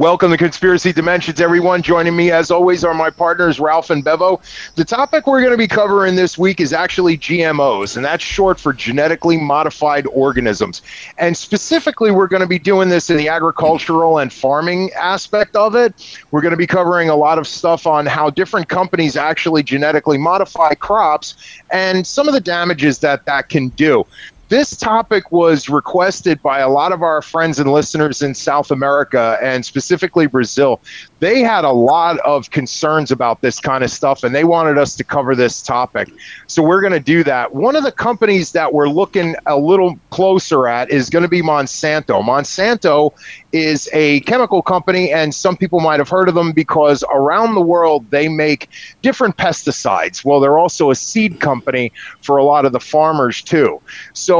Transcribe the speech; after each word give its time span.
Welcome 0.00 0.30
to 0.30 0.38
Conspiracy 0.38 0.94
Dimensions, 0.94 1.42
everyone. 1.42 1.82
Joining 1.82 2.16
me, 2.16 2.30
as 2.30 2.50
always, 2.50 2.84
are 2.84 2.94
my 2.94 3.10
partners, 3.10 3.60
Ralph 3.60 3.90
and 3.90 4.02
Bevo. 4.02 4.40
The 4.74 4.82
topic 4.82 5.26
we're 5.26 5.42
going 5.42 5.52
to 5.52 5.58
be 5.58 5.68
covering 5.68 6.16
this 6.16 6.38
week 6.38 6.58
is 6.58 6.72
actually 6.72 7.18
GMOs, 7.18 7.96
and 7.96 8.04
that's 8.06 8.24
short 8.24 8.58
for 8.58 8.72
genetically 8.72 9.36
modified 9.36 10.06
organisms. 10.06 10.80
And 11.18 11.36
specifically, 11.36 12.12
we're 12.12 12.28
going 12.28 12.40
to 12.40 12.48
be 12.48 12.58
doing 12.58 12.88
this 12.88 13.10
in 13.10 13.18
the 13.18 13.28
agricultural 13.28 14.16
and 14.16 14.32
farming 14.32 14.90
aspect 14.94 15.54
of 15.54 15.76
it. 15.76 16.18
We're 16.30 16.40
going 16.40 16.52
to 16.52 16.56
be 16.56 16.66
covering 16.66 17.10
a 17.10 17.16
lot 17.16 17.36
of 17.36 17.46
stuff 17.46 17.86
on 17.86 18.06
how 18.06 18.30
different 18.30 18.70
companies 18.70 19.18
actually 19.18 19.62
genetically 19.62 20.16
modify 20.16 20.72
crops 20.76 21.34
and 21.70 22.06
some 22.06 22.26
of 22.26 22.32
the 22.32 22.40
damages 22.40 23.00
that 23.00 23.26
that 23.26 23.50
can 23.50 23.68
do. 23.68 24.06
This 24.50 24.76
topic 24.76 25.30
was 25.30 25.68
requested 25.68 26.42
by 26.42 26.58
a 26.58 26.68
lot 26.68 26.90
of 26.90 27.04
our 27.04 27.22
friends 27.22 27.60
and 27.60 27.70
listeners 27.72 28.20
in 28.20 28.34
South 28.34 28.72
America 28.72 29.38
and 29.40 29.64
specifically 29.64 30.26
Brazil. 30.26 30.80
They 31.20 31.38
had 31.38 31.64
a 31.64 31.70
lot 31.70 32.18
of 32.20 32.50
concerns 32.50 33.12
about 33.12 33.42
this 33.42 33.60
kind 33.60 33.84
of 33.84 33.92
stuff 33.92 34.24
and 34.24 34.34
they 34.34 34.42
wanted 34.42 34.76
us 34.76 34.96
to 34.96 35.04
cover 35.04 35.36
this 35.36 35.62
topic. 35.62 36.10
So 36.48 36.64
we're 36.64 36.80
going 36.80 36.94
to 36.94 36.98
do 36.98 37.22
that. 37.22 37.54
One 37.54 37.76
of 37.76 37.84
the 37.84 37.92
companies 37.92 38.50
that 38.50 38.74
we're 38.74 38.88
looking 38.88 39.36
a 39.46 39.56
little 39.56 39.96
closer 40.10 40.66
at 40.66 40.90
is 40.90 41.10
going 41.10 41.22
to 41.22 41.28
be 41.28 41.42
Monsanto. 41.42 42.20
Monsanto 42.20 43.12
is 43.52 43.88
a 43.92 44.20
chemical 44.20 44.62
company, 44.62 45.12
and 45.12 45.34
some 45.34 45.56
people 45.56 45.80
might 45.80 45.98
have 46.00 46.08
heard 46.08 46.28
of 46.28 46.34
them 46.34 46.52
because 46.52 47.04
around 47.12 47.54
the 47.54 47.60
world 47.60 48.08
they 48.10 48.28
make 48.28 48.68
different 49.02 49.36
pesticides. 49.36 50.24
Well, 50.24 50.40
they're 50.40 50.58
also 50.58 50.90
a 50.90 50.94
seed 50.94 51.40
company 51.40 51.92
for 52.22 52.36
a 52.36 52.44
lot 52.44 52.64
of 52.64 52.72
the 52.72 52.80
farmers, 52.80 53.42
too. 53.42 53.80
So 54.12 54.39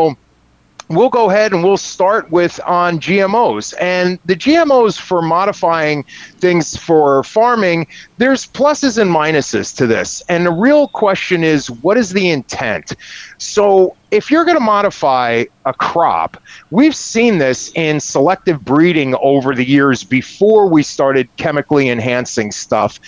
we'll 0.91 1.09
go 1.09 1.30
ahead 1.30 1.53
and 1.53 1.62
we'll 1.62 1.77
start 1.77 2.30
with 2.30 2.61
on 2.67 2.98
GMOs. 2.98 3.75
And 3.81 4.19
the 4.25 4.34
GMOs 4.34 5.01
for 5.01 5.23
modifying 5.23 6.05
things 6.39 6.77
for 6.77 7.23
farming, 7.23 7.87
there's 8.21 8.47
pluses 8.47 8.99
and 8.99 9.11
minuses 9.11 9.75
to 9.75 9.87
this. 9.87 10.23
And 10.29 10.45
the 10.45 10.53
real 10.53 10.89
question 10.89 11.43
is 11.43 11.71
what 11.71 11.97
is 11.97 12.11
the 12.11 12.29
intent? 12.29 12.93
So 13.39 13.97
if 14.11 14.31
you're 14.31 14.45
going 14.45 14.57
to 14.57 14.65
modify 14.65 15.45
a 15.67 15.73
crop, 15.73 16.43
we've 16.71 16.95
seen 16.95 17.39
this 17.39 17.71
in 17.75 18.01
selective 18.01 18.65
breeding 18.65 19.15
over 19.23 19.55
the 19.55 19.65
years 19.65 20.03
before 20.03 20.69
we 20.69 20.83
started 20.83 21.29
chemically 21.37 21.89
enhancing 21.89 22.51
stuff. 22.51 22.98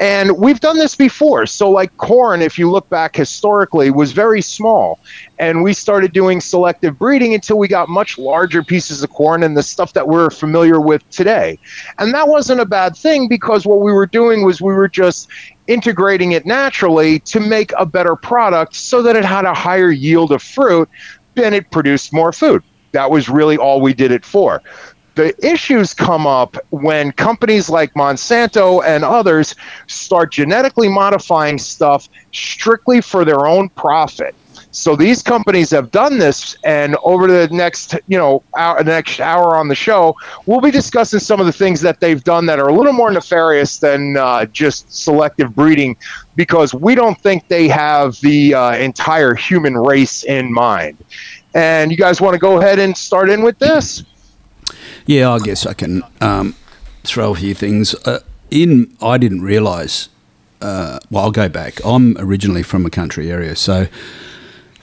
And 0.00 0.36
we've 0.38 0.60
done 0.60 0.78
this 0.78 0.94
before. 0.94 1.46
So, 1.46 1.70
like 1.70 1.96
corn, 1.96 2.42
if 2.42 2.58
you 2.58 2.70
look 2.70 2.88
back 2.88 3.16
historically, 3.16 3.90
was 3.90 4.12
very 4.12 4.42
small. 4.42 4.98
And 5.38 5.62
we 5.62 5.72
started 5.72 6.12
doing 6.12 6.40
selective 6.40 6.98
breeding 6.98 7.34
until 7.34 7.58
we 7.58 7.68
got 7.68 7.88
much 7.88 8.18
larger 8.18 8.62
pieces 8.62 9.02
of 9.02 9.10
corn 9.10 9.42
and 9.42 9.56
the 9.56 9.62
stuff 9.62 9.92
that 9.94 10.06
we're 10.06 10.30
familiar 10.30 10.80
with 10.80 11.08
today. 11.10 11.58
And 11.98 12.12
that 12.14 12.28
wasn't 12.28 12.60
a 12.60 12.66
bad 12.66 12.96
thing 12.96 13.28
because 13.28 13.66
what 13.66 13.80
we 13.80 13.92
were 13.92 14.06
doing 14.06 14.44
was 14.44 14.53
we 14.60 14.72
were 14.72 14.88
just 14.88 15.28
integrating 15.66 16.32
it 16.32 16.46
naturally 16.46 17.18
to 17.20 17.40
make 17.40 17.72
a 17.78 17.86
better 17.86 18.16
product 18.16 18.74
so 18.74 19.02
that 19.02 19.16
it 19.16 19.24
had 19.24 19.44
a 19.44 19.54
higher 19.54 19.90
yield 19.90 20.32
of 20.32 20.42
fruit 20.42 20.88
and 21.36 21.54
it 21.54 21.70
produced 21.70 22.12
more 22.12 22.32
food. 22.32 22.62
That 22.92 23.10
was 23.10 23.28
really 23.28 23.56
all 23.56 23.80
we 23.80 23.94
did 23.94 24.12
it 24.12 24.24
for. 24.24 24.62
The 25.16 25.34
issues 25.46 25.94
come 25.94 26.26
up 26.26 26.56
when 26.70 27.12
companies 27.12 27.70
like 27.70 27.94
Monsanto 27.94 28.84
and 28.84 29.04
others 29.04 29.54
start 29.86 30.32
genetically 30.32 30.88
modifying 30.88 31.58
stuff 31.58 32.08
strictly 32.32 33.00
for 33.00 33.24
their 33.24 33.46
own 33.46 33.68
profit. 33.70 34.34
So 34.74 34.96
these 34.96 35.22
companies 35.22 35.70
have 35.70 35.92
done 35.92 36.18
this, 36.18 36.56
and 36.64 36.96
over 37.04 37.28
the 37.28 37.46
next, 37.54 37.94
you 38.08 38.18
know, 38.18 38.42
hour, 38.56 38.82
next 38.82 39.20
hour 39.20 39.54
on 39.54 39.68
the 39.68 39.74
show, 39.76 40.16
we'll 40.46 40.60
be 40.60 40.72
discussing 40.72 41.20
some 41.20 41.38
of 41.38 41.46
the 41.46 41.52
things 41.52 41.80
that 41.82 42.00
they've 42.00 42.22
done 42.24 42.44
that 42.46 42.58
are 42.58 42.68
a 42.68 42.72
little 42.72 42.92
more 42.92 43.12
nefarious 43.12 43.78
than 43.78 44.16
uh, 44.16 44.46
just 44.46 44.92
selective 44.92 45.54
breeding, 45.54 45.96
because 46.34 46.74
we 46.74 46.96
don't 46.96 47.20
think 47.20 47.46
they 47.46 47.68
have 47.68 48.20
the 48.20 48.52
uh, 48.52 48.74
entire 48.74 49.32
human 49.36 49.76
race 49.78 50.24
in 50.24 50.52
mind. 50.52 50.98
And 51.54 51.92
you 51.92 51.96
guys 51.96 52.20
want 52.20 52.34
to 52.34 52.40
go 52.40 52.58
ahead 52.58 52.80
and 52.80 52.96
start 52.96 53.30
in 53.30 53.42
with 53.42 53.56
this? 53.60 54.02
Yeah, 55.06 55.30
I 55.30 55.38
guess 55.38 55.66
I 55.66 55.74
can 55.74 56.02
um, 56.20 56.56
throw 57.04 57.30
a 57.30 57.36
few 57.36 57.54
things 57.54 57.94
uh, 58.06 58.24
in. 58.50 58.96
I 59.00 59.18
didn't 59.18 59.42
realise. 59.42 60.08
Uh, 60.60 60.98
well, 61.12 61.26
I'll 61.26 61.30
go 61.30 61.48
back. 61.48 61.78
I'm 61.84 62.18
originally 62.18 62.64
from 62.64 62.84
a 62.84 62.90
country 62.90 63.30
area, 63.30 63.54
so 63.54 63.86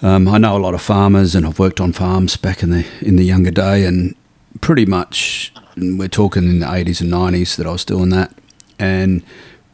um, 0.02 0.28
I 0.28 0.38
know 0.38 0.58
a 0.58 0.60
lot 0.60 0.74
of 0.74 0.82
farmers, 0.82 1.36
and 1.36 1.46
I've 1.46 1.60
worked 1.60 1.80
on 1.80 1.94
farms 1.94 2.38
back 2.38 2.64
in 2.64 2.72
the 2.72 2.86
in 3.02 3.16
the 3.16 3.24
younger 3.24 3.52
day, 3.52 3.86
and 3.86 4.16
pretty 4.60 4.86
much 4.86 5.54
we're 5.78 6.08
talking 6.08 6.44
in 6.44 6.60
the 6.60 6.66
80s 6.66 7.02
and 7.02 7.12
90s 7.12 7.56
that 7.56 7.66
I 7.68 7.72
was 7.72 7.86
doing 7.86 8.10
that, 8.10 8.34
and 8.80 9.24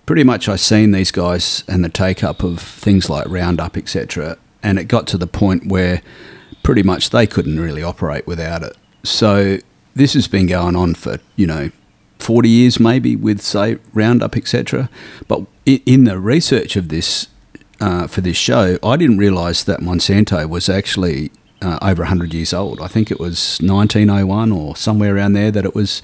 pretty 0.05 0.23
much 0.23 0.47
I 0.49 0.55
seen 0.55 0.91
these 0.91 1.11
guys 1.11 1.63
and 1.67 1.83
the 1.83 1.89
take 1.89 2.23
up 2.23 2.43
of 2.43 2.59
things 2.59 3.09
like 3.09 3.27
Roundup, 3.27 3.77
etc. 3.77 4.37
And 4.63 4.79
it 4.79 4.85
got 4.85 5.07
to 5.07 5.17
the 5.17 5.27
point 5.27 5.67
where 5.67 6.01
pretty 6.63 6.83
much 6.83 7.11
they 7.11 7.27
couldn't 7.27 7.59
really 7.59 7.83
operate 7.83 8.27
without 8.27 8.63
it. 8.63 8.75
So 9.03 9.59
this 9.95 10.13
has 10.13 10.27
been 10.27 10.47
going 10.47 10.75
on 10.75 10.95
for 10.95 11.19
you 11.35 11.47
know 11.47 11.71
40 12.19 12.49
years 12.49 12.79
maybe 12.79 13.16
with 13.16 13.41
say 13.41 13.77
Roundup, 13.93 14.35
etc. 14.35 14.89
But 15.27 15.45
in 15.66 16.03
the 16.03 16.19
research 16.19 16.75
of 16.75 16.89
this 16.89 17.27
uh, 17.79 18.07
for 18.07 18.21
this 18.21 18.38
show, 18.38 18.77
I 18.83 18.97
didn't 18.97 19.17
realise 19.17 19.63
that 19.63 19.79
Monsanto 19.79 20.47
was 20.49 20.69
actually 20.69 21.31
uh, 21.61 21.79
over 21.81 22.03
100 22.03 22.33
years 22.33 22.53
old. 22.53 22.81
I 22.81 22.88
think 22.88 23.11
it 23.11 23.19
was 23.19 23.59
1901 23.61 24.51
or 24.51 24.75
somewhere 24.75 25.15
around 25.15 25.33
there 25.33 25.51
that 25.51 25.65
it 25.65 25.75
was 25.75 26.01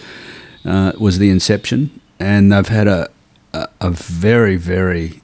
uh, 0.66 0.94
was 0.98 1.20
the 1.20 1.30
inception, 1.30 2.00
and 2.20 2.52
they've 2.52 2.68
had 2.68 2.88
a, 2.88 3.10
a, 3.54 3.68
a 3.82 3.90
very 3.90 4.56
very 4.56 5.22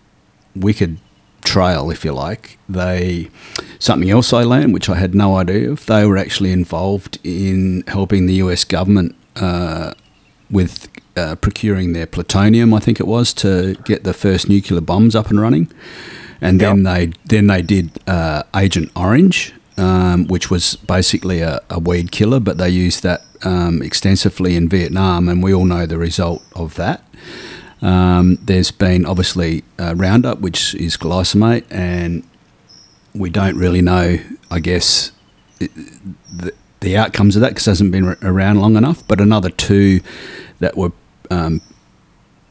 wicked 0.56 0.98
trail, 1.44 1.90
if 1.90 2.04
you 2.04 2.12
like. 2.12 2.58
They 2.68 3.30
something 3.80 4.10
else 4.10 4.34
I 4.34 4.44
learned, 4.44 4.74
which 4.74 4.90
I 4.90 4.96
had 4.96 5.16
no 5.16 5.38
idea 5.38 5.72
of. 5.72 5.86
They 5.86 6.06
were 6.06 6.18
actually 6.18 6.52
involved 6.52 7.20
in 7.24 7.84
helping 7.88 8.26
the 8.26 8.36
U.S. 8.36 8.64
government 8.64 9.16
uh, 9.36 9.94
with 10.52 10.90
uh, 11.16 11.36
procuring 11.36 11.94
their 11.94 12.06
plutonium. 12.06 12.74
I 12.74 12.80
think 12.80 13.00
it 13.00 13.08
was 13.08 13.34
to 13.36 13.76
get 13.86 14.04
the 14.04 14.14
first 14.14 14.50
nuclear 14.50 14.82
bombs 14.82 15.16
up 15.16 15.30
and 15.30 15.40
running 15.40 15.72
and 16.42 16.60
then 16.60 16.84
yep. 16.84 16.96
they 16.96 17.14
then 17.26 17.48
they 17.48 17.62
did 17.62 18.00
uh, 18.08 18.44
Agent 18.56 18.92
Orange, 18.96 19.54
um, 19.78 20.28
which 20.28 20.50
was 20.50 20.76
basically 20.76 21.42
a, 21.42 21.62
a, 21.70 21.80
weed 21.80 22.12
killer, 22.12 22.40
but 22.40 22.58
they 22.58 22.70
used 22.70 23.04
that 23.04 23.22
um, 23.44 23.82
extensively 23.82 24.56
in 24.56 24.70
Vietnam, 24.70 25.30
and 25.30 25.44
we 25.44 25.54
all 25.54 25.66
know 25.66 25.86
the 25.86 25.98
result 25.98 26.44
of 26.56 26.76
that. 26.76 27.04
Um, 27.82 28.38
there's 28.42 28.72
been 28.72 29.06
obviously 29.06 29.64
uh, 29.78 29.96
Roundup, 29.96 30.40
which 30.40 30.76
is 30.76 30.98
glyphosate, 30.98 31.66
and 31.70 32.24
we 33.14 33.30
don't 33.30 33.58
really 33.58 33.82
know, 33.82 34.20
I 34.52 34.60
guess, 34.60 35.12
the, 35.60 36.54
the 36.82 36.98
outcomes 36.98 37.36
of 37.36 37.42
that 37.42 37.50
because 37.50 37.68
it 37.68 37.72
hasn't 37.72 37.92
been 37.92 38.18
around 38.22 38.60
long 38.60 38.76
enough. 38.76 39.06
But 39.08 39.22
another 39.22 39.50
two 39.50 40.02
that 40.60 40.78
were 40.78 40.92
um, 41.32 41.62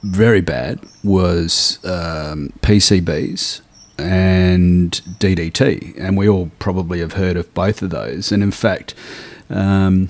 very 0.03 0.41
bad 0.41 0.81
was 1.03 1.79
um, 1.85 2.53
PCBs 2.61 3.61
and 3.99 4.93
DDT, 5.19 5.99
and 5.99 6.17
we 6.17 6.29
all 6.29 6.51
probably 6.59 7.01
have 7.01 7.15
heard 7.15 7.37
of 7.37 7.53
both 7.55 7.83
of 7.83 7.91
those. 7.91 8.31
And 8.31 8.43
in 8.43 8.51
fact, 8.51 8.95
um, 9.51 10.09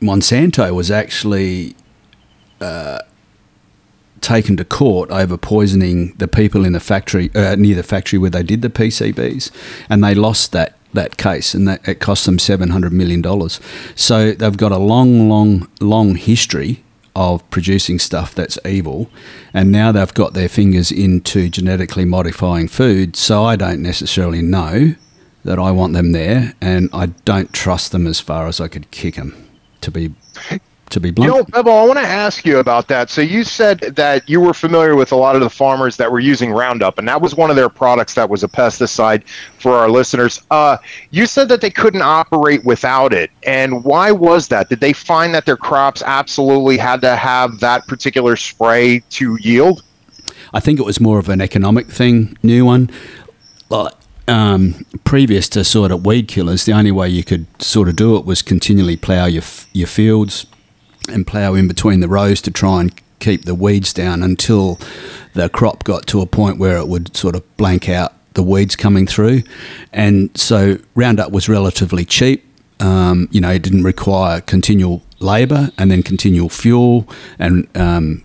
Monsanto 0.00 0.74
was 0.74 0.90
actually 0.90 1.76
uh, 2.60 3.00
taken 4.20 4.56
to 4.56 4.64
court 4.64 5.10
over 5.10 5.36
poisoning 5.36 6.12
the 6.14 6.28
people 6.28 6.64
in 6.64 6.72
the 6.72 6.80
factory 6.80 7.30
uh, 7.34 7.54
near 7.56 7.76
the 7.76 7.82
factory 7.82 8.18
where 8.18 8.30
they 8.30 8.42
did 8.42 8.62
the 8.62 8.70
PCBs, 8.70 9.50
and 9.88 10.02
they 10.02 10.14
lost 10.14 10.52
that 10.52 10.76
that 10.92 11.16
case, 11.16 11.54
and 11.54 11.68
that 11.68 11.86
it 11.86 12.00
cost 12.00 12.26
them 12.26 12.38
seven 12.38 12.70
hundred 12.70 12.92
million 12.92 13.22
dollars. 13.22 13.60
So 13.94 14.32
they've 14.32 14.56
got 14.56 14.72
a 14.72 14.78
long, 14.78 15.28
long, 15.28 15.68
long 15.80 16.16
history 16.16 16.82
of 17.16 17.48
producing 17.50 17.98
stuff 17.98 18.34
that's 18.34 18.58
evil, 18.64 19.10
and 19.52 19.72
now 19.72 19.90
they've 19.90 20.14
got 20.14 20.34
their 20.34 20.48
fingers 20.48 20.92
into 20.92 21.48
genetically 21.48 22.04
modifying 22.04 22.68
food. 22.68 23.16
So 23.16 23.44
I 23.44 23.56
don't 23.56 23.82
necessarily 23.82 24.42
know 24.42 24.94
that 25.42 25.58
I 25.58 25.70
want 25.72 25.94
them 25.94 26.12
there, 26.12 26.54
and 26.60 26.90
I 26.92 27.06
don't 27.24 27.52
trust 27.52 27.90
them 27.90 28.06
as 28.06 28.20
far 28.20 28.46
as 28.46 28.60
I 28.60 28.68
could 28.68 28.90
kick 28.90 29.16
them. 29.16 29.34
To 29.80 29.90
be 29.90 30.14
to 30.90 31.00
be 31.00 31.10
blunt. 31.10 31.32
You 31.32 31.38
know, 31.38 31.44
Bevo, 31.44 31.70
I 31.70 31.84
want 31.86 31.98
to 31.98 32.06
ask 32.06 32.44
you 32.44 32.58
about 32.58 32.88
that. 32.88 33.10
So 33.10 33.20
you 33.20 33.44
said 33.44 33.80
that 33.80 34.28
you 34.28 34.40
were 34.40 34.54
familiar 34.54 34.94
with 34.96 35.12
a 35.12 35.16
lot 35.16 35.34
of 35.34 35.40
the 35.40 35.50
farmers 35.50 35.96
that 35.96 36.10
were 36.10 36.20
using 36.20 36.52
Roundup, 36.52 36.98
and 36.98 37.08
that 37.08 37.20
was 37.20 37.34
one 37.34 37.50
of 37.50 37.56
their 37.56 37.68
products 37.68 38.14
that 38.14 38.28
was 38.28 38.44
a 38.44 38.48
pesticide 38.48 39.26
for 39.58 39.74
our 39.74 39.90
listeners. 39.90 40.42
Uh, 40.50 40.76
you 41.10 41.26
said 41.26 41.48
that 41.48 41.60
they 41.60 41.70
couldn't 41.70 42.02
operate 42.02 42.64
without 42.64 43.12
it, 43.12 43.30
and 43.44 43.84
why 43.84 44.12
was 44.12 44.48
that? 44.48 44.68
Did 44.68 44.80
they 44.80 44.92
find 44.92 45.34
that 45.34 45.46
their 45.46 45.56
crops 45.56 46.02
absolutely 46.02 46.76
had 46.76 47.00
to 47.02 47.16
have 47.16 47.60
that 47.60 47.86
particular 47.86 48.36
spray 48.36 49.00
to 49.10 49.36
yield? 49.40 49.82
I 50.52 50.60
think 50.60 50.78
it 50.78 50.84
was 50.84 51.00
more 51.00 51.18
of 51.18 51.28
an 51.28 51.40
economic 51.40 51.88
thing, 51.88 52.36
new 52.42 52.64
one. 52.64 52.90
Like, 53.68 53.92
um, 54.28 54.84
previous 55.04 55.48
to 55.50 55.64
sort 55.64 55.92
of 55.92 56.04
weed 56.04 56.28
killers, 56.28 56.64
the 56.64 56.72
only 56.72 56.92
way 56.92 57.08
you 57.08 57.24
could 57.24 57.46
sort 57.62 57.88
of 57.88 57.96
do 57.96 58.16
it 58.16 58.24
was 58.24 58.42
continually 58.42 58.96
plough 58.96 59.26
your 59.26 59.42
your 59.72 59.86
fields, 59.86 60.46
and 61.08 61.26
plough 61.26 61.54
in 61.54 61.68
between 61.68 62.00
the 62.00 62.08
rows 62.08 62.40
to 62.42 62.50
try 62.50 62.80
and 62.80 62.92
keep 63.18 63.44
the 63.44 63.54
weeds 63.54 63.92
down 63.92 64.22
until 64.22 64.78
the 65.34 65.48
crop 65.48 65.84
got 65.84 66.06
to 66.08 66.20
a 66.20 66.26
point 66.26 66.58
where 66.58 66.76
it 66.76 66.88
would 66.88 67.16
sort 67.16 67.34
of 67.34 67.56
blank 67.56 67.88
out 67.88 68.12
the 68.34 68.42
weeds 68.42 68.76
coming 68.76 69.06
through. 69.06 69.42
And 69.92 70.30
so 70.36 70.78
Roundup 70.94 71.32
was 71.32 71.48
relatively 71.48 72.04
cheap. 72.04 72.44
Um, 72.78 73.28
you 73.30 73.40
know, 73.40 73.50
it 73.50 73.62
didn't 73.62 73.84
require 73.84 74.40
continual 74.42 75.02
labour 75.18 75.70
and 75.78 75.90
then 75.90 76.02
continual 76.02 76.50
fuel 76.50 77.08
and 77.38 77.66
um, 77.74 78.22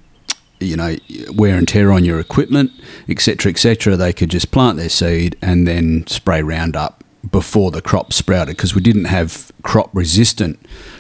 you 0.60 0.76
know 0.76 0.96
wear 1.34 1.58
and 1.58 1.68
tear 1.68 1.92
on 1.92 2.04
your 2.04 2.20
equipment, 2.20 2.72
etc., 3.08 3.50
etc. 3.50 3.96
They 3.96 4.14
could 4.14 4.30
just 4.30 4.52
plant 4.52 4.78
their 4.78 4.90
seed 4.90 5.38
and 5.42 5.68
then 5.68 6.06
spray 6.08 6.42
Roundup 6.42 7.04
before 7.30 7.72
the 7.72 7.82
crop 7.82 8.14
sprouted 8.14 8.56
because 8.56 8.74
we 8.74 8.82
didn't 8.82 9.06
have 9.06 9.52
crop 9.64 9.90
resistant 9.94 10.60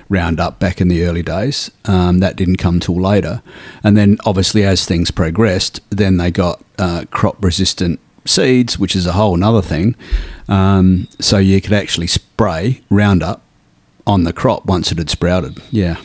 Roundup 0.09 0.59
back 0.59 0.81
in 0.81 0.89
the 0.89 1.05
early 1.05 1.23
days. 1.23 1.71
Um, 1.85 2.19
that 2.19 2.35
didn't 2.35 2.57
come 2.57 2.79
till 2.79 2.99
later, 2.99 3.41
and 3.83 3.97
then 3.97 4.17
obviously 4.25 4.63
as 4.63 4.85
things 4.85 5.09
progressed, 5.09 5.79
then 5.89 6.17
they 6.17 6.31
got 6.31 6.61
uh, 6.77 7.05
crop 7.11 7.43
resistant 7.43 7.99
seeds, 8.25 8.77
which 8.77 8.95
is 8.95 9.05
a 9.05 9.13
whole 9.13 9.33
another 9.33 9.61
thing. 9.61 9.95
Um, 10.47 11.07
so 11.19 11.37
you 11.37 11.61
could 11.61 11.73
actually 11.73 12.07
spray 12.07 12.81
Roundup 12.89 13.41
on 14.05 14.23
the 14.25 14.33
crop 14.33 14.65
once 14.65 14.91
it 14.91 14.97
had 14.97 15.09
sprouted. 15.09 15.59
Yeah. 15.71 15.95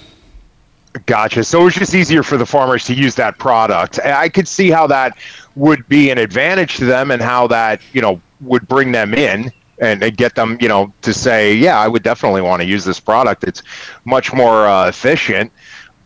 Gotcha. 1.04 1.44
So 1.44 1.60
it 1.60 1.64
was 1.64 1.74
just 1.74 1.94
easier 1.94 2.22
for 2.22 2.38
the 2.38 2.46
farmers 2.46 2.84
to 2.86 2.94
use 2.94 3.16
that 3.16 3.38
product. 3.38 3.98
I 4.00 4.28
could 4.28 4.48
see 4.48 4.70
how 4.70 4.86
that 4.86 5.18
would 5.54 5.86
be 5.88 6.10
an 6.10 6.16
advantage 6.16 6.76
to 6.76 6.86
them 6.86 7.10
and 7.10 7.20
how 7.20 7.46
that, 7.48 7.82
you 7.92 8.00
know, 8.00 8.20
would 8.40 8.66
bring 8.66 8.92
them 8.92 9.12
in 9.12 9.52
and, 9.80 10.02
and 10.02 10.16
get 10.16 10.34
them, 10.34 10.58
you 10.60 10.68
know, 10.68 10.92
to 11.02 11.12
say, 11.12 11.54
yeah, 11.54 11.78
I 11.78 11.88
would 11.88 12.02
definitely 12.02 12.42
want 12.42 12.62
to 12.62 12.68
use 12.68 12.84
this 12.84 13.00
product. 13.00 13.44
It's 13.44 13.62
much 14.04 14.32
more 14.32 14.66
uh, 14.66 14.88
efficient. 14.88 15.52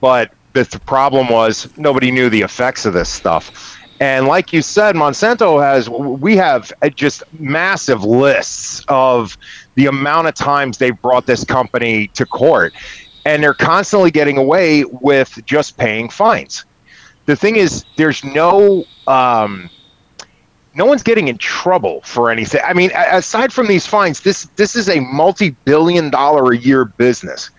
But 0.01 0.33
the, 0.53 0.65
the 0.65 0.81
problem 0.81 1.29
was 1.29 1.69
nobody 1.77 2.11
knew 2.11 2.29
the 2.29 2.43
effects 2.43 2.87
of 2.87 2.95
this 2.95 3.09
stuff. 3.09 3.77
And 4.01 4.27
like 4.27 4.53
you 4.53 4.63
said, 4.63 4.97
Monsanto 4.97 5.63
has, 5.63 5.91
we 5.91 6.35
have 6.37 6.73
just 6.95 7.23
massive 7.39 8.03
lists 8.03 8.83
of 8.89 9.37
the 9.75 9.87
amount 9.87 10.27
of 10.27 10.35
times 10.35 10.79
they've 10.79 11.01
brought 11.03 11.27
this 11.27 11.45
company 11.45 12.07
to 12.09 12.25
court. 12.25 12.75
And 13.27 13.43
they're 13.43 13.53
constantly 13.53 14.11
getting 14.11 14.39
away 14.39 14.85
with 14.85 15.39
just 15.45 15.77
paying 15.77 16.09
fines. 16.09 16.65
The 17.27 17.37
thing 17.37 17.57
is, 17.57 17.85
there's 17.97 18.25
no, 18.25 18.85
um, 19.07 19.69
no 20.75 20.85
one's 20.85 21.03
getting 21.03 21.29
in 21.29 21.39
trouble 21.39 22.01
for 22.03 22.31
anything. 22.31 22.61
I 22.65 22.73
mean, 22.73 22.91
aside 22.95 23.53
from 23.53 23.67
these 23.67 23.87
fines, 23.87 24.21
this 24.21 24.45
this 24.57 24.77
is 24.77 24.89
a 24.89 25.01
multi-billion 25.01 26.11
dollar 26.11 26.53
a 26.53 26.57
year 26.57 26.85
business 26.85 27.51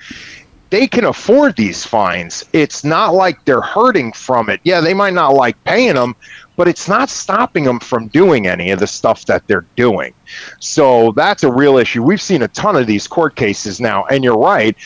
they 0.72 0.88
can 0.88 1.04
afford 1.04 1.58
these 1.58 1.86
fines. 1.86 2.46
It's 2.54 2.84
not 2.84 3.14
like 3.14 3.44
they're 3.44 3.62
hurting 3.62 4.14
from 4.14 4.50
it. 4.50 4.62
Yeah, 4.64 4.80
they 4.80 4.94
might 4.94 5.14
not 5.14 5.34
like 5.34 5.62
paying 5.66 5.96
them, 5.96 6.16
but 6.56 6.68
it's 6.68 6.88
not 6.88 7.10
stopping 7.10 7.66
them 7.66 7.80
from 7.80 8.08
doing 8.08 8.48
any 8.48 8.72
of 8.72 8.80
the 8.80 8.88
stuff 8.88 9.26
that 9.26 9.46
they're 9.48 9.66
doing. 9.76 10.14
So 10.60 11.12
that's 11.12 11.44
a 11.44 11.52
real 11.52 11.78
issue. 11.78 12.02
We've 12.02 12.22
seen 12.22 12.42
a 12.42 12.48
ton 12.48 12.78
of 12.78 12.88
these 12.88 13.06
court 13.06 13.36
cases 13.36 13.82
now, 13.82 14.06
and 14.06 14.24
you're 14.24 14.38
right. 14.38 14.78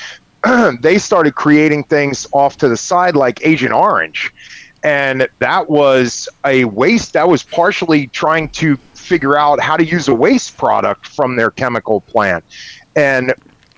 they 0.82 0.98
started 0.98 1.36
creating 1.36 1.84
things 1.84 2.26
off 2.34 2.58
to 2.58 2.68
the 2.68 2.78
side 2.78 3.16
like 3.16 3.46
Agent 3.46 3.74
Orange. 3.74 4.34
And 4.86 5.28
that 5.40 5.68
was 5.68 6.30
a 6.46 6.66
waste 6.66 7.14
that 7.14 7.28
was 7.28 7.42
partially 7.42 8.06
trying 8.06 8.50
to 8.50 8.78
figure 8.94 9.36
out 9.36 9.60
how 9.60 9.76
to 9.76 9.84
use 9.84 10.10
a 10.10 10.14
waste 10.14 10.58
product 10.58 11.08
from 11.08 11.36
their 11.36 11.50
chemical 11.50 12.02
plant. 12.02 12.46
And 12.96 13.34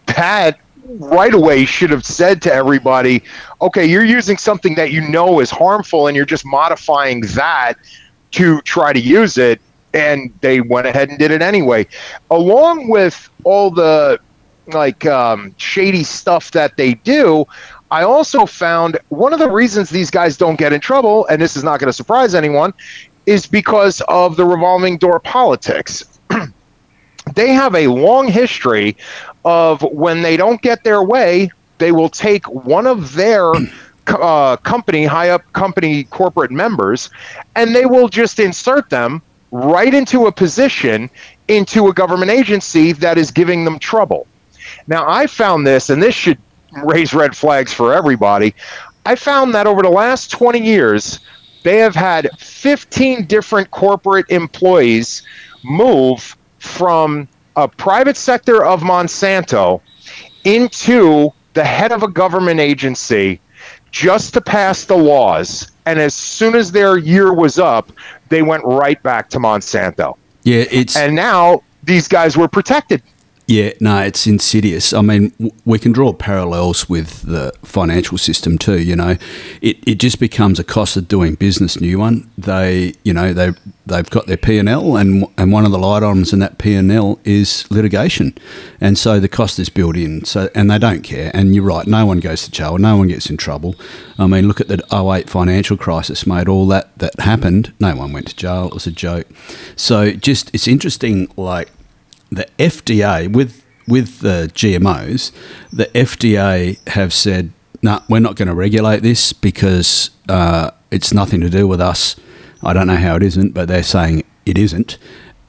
Pat 0.06 0.60
right 1.00 1.34
away 1.34 1.64
should 1.64 1.92
have 1.92 2.06
said 2.06 2.42
to 2.42 2.54
everybody, 2.54 3.24
okay, 3.62 3.86
you're 3.86 4.04
using 4.04 4.36
something 4.36 4.76
that 4.76 4.92
you 4.92 5.00
know 5.08 5.40
is 5.40 5.50
harmful 5.50 6.08
and 6.08 6.16
you're 6.18 6.26
just 6.26 6.46
modifying 6.46 7.22
that 7.22 7.76
to 8.32 8.60
try 8.64 8.92
to 8.92 9.00
use 9.00 9.38
it. 9.38 9.62
And 9.94 10.34
they 10.42 10.60
went 10.60 10.88
ahead 10.88 11.08
and 11.08 11.18
did 11.18 11.32
it 11.32 11.42
anyway. 11.42 11.88
Along 12.32 12.90
with 12.90 13.30
all 13.46 13.72
the 13.72 14.20
like 14.74 15.06
um, 15.06 15.56
shady 15.56 16.04
stuff 16.04 16.52
that 16.52 16.76
they 16.76 16.96
do, 16.96 17.46
I 17.90 18.04
also 18.04 18.46
found 18.46 19.00
one 19.10 19.34
of 19.34 19.40
the 19.40 19.50
reasons 19.50 19.90
these 19.90 20.12
guys 20.12 20.36
don't 20.36 20.58
get 20.58 20.74
in 20.74 20.82
trouble, 20.82 21.26
and 21.28 21.42
this 21.42 21.56
is 21.56 21.64
not 21.64 21.80
going 21.80 21.88
to 21.88 21.94
surprise 21.94 22.36
anyone, 22.36 22.74
is 23.26 23.46
because 23.46 24.02
of 24.08 24.36
the 24.36 24.46
revolving 24.46 24.98
door 24.98 25.20
politics. 25.20 26.20
they 27.36 27.54
have 27.54 27.76
a 27.76 27.88
long 27.88 28.28
history 28.28 28.98
of 29.46 29.82
when 29.84 30.22
they 30.22 30.36
don't 30.36 30.62
get 30.62 30.84
their 30.84 31.04
way, 31.04 31.50
they 31.78 31.92
will 31.92 32.10
take 32.10 32.46
one 32.48 32.88
of 32.88 33.14
their 33.14 33.52
uh, 34.08 34.58
company, 34.58 35.06
high 35.06 35.30
up 35.30 35.42
company 35.54 36.04
corporate 36.06 36.52
members, 36.52 37.10
and 37.56 37.74
they 37.74 37.86
will 37.86 38.10
just 38.10 38.40
insert 38.40 38.90
them 38.90 39.22
right 39.52 39.94
into 39.94 40.26
a 40.26 40.32
position 40.32 41.10
into 41.48 41.88
a 41.88 41.94
government 41.94 42.30
agency 42.30 42.92
that 42.92 43.18
is 43.18 43.32
giving 43.32 43.64
them 43.64 43.80
trouble. 43.80 44.28
Now, 44.88 45.10
I 45.10 45.28
found 45.28 45.66
this, 45.66 45.90
and 45.90 46.04
this 46.04 46.14
should 46.14 46.38
raise 46.84 47.14
red 47.14 47.36
flags 47.36 47.74
for 47.74 47.94
everybody. 47.94 48.54
I 49.06 49.16
found 49.16 49.54
that 49.56 49.68
over 49.68 49.82
the 49.82 49.90
last 49.90 50.32
20 50.32 50.60
years, 50.60 51.20
they 51.64 51.78
have 51.78 51.96
had 51.96 52.30
15 52.40 53.26
different 53.26 53.72
corporate 53.72 54.30
employees 54.30 55.24
move 55.64 56.38
from 56.60 57.28
a 57.56 57.68
private 57.68 58.18
sector 58.18 58.64
of 58.64 58.82
Monsanto 58.82 59.82
into 60.44 61.32
the 61.54 61.64
head 61.64 61.92
of 61.92 62.04
a 62.04 62.08
government 62.08 62.60
agency 62.60 63.42
just 63.92 64.34
to 64.34 64.42
pass 64.42 64.86
the 64.86 64.96
laws. 64.96 65.72
And 65.86 66.00
as 66.00 66.14
soon 66.14 66.56
as 66.56 66.72
their 66.72 66.98
year 66.98 67.34
was 67.34 67.58
up, 67.58 67.92
they 68.30 68.44
went 68.44 68.64
right 68.64 69.02
back 69.04 69.30
to 69.30 69.40
Monsanto. 69.40 70.18
Yeah, 70.44 70.66
it's 70.70 70.96
and 70.96 71.16
now 71.16 71.64
these 71.84 72.08
guys 72.08 72.38
were 72.38 72.48
protected. 72.48 73.02
Yeah, 73.50 73.72
no, 73.80 74.00
it's 74.02 74.28
insidious. 74.28 74.92
I 74.92 75.00
mean, 75.02 75.32
we 75.64 75.80
can 75.80 75.94
draw 75.94 76.12
parallels 76.12 76.90
with 76.90 77.22
the 77.22 77.54
financial 77.64 78.18
system 78.18 78.58
too. 78.58 78.82
You 78.82 78.98
know, 78.98 79.16
it, 79.62 79.78
it 79.88 79.96
just 79.96 80.20
becomes 80.20 80.60
a 80.60 80.66
cost 80.66 80.98
of 80.98 81.08
doing 81.08 81.36
business. 81.36 81.80
New 81.80 81.98
one, 81.98 82.30
they 82.38 82.94
you 83.04 83.14
know 83.14 83.32
they 83.32 83.54
they've 83.86 84.10
got 84.10 84.28
their 84.28 84.36
P 84.36 84.58
and 84.58 84.68
L, 84.68 84.98
and 84.98 85.28
and 85.38 85.54
one 85.54 85.64
of 85.64 85.72
the 85.72 85.80
light 85.80 86.04
items 86.04 86.34
in 86.34 86.40
that 86.40 86.58
P 86.58 86.76
and 86.76 86.92
L 86.92 87.22
is 87.24 87.66
litigation, 87.72 88.38
and 88.82 88.98
so 88.98 89.18
the 89.18 89.30
cost 89.30 89.60
is 89.60 89.70
built 89.70 89.96
in. 89.96 90.26
So 90.26 90.50
and 90.54 90.70
they 90.70 90.78
don't 90.78 91.02
care. 91.02 91.32
And 91.34 91.56
you're 91.56 91.64
right, 91.64 91.88
no 91.88 92.06
one 92.06 92.20
goes 92.20 92.44
to 92.44 92.52
jail, 92.52 92.78
no 92.78 92.98
one 92.98 93.08
gets 93.08 93.30
in 93.30 93.38
trouble. 93.38 93.76
I 94.20 94.28
mean, 94.28 94.50
look 94.50 94.60
at 94.60 94.68
the 94.68 94.84
08 94.92 95.30
financial 95.30 95.78
crisis, 95.78 96.28
mate. 96.28 96.50
All 96.50 96.68
that 96.68 96.98
that 97.00 97.18
happened, 97.22 97.74
no 97.80 97.96
one 97.96 98.12
went 98.12 98.28
to 98.28 98.36
jail. 98.36 98.68
It 98.68 98.74
was 98.74 98.88
a 98.88 98.92
joke. 98.92 99.28
So 99.78 100.12
just 100.12 100.54
it's 100.54 100.68
interesting, 100.68 101.32
like 101.38 101.70
the 102.30 102.48
FDA 102.58 103.32
with 103.32 103.64
with 103.88 104.20
the 104.20 104.52
GMOs, 104.54 105.32
the 105.72 105.86
FDA 105.88 106.78
have 106.90 107.14
said, 107.14 107.52
"No, 107.82 107.94
nah, 107.94 108.02
we're 108.10 108.20
not 108.20 108.36
going 108.36 108.50
to 108.50 108.54
regulate 108.54 109.02
this 109.02 109.34
because 109.34 110.10
uh, 110.28 110.72
it's 110.92 111.14
nothing 111.14 111.42
to 111.42 111.50
do 111.50 111.68
with 111.68 111.82
us." 111.82 112.16
I 112.64 112.74
don't 112.74 112.88
know 112.88 112.96
how 112.96 113.16
it 113.16 113.24
isn't, 113.24 113.54
but 113.54 113.68
they're 113.68 113.84
saying 113.84 114.24
it 114.46 114.58
isn't, 114.58 114.98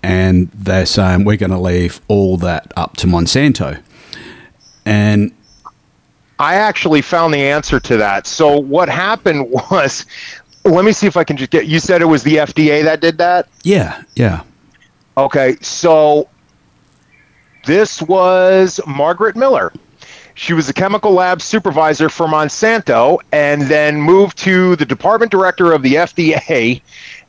and 0.03 0.51
they're 0.53 0.87
saying 0.87 1.25
we're 1.25 1.37
going 1.37 1.51
to 1.51 1.59
leave 1.59 2.01
all 2.09 2.37
that 2.39 2.73
up 2.77 2.97
to 2.99 3.07
Monsanto. 3.07 3.83
And 4.85 5.33
I 6.39 6.55
actually 6.55 7.03
found 7.03 7.35
the 7.35 7.41
answer 7.41 7.81
to 7.81 7.97
that. 7.97 8.27
So 8.27 8.59
what 8.59 8.89
happened 8.89 9.51
was, 9.71 10.07
let 10.65 10.85
me 10.85 10.93
see 10.93 11.07
if 11.07 11.17
I 11.17 11.25
can 11.25 11.37
just 11.37 11.51
get. 11.51 11.67
You 11.67 11.81
said 11.81 12.03
it 12.03 12.07
was 12.07 12.23
the 12.23 12.37
FDA 12.37 12.83
that 12.85 13.01
did 13.01 13.19
that. 13.19 13.49
Yeah, 13.65 14.03
yeah. 14.15 14.43
Okay, 15.17 15.57
so 15.61 16.29
this 17.69 18.01
was 18.01 18.81
Margaret 18.87 19.37
Miller. 19.37 19.71
She 20.33 20.55
was 20.55 20.71
a 20.71 20.73
chemical 20.73 21.13
lab 21.13 21.43
supervisor 21.43 22.09
for 22.09 22.27
Monsanto 22.27 23.19
and 23.31 23.61
then 23.61 24.01
moved 24.01 24.39
to 24.39 24.75
the 24.77 24.87
department 24.87 25.31
director 25.31 25.73
of 25.73 25.83
the 25.83 25.97
FDA 25.97 26.81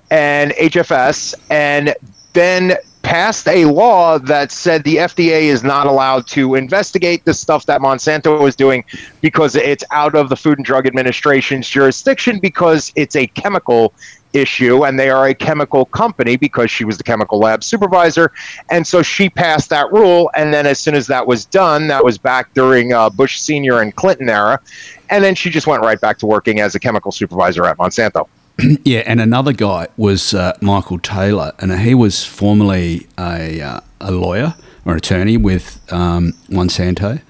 and 0.09 0.51
HFS 0.53 1.35
and 1.49 1.93
then 2.31 2.77
passed 3.09 3.47
a 3.47 3.65
law 3.65 4.19
that 4.19 4.51
said 4.51 4.83
the 4.83 4.97
FDA 4.97 5.45
is 5.45 5.63
not 5.63 5.87
allowed 5.87 6.27
to 6.27 6.53
investigate 6.53 7.25
the 7.25 7.33
stuff 7.33 7.65
that 7.65 7.81
Monsanto 7.81 8.39
was 8.39 8.55
doing 8.55 8.85
because 9.19 9.55
it's 9.55 9.83
out 9.89 10.13
of 10.13 10.29
the 10.29 10.35
Food 10.35 10.59
and 10.59 10.65
Drug 10.65 10.85
Administration's 10.85 11.67
jurisdiction 11.67 12.37
because 12.37 12.93
it's 12.95 13.15
a 13.15 13.25
chemical 13.25 13.95
issue 14.33 14.85
and 14.85 14.99
they 14.99 15.09
are 15.09 15.29
a 15.29 15.33
chemical 15.33 15.85
company 15.85 16.37
because 16.37 16.69
she 16.69 16.85
was 16.85 16.99
the 16.99 17.03
chemical 17.03 17.39
lab 17.39 17.63
supervisor. 17.63 18.31
And 18.69 18.85
so 18.85 19.01
she 19.01 19.27
passed 19.27 19.71
that 19.71 19.91
rule. 19.91 20.29
And 20.35 20.53
then 20.53 20.67
as 20.67 20.77
soon 20.77 20.93
as 20.93 21.07
that 21.07 21.25
was 21.25 21.45
done 21.45 21.87
that 21.87 22.05
was 22.05 22.19
back 22.19 22.53
during 22.53 22.93
uh, 22.93 23.09
bush 23.09 23.39
senior 23.39 23.81
and 23.81 23.95
clinton 23.95 24.29
era. 24.29 24.61
And 25.09 25.23
then 25.23 25.33
she 25.33 25.49
just 25.49 25.65
went 25.65 25.81
right 25.81 25.99
back 25.99 26.19
to 26.19 26.27
working 26.27 26.59
as 26.59 26.75
a 26.75 26.79
chemical 26.79 27.11
supervisor 27.11 27.65
at 27.65 27.79
monsanto 27.79 28.27
yeah 28.83 29.03
and 29.05 29.21
another 29.21 29.53
guy 29.53 29.87
was 29.97 30.33
uh, 30.33 30.55
michael 30.61 30.99
taylor 30.99 31.53
and 31.59 31.79
he 31.79 31.93
was 31.93 32.25
formerly 32.25 33.07
a, 33.17 33.61
uh, 33.61 33.79
a 34.01 34.11
lawyer 34.11 34.55
or 34.85 34.95
attorney 34.95 35.37
with 35.37 35.79
um, 35.91 36.33
monsanto 36.49 37.21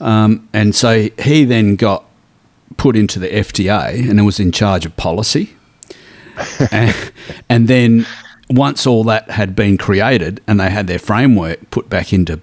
um, 0.00 0.48
and 0.52 0.74
so 0.74 1.08
he 1.18 1.44
then 1.44 1.76
got 1.76 2.04
put 2.76 2.96
into 2.96 3.18
the 3.18 3.28
FDA 3.28 4.08
and 4.08 4.24
was 4.24 4.40
in 4.40 4.52
charge 4.52 4.86
of 4.86 4.96
policy. 4.96 5.54
and, 6.70 7.12
and 7.48 7.68
then 7.68 8.06
once 8.48 8.86
all 8.86 9.04
that 9.04 9.30
had 9.30 9.54
been 9.54 9.76
created 9.76 10.40
and 10.46 10.58
they 10.58 10.70
had 10.70 10.86
their 10.86 10.98
framework 10.98 11.70
put 11.70 11.88
back 11.90 12.12
into 12.12 12.40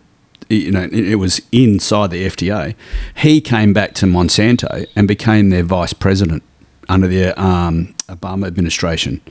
you 0.50 0.71
know, 0.71 0.88
it 0.93 1.15
was 1.15 1.41
inside 1.51 2.12
the 2.12 2.25
FDA. 2.25 2.74
He 3.17 3.41
came 3.41 3.74
back 3.74 3.93
to 3.95 4.05
Monsanto 4.05 4.88
and 4.95 5.05
became 5.05 5.50
their 5.50 5.63
vice 5.63 5.91
president 5.91 6.41
under 6.88 7.07
the 7.07 7.38
um, 7.41 7.93
Obama 8.09 8.47
administration. 8.47 9.21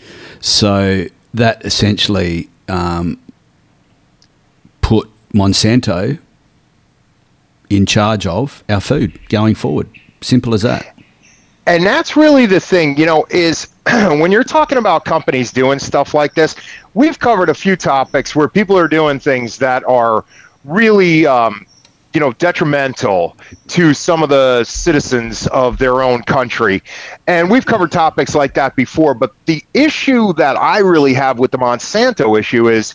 So 0.40 1.06
that 1.34 1.64
essentially 1.64 2.48
um, 2.68 3.20
put 4.80 5.10
Monsanto 5.32 6.18
in 7.68 7.86
charge 7.86 8.26
of 8.26 8.62
our 8.68 8.80
food 8.80 9.18
going 9.28 9.54
forward. 9.54 9.88
Simple 10.20 10.54
as 10.54 10.62
that. 10.62 10.96
And 11.66 11.84
that's 11.84 12.16
really 12.16 12.46
the 12.46 12.60
thing, 12.60 12.96
you 12.96 13.06
know, 13.06 13.26
is 13.28 13.68
when 13.86 14.30
you're 14.30 14.44
talking 14.44 14.78
about 14.78 15.04
companies 15.04 15.50
doing 15.50 15.80
stuff 15.80 16.14
like 16.14 16.34
this, 16.34 16.54
we've 16.94 17.18
covered 17.18 17.48
a 17.48 17.54
few 17.54 17.74
topics 17.74 18.36
where 18.36 18.48
people 18.48 18.78
are 18.78 18.86
doing 18.86 19.18
things 19.18 19.58
that 19.58 19.82
are 19.84 20.24
really 20.64 21.26
um, 21.26 21.66
you 22.16 22.20
know 22.20 22.32
detrimental 22.32 23.36
to 23.68 23.92
some 23.92 24.22
of 24.22 24.30
the 24.30 24.64
citizens 24.64 25.46
of 25.48 25.76
their 25.76 26.00
own 26.00 26.22
country. 26.22 26.82
And 27.26 27.50
we've 27.50 27.66
covered 27.66 27.92
topics 27.92 28.34
like 28.34 28.54
that 28.54 28.74
before 28.74 29.12
but 29.12 29.34
the 29.44 29.62
issue 29.74 30.32
that 30.32 30.56
i 30.56 30.78
really 30.78 31.12
have 31.12 31.38
with 31.38 31.50
the 31.50 31.58
monsanto 31.58 32.38
issue 32.38 32.70
is 32.70 32.94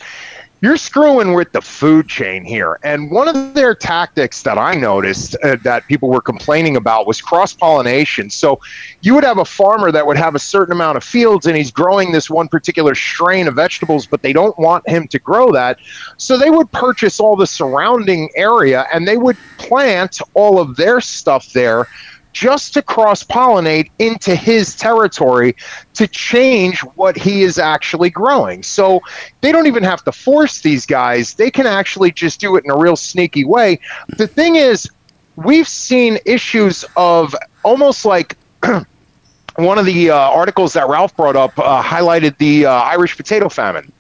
you're 0.62 0.78
screwing 0.78 1.34
with 1.34 1.52
the 1.54 1.62
food 1.62 2.08
chain 2.08 2.46
here. 2.46 2.80
And 2.84 3.10
one 3.10 3.28
of 3.28 3.56
their 3.56 3.74
tactics 3.74 4.44
that 4.44 4.60
I 4.60 4.76
noticed 4.76 5.36
uh, 5.44 5.58
that 5.64 5.88
people 5.88 6.08
were 6.08 6.22
complaining 6.22 6.78
about 6.78 7.08
was 7.08 7.20
cross 7.20 7.52
pollination. 7.52 8.30
So 8.30 8.60
you 9.02 9.16
would 9.16 9.24
have 9.24 9.40
a 9.40 9.46
farmer 9.46 9.92
that 9.92 10.06
would 10.06 10.18
have 10.18 10.36
a 10.36 10.40
certain 10.40 10.72
amount 10.72 10.98
of 10.98 11.04
fields 11.04 11.48
and 11.48 11.58
he's 11.58 11.72
growing 11.72 12.12
this 12.12 12.30
one 12.30 12.48
particular 12.48 12.94
strain 12.94 13.48
of 13.48 13.56
vegetables, 13.56 14.06
but 14.06 14.22
they 14.22 14.34
don't 14.34 14.58
want 14.60 14.88
him 14.88 15.08
to 15.08 15.18
grow 15.18 15.52
that. 15.52 15.80
So 16.18 16.38
they 16.38 16.52
would 16.52 16.72
purchase 16.72 17.20
all 17.20 17.36
the 17.36 17.48
surrounding 17.48 18.30
area 18.36 18.86
and 18.94 19.08
they 19.08 19.18
would 19.18 19.38
plant 19.58 20.20
all 20.36 20.60
of 20.60 20.76
their 20.76 21.02
stuff 21.02 21.52
there 21.54 21.88
just 22.34 22.74
to 22.74 22.82
cross 22.82 23.24
pollinate 23.24 23.92
into 24.00 24.36
his 24.36 24.76
territory 24.76 25.56
to 25.94 26.08
change 26.08 26.80
what 26.96 27.18
he 27.18 27.44
is 27.44 27.58
actually 27.58 28.10
growing. 28.10 28.64
So 28.64 29.02
they 29.42 29.52
don't 29.52 29.68
even 29.68 29.84
have 29.84 30.04
to 30.06 30.12
force 30.12 30.62
these 30.62 30.86
guys, 30.86 31.34
they 31.34 31.52
can 31.52 31.68
actually 31.68 32.12
just 32.12 32.40
do 32.40 32.56
it 32.56 32.66
in 32.66 32.72
a 32.72 32.78
real 32.78 32.96
sneaky 32.96 33.46
way. 33.46 33.80
The 34.18 34.28
thing 34.28 34.56
is, 34.56 34.90
we've 35.36 35.68
seen 35.68 36.18
issues 36.26 36.86
of 36.96 37.36
almost 37.64 38.06
like 38.06 38.38
one 39.56 39.78
of 39.78 39.86
the 39.86 40.10
uh, 40.10 40.16
articles 40.16 40.74
that 40.74 40.88
Ralph 40.88 41.16
brought 41.16 41.36
up 41.36 41.58
uh, 41.58 41.82
highlighted 41.82 42.38
the 42.38 42.66
uh, 42.66 42.72
Irish 42.72 43.18
potato 43.18 43.50
famine. 43.50 43.92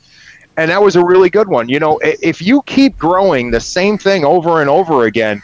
And 0.57 0.69
that 0.69 0.81
was 0.81 0.95
a 0.95 1.03
really 1.03 1.29
good 1.29 1.47
one. 1.47 1.69
You 1.69 1.79
know, 1.79 1.99
if 2.03 2.41
you 2.41 2.61
keep 2.63 2.97
growing 2.97 3.51
the 3.51 3.59
same 3.59 3.97
thing 3.97 4.25
over 4.25 4.61
and 4.61 4.69
over 4.69 5.05
again, 5.05 5.41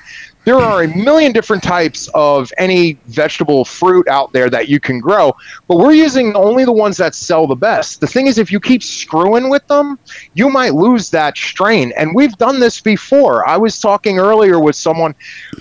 there 0.48 0.56
are 0.56 0.84
a 0.84 0.88
million 0.96 1.34
different 1.34 1.62
types 1.62 2.08
of 2.14 2.54
any 2.58 2.94
vegetable 3.08 3.66
fruit 3.66 4.08
out 4.08 4.32
there 4.32 4.50
that 4.50 4.70
you 4.70 4.80
can 4.80 4.98
grow, 4.98 5.36
but 5.68 5.76
we're 5.76 5.92
using 5.92 6.34
only 6.38 6.64
the 6.64 6.72
ones 6.72 6.96
that 6.96 7.14
sell 7.14 7.48
the 7.48 7.56
best. 7.56 8.00
The 8.00 8.08
thing 8.08 8.28
is, 8.28 8.38
if 8.38 8.50
you 8.50 8.62
keep 8.62 8.82
screwing 8.82 9.50
with 9.50 9.68
them, 9.68 10.00
you 10.36 10.50
might 10.50 10.74
lose 10.74 11.10
that 11.10 11.38
strain. 11.38 11.92
And 11.98 12.16
we've 12.16 12.38
done 12.38 12.62
this 12.62 12.80
before. 12.80 13.46
I 13.46 13.58
was 13.58 13.78
talking 13.78 14.20
earlier 14.20 14.58
with 14.58 14.78
someone 14.78 15.16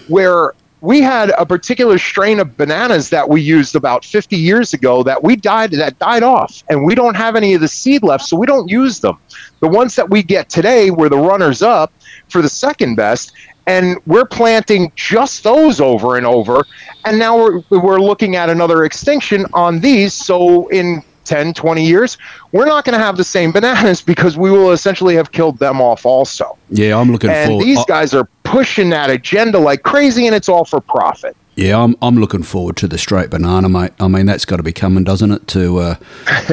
where 0.07 0.55
we 0.83 1.00
had 1.00 1.31
a 1.31 1.45
particular 1.45 1.99
strain 1.99 2.38
of 2.38 2.57
bananas 2.57 3.11
that 3.11 3.28
we 3.28 3.40
used 3.40 3.75
about 3.75 4.05
50 4.05 4.37
years 4.37 4.73
ago 4.73 5.02
that 5.02 5.21
we 5.21 5.35
died 5.35 5.73
that 5.73 5.99
died 5.99 6.23
off 6.23 6.62
and 6.69 6.85
we 6.85 6.95
don't 6.95 7.16
have 7.16 7.35
any 7.35 7.55
of 7.55 7.61
the 7.61 7.66
seed 7.66 8.05
left 8.05 8.25
so 8.25 8.37
we 8.37 8.47
don't 8.47 8.71
use 8.71 9.00
them 9.00 9.19
the 9.61 9.66
ones 9.66 9.97
that 9.97 10.09
we 10.09 10.23
get 10.23 10.50
today 10.50 10.90
were 10.90 11.09
the 11.09 11.16
runners 11.16 11.62
up 11.62 11.93
for 12.28 12.43
the 12.43 12.49
second 12.49 12.95
best 12.95 13.33
and 13.66 13.99
we're 14.06 14.25
planting 14.25 14.92
just 14.94 15.42
those 15.42 15.80
over 15.80 16.16
and 16.16 16.26
over 16.26 16.64
and 17.04 17.18
now 17.18 17.37
we're, 17.37 17.62
we're 17.70 18.00
looking 18.00 18.37
at 18.37 18.50
another 18.50 18.85
extinction 18.85 19.46
on 19.52 19.80
these. 19.80 20.12
So 20.14 20.68
in 20.68 21.02
10 21.25 21.54
20 21.54 21.85
years 21.85 22.18
we're 22.52 22.66
not 22.66 22.85
going 22.85 22.96
to 22.96 23.04
have 23.04 23.16
the 23.16 23.25
same 23.25 23.50
bananas 23.50 24.00
because 24.12 24.37
we 24.37 24.49
will 24.49 24.70
essentially 24.70 25.16
have 25.16 25.32
killed 25.32 25.58
them 25.58 25.80
off 25.80 26.06
also. 26.06 26.56
Yeah 26.70 26.96
i'm 26.99 27.11
looking 27.11 27.30
and 27.30 27.49
forward 27.49 27.64
these 27.64 27.78
uh, 27.78 27.85
guys 27.88 28.14
are 28.14 28.28
pushing 28.44 28.90
that 28.90 29.11
agenda 29.11 29.58
like 29.58 29.82
crazy 29.82 30.26
and 30.26 30.37
it's 30.37 30.49
all 30.49 30.64
for 30.64 30.80
profit 30.80 31.37
yeah, 31.57 31.83
I'm 31.83 31.97
I'm 32.03 32.17
looking 32.17 32.43
forward 32.43 32.77
to 32.79 32.89
the 32.89 32.99
straight 32.99 33.31
banana, 33.31 33.69
mate. 33.71 33.93
I 33.99 34.09
mean, 34.09 34.27
that's 34.27 34.45
got 34.45 34.59
to 34.59 34.63
be 34.63 34.75
coming, 34.75 35.05
doesn't 35.05 35.33
it? 35.33 35.49
To 35.49 35.79
uh, 35.79 35.95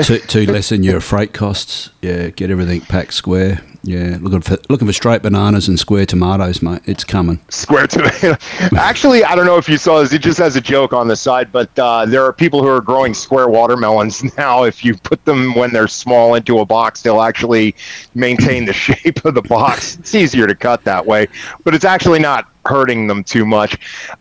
to, 0.01 0.19
to 0.19 0.51
lessen 0.51 0.81
your 0.81 1.01
freight 1.01 1.33
costs. 1.33 1.89
Yeah, 2.01 2.29
get 2.29 2.49
everything 2.49 2.81
packed 2.81 3.13
square. 3.13 3.61
Yeah, 3.85 4.17
looking 4.21 4.39
for 4.39 4.57
looking 4.69 4.87
for 4.87 4.93
straight 4.93 5.21
bananas 5.21 5.67
and 5.67 5.77
square 5.77 6.05
tomatoes, 6.05 6.61
mate. 6.61 6.83
It's 6.85 7.03
coming. 7.03 7.41
Square 7.49 7.87
tomato. 7.87 8.37
Actually, 8.77 9.25
I 9.25 9.35
don't 9.35 9.45
know 9.45 9.57
if 9.57 9.67
you 9.67 9.77
saw 9.77 9.99
this. 9.99 10.13
It 10.13 10.21
just 10.21 10.37
has 10.37 10.55
a 10.55 10.61
joke 10.61 10.93
on 10.93 11.09
the 11.09 11.17
side, 11.17 11.51
but 11.51 11.77
uh, 11.77 12.05
there 12.05 12.23
are 12.23 12.31
people 12.31 12.61
who 12.61 12.69
are 12.69 12.79
growing 12.79 13.13
square 13.13 13.49
watermelons 13.49 14.23
now. 14.37 14.63
If 14.63 14.85
you 14.85 14.95
put 14.95 15.25
them 15.25 15.53
when 15.53 15.73
they're 15.73 15.89
small 15.89 16.35
into 16.35 16.59
a 16.59 16.65
box, 16.65 17.01
they'll 17.01 17.21
actually 17.21 17.75
maintain 18.15 18.63
the 18.63 18.73
shape 18.87 19.25
of 19.25 19.33
the 19.33 19.41
box. 19.41 19.97
It's 19.97 20.15
easier 20.15 20.47
to 20.47 20.55
cut 20.55 20.85
that 20.85 21.05
way, 21.05 21.27
but 21.65 21.75
it's 21.75 21.85
actually 21.85 22.19
not 22.19 22.49
hurting 22.65 23.07
them 23.07 23.21
too 23.21 23.45
much. 23.45 23.77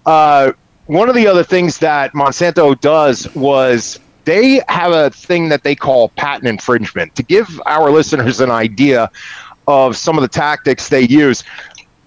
Uh, 0.07 0.53
one 0.87 1.09
of 1.09 1.15
the 1.15 1.27
other 1.27 1.45
things 1.45 1.79
that 1.79 2.13
Monsanto 2.13 2.79
does 2.81 3.33
was 3.35 3.99
they 4.25 4.61
have 4.69 4.93
a 4.93 5.11
thing 5.11 5.49
that 5.49 5.63
they 5.63 5.75
call 5.75 6.09
patent 6.11 6.47
infringement. 6.47 7.15
To 7.17 7.23
give 7.23 7.61
our 7.67 7.91
listeners 7.91 8.41
an 8.41 8.51
idea 8.51 9.11
of 9.67 9.97
some 9.97 10.17
of 10.17 10.23
the 10.23 10.29
tactics 10.29 10.89
they 10.89 11.03
use, 11.03 11.45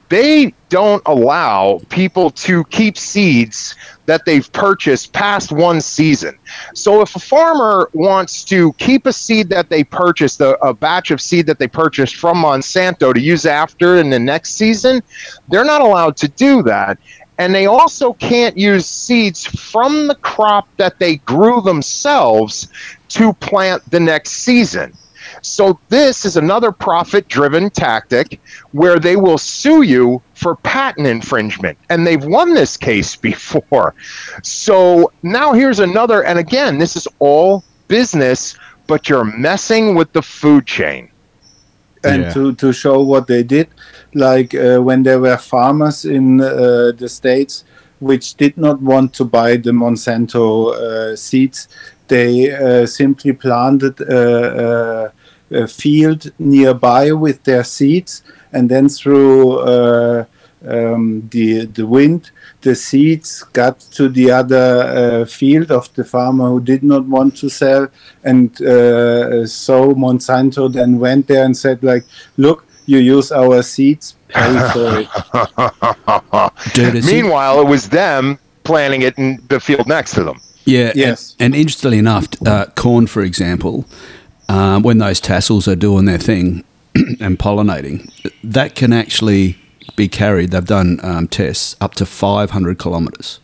they 0.10 0.54
don't 0.70 1.02
allow 1.06 1.82
people 1.90 2.30
to 2.30 2.64
keep 2.66 2.98
seeds 2.98 3.76
that 4.06 4.24
they've 4.26 4.52
purchased 4.54 5.14
past 5.14 5.52
one 5.52 5.82
season. 5.82 6.38
So 6.76 7.02
if 7.02 7.16
a 7.16 7.20
farmer 7.20 7.90
wants 7.94 8.44
to 8.46 8.72
keep 8.74 9.08
a 9.08 9.14
seed 9.14 9.50
that 9.50 9.70
they 9.70 9.84
purchased, 9.84 10.42
a, 10.42 10.60
a, 10.64 10.74
batch 10.76 11.10
of 11.10 11.20
seed 11.20 11.48
that 11.48 11.58
they 11.58 11.68
purchased 11.68 12.18
from 12.18 12.38
Monsanto 12.38 13.14
to 13.14 13.20
use 13.20 13.48
after 13.48 13.98
in 13.98 14.12
the 14.12 14.20
next 14.20 14.52
season, 14.52 15.02
they're 15.50 15.66
not 15.66 15.82
allowed 15.82 16.18
to 16.18 16.28
do 16.28 16.62
that. 16.64 17.00
And 17.38 17.54
they 17.54 17.66
also 17.66 18.14
can't 18.14 18.58
use 18.58 18.86
seeds 18.86 19.46
from 19.46 20.08
the 20.08 20.16
crop 20.16 20.68
that 20.78 21.00
they 21.00 21.18
grew 21.18 21.62
themselves 21.62 22.68
to 23.10 23.34
plant 23.34 23.90
the 23.92 24.00
next 24.00 24.32
season. 24.32 24.94
So, 25.42 25.80
this 25.90 26.26
is 26.26 26.38
another 26.38 26.72
profit 26.72 27.28
driven 27.28 27.70
tactic 27.70 28.40
where 28.72 29.00
they 29.00 29.16
will 29.16 29.38
sue 29.38 29.82
you 29.82 30.22
for 30.34 30.56
patent 30.56 31.08
infringement. 31.08 31.78
And 31.90 32.06
they've 32.08 32.24
won 32.24 32.54
this 32.54 32.78
case 32.78 33.16
before. 33.30 33.96
So, 34.44 35.12
now 35.24 35.54
here's 35.54 35.80
another. 35.80 36.24
And 36.24 36.40
again, 36.40 36.78
this 36.78 36.96
is 36.96 37.08
all 37.20 37.64
business, 37.88 38.58
but 38.88 39.10
you're 39.10 39.26
messing 39.26 39.94
with 39.94 40.12
the 40.14 40.22
food 40.22 40.66
chain 40.66 41.10
and 42.06 42.24
yeah. 42.24 42.34
to, 42.34 42.54
to 42.56 42.72
show 42.72 43.02
what 43.02 43.28
they 43.28 43.44
did 43.44 43.68
like 44.14 44.54
uh, 44.56 44.80
when 44.80 45.04
there 45.04 45.20
were 45.20 45.38
farmers 45.38 46.06
in 46.06 46.42
uh, 46.42 46.92
the 46.98 47.10
states 47.10 47.66
which 48.00 48.36
did 48.36 48.58
not 48.58 48.82
want 48.82 49.14
to 49.14 49.26
buy 49.26 49.58
the 49.58 49.72
monsanto 49.72 50.74
uh, 50.74 51.16
seeds 51.16 51.68
they 52.08 52.52
uh, 52.52 52.86
simply 52.86 53.34
planted 53.34 54.00
a, 54.02 55.12
a, 55.52 55.64
a, 55.64 55.68
field 55.68 56.32
nearby 56.38 57.12
with 57.12 57.44
their 57.44 57.64
seeds 57.64 58.22
and 58.52 58.70
then 58.70 58.88
through 58.88 59.60
uh, 59.60 60.26
um, 60.68 61.28
the 61.32 61.66
the 61.66 61.86
wind 61.86 62.32
the 62.66 62.74
seeds 62.74 63.44
got 63.54 63.80
to 63.80 64.10
the 64.10 64.32
other 64.32 64.66
uh, 65.00 65.26
field 65.26 65.72
of 65.72 65.94
the 65.94 66.04
farmer 66.04 66.48
who 66.50 66.60
did 66.60 66.84
not 66.84 67.06
want 67.06 67.38
to 67.38 67.48
sell 67.48 67.88
and 68.24 68.60
uh, 68.64 69.46
so 69.46 69.94
monsanto 69.94 70.68
then 70.74 71.00
went 71.00 71.28
there 71.28 71.46
and 71.46 71.56
said 71.56 71.82
like 71.84 72.04
look 72.38 72.66
you 72.88 72.98
use 72.98 73.32
our 73.32 73.62
seeds 73.62 74.16
pay 74.30 74.56
for 74.74 74.90
it. 75.00 75.08
Meanwhile 77.14 77.62
it 77.62 77.68
was 77.68 77.88
them 77.90 78.40
planting 78.64 79.04
it 79.04 79.16
in 79.18 79.40
the 79.48 79.60
field 79.60 79.88
next 79.88 80.16
to 80.16 80.24
them. 80.24 80.42
Yeah 80.66 80.92
yes. 80.96 81.36
and, 81.40 81.54
and 81.54 81.62
interestingly 81.62 82.00
enough 82.00 82.28
uh, 82.48 82.66
corn 82.76 83.06
for 83.06 83.22
example 83.22 83.86
um, 84.50 84.82
when 84.82 84.98
those 84.98 85.20
tassels 85.20 85.68
are 85.68 85.76
doing 85.76 86.06
their 86.06 86.18
thing 86.18 86.64
and 87.20 87.38
pollinating 87.38 88.10
that 88.44 88.74
can 88.74 88.92
actually 88.92 89.58
be 89.96 90.08
carried. 90.08 90.52
They've 90.52 90.66
done 90.66 91.00
um, 91.04 91.28
tests 91.28 91.76
up 91.82 91.96
to 91.96 92.06
500 92.06 92.80
kilometres. 92.80 93.40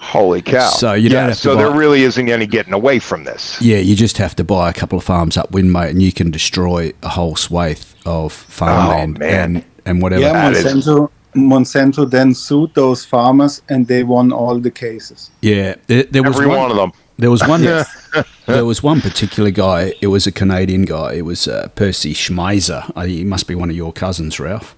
Holy 0.00 0.42
cow! 0.42 0.68
So 0.68 0.94
you 0.94 1.08
don't 1.08 1.22
yeah, 1.22 1.26
have 1.28 1.36
so 1.36 1.54
buy, 1.54 1.62
there 1.62 1.72
really 1.72 2.02
isn't 2.02 2.28
any 2.28 2.44
getting 2.44 2.72
away 2.72 2.98
from 2.98 3.22
this. 3.22 3.62
Yeah, 3.62 3.76
you 3.76 3.94
just 3.94 4.18
have 4.18 4.34
to 4.34 4.44
buy 4.44 4.68
a 4.68 4.72
couple 4.72 4.98
of 4.98 5.04
farms 5.04 5.36
upwind, 5.36 5.72
mate, 5.72 5.90
and 5.90 6.02
you 6.02 6.12
can 6.12 6.32
destroy 6.32 6.92
a 7.04 7.08
whole 7.10 7.36
swathe 7.36 7.84
of 8.04 8.32
farmland. 8.32 9.22
Oh. 9.22 9.26
And 9.26 9.64
and 9.86 10.02
whatever. 10.02 10.22
Yeah, 10.22 10.50
Monsanto. 10.50 11.10
Monsanto 11.34 12.10
then 12.10 12.34
sued 12.34 12.74
those 12.74 13.04
farmers, 13.04 13.62
and 13.68 13.86
they 13.86 14.02
won 14.02 14.32
all 14.32 14.58
the 14.58 14.70
cases. 14.72 15.30
Yeah, 15.40 15.76
there, 15.86 16.02
there 16.02 16.22
was 16.22 16.36
Every 16.36 16.48
one, 16.48 16.58
one 16.58 16.70
of 16.72 16.76
them. 16.76 16.92
There 17.16 17.30
was 17.30 17.46
one. 17.46 17.62
there 18.46 18.64
was 18.64 18.82
one 18.82 19.00
particular 19.00 19.50
guy. 19.50 19.94
It 20.00 20.08
was 20.08 20.26
a 20.26 20.32
Canadian 20.32 20.82
guy. 20.82 21.14
It 21.14 21.24
was 21.24 21.46
uh, 21.46 21.68
Percy 21.76 22.12
Schmeiser. 22.12 22.90
Uh, 22.96 23.02
he 23.02 23.24
must 23.24 23.46
be 23.46 23.54
one 23.54 23.70
of 23.70 23.76
your 23.76 23.92
cousins, 23.92 24.40
Ralph. 24.40 24.74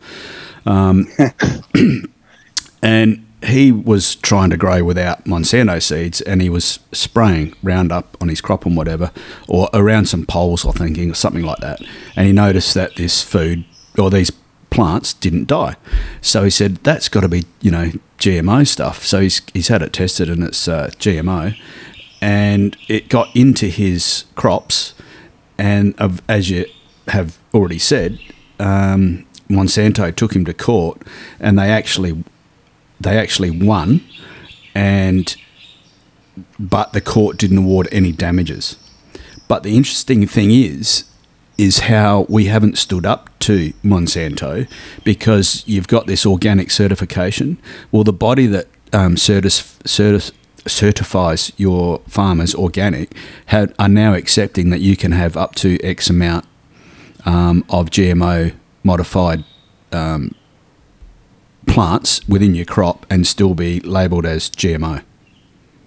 Um, 0.66 1.08
and 2.82 3.24
he 3.46 3.72
was 3.72 4.16
trying 4.16 4.50
to 4.50 4.56
grow 4.56 4.82
without 4.84 5.24
Monsanto 5.24 5.82
seeds, 5.82 6.20
and 6.20 6.40
he 6.40 6.48
was 6.48 6.78
spraying 6.92 7.54
Roundup 7.62 8.16
on 8.20 8.28
his 8.28 8.40
crop 8.40 8.66
and 8.66 8.76
whatever, 8.76 9.10
or 9.48 9.68
around 9.72 10.06
some 10.06 10.26
poles, 10.26 10.66
I 10.66 10.72
think, 10.72 10.98
or 10.98 11.14
something 11.14 11.44
like 11.44 11.58
that. 11.58 11.80
And 12.16 12.26
he 12.26 12.32
noticed 12.32 12.74
that 12.74 12.96
this 12.96 13.22
food 13.22 13.64
or 13.98 14.10
these 14.10 14.30
plants 14.70 15.12
didn't 15.12 15.46
die. 15.46 15.76
So 16.20 16.44
he 16.44 16.50
said, 16.50 16.76
"That's 16.82 17.08
got 17.08 17.20
to 17.20 17.28
be, 17.28 17.44
you 17.60 17.70
know, 17.70 17.92
GMO 18.18 18.66
stuff." 18.66 19.04
So 19.04 19.20
he's 19.20 19.42
he's 19.52 19.68
had 19.68 19.82
it 19.82 19.92
tested, 19.92 20.28
and 20.30 20.42
it's 20.42 20.66
uh, 20.66 20.90
GMO, 20.98 21.56
and 22.20 22.76
it 22.88 23.08
got 23.08 23.34
into 23.36 23.66
his 23.66 24.24
crops, 24.34 24.94
and 25.58 25.94
as 26.28 26.50
you 26.50 26.66
have 27.08 27.38
already 27.52 27.78
said. 27.78 28.18
Um, 28.60 29.26
Monsanto 29.54 30.14
took 30.14 30.34
him 30.34 30.44
to 30.44 30.54
court, 30.54 31.02
and 31.40 31.58
they 31.58 31.70
actually 31.70 32.22
they 33.00 33.18
actually 33.18 33.50
won, 33.50 34.00
and 34.74 35.36
but 36.58 36.92
the 36.92 37.00
court 37.00 37.36
didn't 37.36 37.58
award 37.58 37.88
any 37.92 38.12
damages. 38.12 38.76
But 39.48 39.62
the 39.62 39.76
interesting 39.76 40.26
thing 40.26 40.50
is, 40.50 41.04
is 41.58 41.80
how 41.80 42.26
we 42.28 42.46
haven't 42.46 42.78
stood 42.78 43.06
up 43.06 43.30
to 43.40 43.72
Monsanto 43.84 44.68
because 45.04 45.62
you've 45.66 45.88
got 45.88 46.06
this 46.06 46.26
organic 46.26 46.70
certification. 46.70 47.58
Well, 47.92 48.04
the 48.04 48.12
body 48.12 48.46
that 48.46 48.66
um, 48.92 49.16
certis- 49.16 49.78
certis- 49.84 50.32
certifies 50.66 51.52
your 51.56 52.00
farmers 52.08 52.54
organic 52.54 53.14
have, 53.46 53.74
are 53.78 53.88
now 53.88 54.14
accepting 54.14 54.70
that 54.70 54.80
you 54.80 54.96
can 54.96 55.12
have 55.12 55.36
up 55.36 55.54
to 55.56 55.80
X 55.82 56.10
amount 56.10 56.46
um, 57.24 57.64
of 57.68 57.90
GMO 57.90 58.54
modified 58.84 59.44
um, 59.92 60.34
plants 61.66 62.26
within 62.28 62.54
your 62.54 62.64
crop 62.64 63.06
and 63.10 63.26
still 63.26 63.54
be 63.54 63.80
labelled 63.80 64.26
as 64.26 64.50
GMO. 64.50 65.02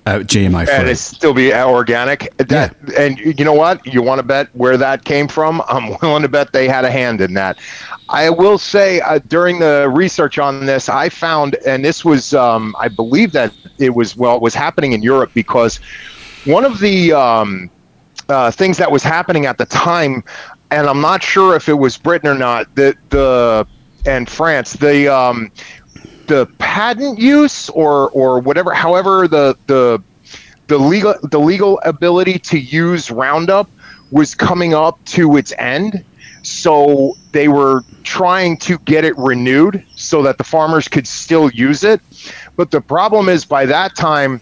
Uh, 0.05 0.19
GMO 0.19 0.63
free. 0.63 0.73
And 0.73 0.87
it 0.87 0.95
still 0.95 1.33
be 1.33 1.53
organic. 1.53 2.35
That, 2.37 2.77
yeah. 2.87 2.99
And 2.99 3.19
you 3.19 3.43
know 3.43 3.53
what? 3.53 3.85
You 3.85 4.01
want 4.01 4.19
to 4.19 4.23
bet 4.23 4.47
where 4.55 4.77
that 4.77 5.03
came 5.03 5.27
from? 5.27 5.61
I'm 5.67 5.97
willing 6.01 6.21
to 6.21 6.29
bet 6.29 6.53
they 6.53 6.67
had 6.67 6.85
a 6.85 6.91
hand 6.91 7.19
in 7.19 7.33
that. 7.33 7.59
I 8.07 8.29
will 8.29 8.57
say 8.57 9.01
uh, 9.01 9.19
during 9.27 9.59
the 9.59 9.91
research 9.93 10.39
on 10.39 10.65
this, 10.65 10.87
I 10.87 11.09
found, 11.09 11.55
and 11.67 11.83
this 11.83 12.05
was, 12.05 12.33
um, 12.33 12.73
I 12.79 12.87
believe 12.87 13.33
that 13.33 13.53
it 13.79 13.95
was, 13.95 14.15
well, 14.15 14.37
it 14.37 14.41
was 14.41 14.55
happening 14.55 14.93
in 14.93 15.03
Europe 15.03 15.31
because 15.33 15.81
one 16.45 16.63
of 16.63 16.79
the 16.79 17.11
um, 17.11 17.69
uh, 18.29 18.49
things 18.49 18.77
that 18.77 18.89
was 18.89 19.03
happening 19.03 19.45
at 19.45 19.57
the 19.57 19.65
time, 19.65 20.23
and 20.71 20.88
I'm 20.88 21.01
not 21.01 21.24
sure 21.24 21.55
if 21.55 21.69
it 21.69 21.74
was 21.74 21.97
Britain 21.97 22.29
or 22.29 22.36
not, 22.36 22.74
the, 22.75 22.95
the, 23.09 23.67
and 24.05 24.29
France, 24.29 24.74
the, 24.74 25.13
um, 25.13 25.51
the 26.27 26.45
patent 26.59 27.17
use 27.19 27.69
or 27.69 28.09
or 28.12 28.39
whatever 28.39 28.74
however 28.74 29.27
the 29.27 29.57
the 29.67 30.01
the 30.67 30.77
legal 30.77 31.15
the 31.24 31.39
legal 31.39 31.79
ability 31.83 32.38
to 32.38 32.59
use 32.59 33.09
roundup 33.09 33.69
was 34.12 34.36
coming 34.36 34.74
up 34.74 35.03
to 35.05 35.38
its 35.38 35.53
end. 35.57 36.03
So 36.43 37.15
they 37.31 37.47
were 37.47 37.83
trying 38.03 38.57
to 38.59 38.77
get 38.79 39.03
it 39.03 39.17
renewed 39.17 39.86
so 39.95 40.21
that 40.24 40.38
the 40.38 40.43
farmers 40.45 40.88
could 40.88 41.07
still 41.07 41.50
use 41.51 41.83
it. 41.83 42.00
But 42.55 42.71
the 42.71 42.79
problem 42.79 43.27
is 43.27 43.43
by 43.43 43.65
that 43.65 43.95
time 43.95 44.39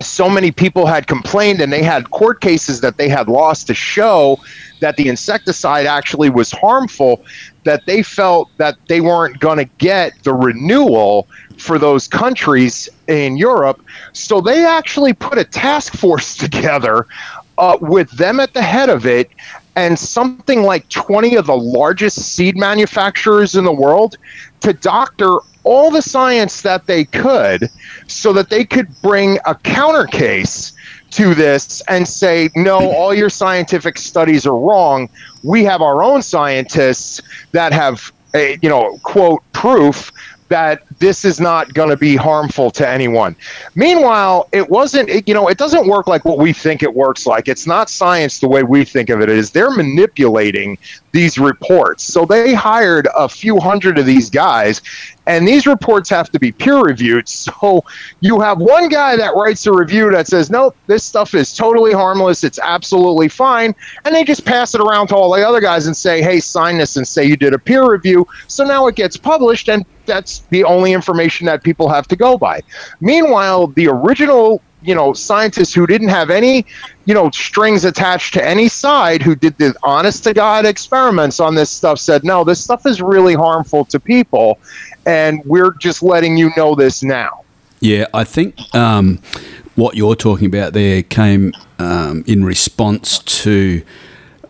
so 0.00 0.28
many 0.28 0.50
people 0.50 0.86
had 0.86 1.06
complained 1.06 1.60
and 1.60 1.72
they 1.72 1.82
had 1.82 2.10
court 2.10 2.40
cases 2.40 2.80
that 2.80 2.96
they 2.96 3.08
had 3.08 3.28
lost 3.28 3.66
to 3.66 3.74
show 3.74 4.38
that 4.80 4.96
the 4.96 5.08
insecticide 5.08 5.86
actually 5.86 6.30
was 6.30 6.50
harmful 6.50 7.22
that 7.64 7.84
they 7.84 8.02
felt 8.02 8.50
that 8.56 8.76
they 8.88 9.00
weren't 9.00 9.38
going 9.40 9.58
to 9.58 9.66
get 9.76 10.12
the 10.24 10.32
renewal 10.32 11.28
for 11.58 11.78
those 11.78 12.08
countries 12.08 12.88
in 13.06 13.36
Europe. 13.36 13.82
So 14.14 14.40
they 14.40 14.64
actually 14.64 15.12
put 15.12 15.36
a 15.36 15.44
task 15.44 15.94
force 15.94 16.34
together 16.36 17.06
uh, 17.58 17.76
with 17.80 18.10
them 18.12 18.40
at 18.40 18.54
the 18.54 18.62
head 18.62 18.88
of 18.88 19.04
it 19.04 19.30
and 19.76 19.98
something 19.98 20.62
like 20.62 20.88
20 20.88 21.36
of 21.36 21.46
the 21.46 21.56
largest 21.56 22.34
seed 22.34 22.56
manufacturers 22.56 23.54
in 23.54 23.64
the 23.64 23.72
world 23.72 24.16
to 24.60 24.72
doctor 24.72 25.38
all 25.64 25.90
the 25.90 26.02
science 26.02 26.62
that 26.62 26.86
they 26.86 27.04
could 27.04 27.70
so 28.06 28.32
that 28.32 28.50
they 28.50 28.64
could 28.64 28.88
bring 29.02 29.38
a 29.46 29.54
counter 29.54 30.06
case 30.06 30.72
to 31.10 31.34
this 31.34 31.80
and 31.88 32.06
say, 32.06 32.48
no, 32.54 32.78
all 32.78 33.12
your 33.12 33.30
scientific 33.30 33.98
studies 33.98 34.46
are 34.46 34.56
wrong. 34.56 35.08
We 35.42 35.64
have 35.64 35.82
our 35.82 36.02
own 36.02 36.22
scientists 36.22 37.20
that 37.52 37.72
have, 37.72 38.12
a, 38.34 38.58
you 38.62 38.68
know, 38.68 38.98
quote, 39.02 39.42
proof 39.52 40.12
that 40.50 40.82
this 40.98 41.24
is 41.24 41.40
not 41.40 41.72
going 41.74 41.88
to 41.88 41.96
be 41.96 42.16
harmful 42.16 42.72
to 42.72 42.86
anyone. 42.86 43.36
Meanwhile, 43.76 44.48
it 44.50 44.68
wasn't, 44.68 45.08
it, 45.08 45.28
you 45.28 45.32
know, 45.32 45.48
it 45.48 45.58
doesn't 45.58 45.86
work 45.86 46.08
like 46.08 46.24
what 46.24 46.38
we 46.38 46.52
think 46.52 46.82
it 46.82 46.92
works 46.92 47.24
like. 47.24 47.46
It's 47.46 47.68
not 47.68 47.88
science 47.88 48.40
the 48.40 48.48
way 48.48 48.64
we 48.64 48.84
think 48.84 49.10
of 49.10 49.20
it 49.20 49.28
is. 49.28 49.52
They're 49.52 49.70
manipulating 49.70 50.76
these 51.12 51.38
reports. 51.38 52.04
So 52.04 52.24
they 52.24 52.54
hired 52.54 53.08
a 53.16 53.28
few 53.28 53.58
hundred 53.58 53.98
of 53.98 54.06
these 54.06 54.30
guys 54.30 54.80
and 55.26 55.46
these 55.46 55.66
reports 55.66 56.10
have 56.10 56.30
to 56.30 56.40
be 56.40 56.50
peer 56.52 56.80
reviewed. 56.80 57.28
So 57.40 57.84
you 58.20 58.40
have 58.40 58.58
one 58.58 58.88
guy 58.88 59.16
that 59.16 59.34
writes 59.34 59.66
a 59.66 59.72
review 59.72 60.10
that 60.12 60.26
says, 60.26 60.50
nope, 60.50 60.76
this 60.86 61.04
stuff 61.04 61.34
is 61.34 61.54
totally 61.54 61.92
harmless. 61.92 62.44
It's 62.44 62.58
absolutely 62.58 63.28
fine. 63.28 63.74
And 64.04 64.14
they 64.14 64.24
just 64.24 64.44
pass 64.44 64.74
it 64.74 64.80
around 64.80 65.08
to 65.08 65.16
all 65.16 65.32
the 65.32 65.46
other 65.46 65.60
guys 65.60 65.86
and 65.86 65.96
say, 65.96 66.22
hey, 66.22 66.38
sign 66.40 66.78
this 66.78 66.96
and 66.96 67.06
say 67.06 67.24
you 67.24 67.36
did 67.36 67.54
a 67.54 67.58
peer 67.58 67.90
review. 67.90 68.26
So 68.46 68.64
now 68.64 68.86
it 68.86 68.96
gets 68.96 69.16
published 69.16 69.68
and 69.68 69.84
that's 70.06 70.40
the 70.50 70.64
only 70.64 70.92
information 70.92 71.46
that 71.46 71.62
people 71.62 71.88
have 71.88 72.06
to 72.08 72.16
go 72.16 72.38
by. 72.38 72.60
Meanwhile, 73.00 73.68
the 73.68 73.88
original 73.88 74.62
you 74.82 74.94
know 74.94 75.12
scientists 75.12 75.74
who 75.74 75.86
didn't 75.86 76.08
have 76.08 76.30
any 76.30 76.64
you 77.04 77.14
know 77.14 77.30
strings 77.30 77.84
attached 77.84 78.32
to 78.34 78.46
any 78.46 78.68
side 78.68 79.22
who 79.22 79.34
did 79.34 79.56
the 79.58 79.74
honest 79.82 80.24
to 80.24 80.32
god 80.32 80.64
experiments 80.64 81.40
on 81.40 81.54
this 81.54 81.70
stuff 81.70 81.98
said 81.98 82.24
no 82.24 82.44
this 82.44 82.62
stuff 82.62 82.86
is 82.86 83.02
really 83.02 83.34
harmful 83.34 83.84
to 83.84 84.00
people 84.00 84.58
and 85.06 85.42
we're 85.44 85.72
just 85.74 86.02
letting 86.02 86.36
you 86.36 86.50
know 86.56 86.74
this 86.74 87.02
now. 87.02 87.44
Yeah, 87.80 88.06
I 88.12 88.24
think 88.24 88.56
um, 88.74 89.20
what 89.74 89.96
you're 89.96 90.16
talking 90.16 90.46
about 90.46 90.72
there 90.72 91.02
came 91.02 91.52
um, 91.78 92.24
in 92.26 92.44
response 92.44 93.18
to 93.20 93.82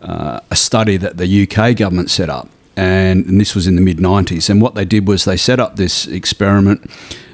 uh, 0.01 0.41
a 0.49 0.55
study 0.55 0.97
that 0.97 1.17
the 1.17 1.43
UK 1.43 1.77
government 1.77 2.09
set 2.09 2.29
up. 2.29 2.49
And, 2.75 3.25
and 3.25 3.39
this 3.39 3.53
was 3.53 3.67
in 3.67 3.75
the 3.75 3.81
mid 3.81 3.97
90s. 3.97 4.49
And 4.49 4.61
what 4.61 4.75
they 4.75 4.85
did 4.85 5.07
was 5.07 5.25
they 5.25 5.37
set 5.37 5.59
up 5.59 5.75
this 5.75 6.07
experiment 6.07 6.89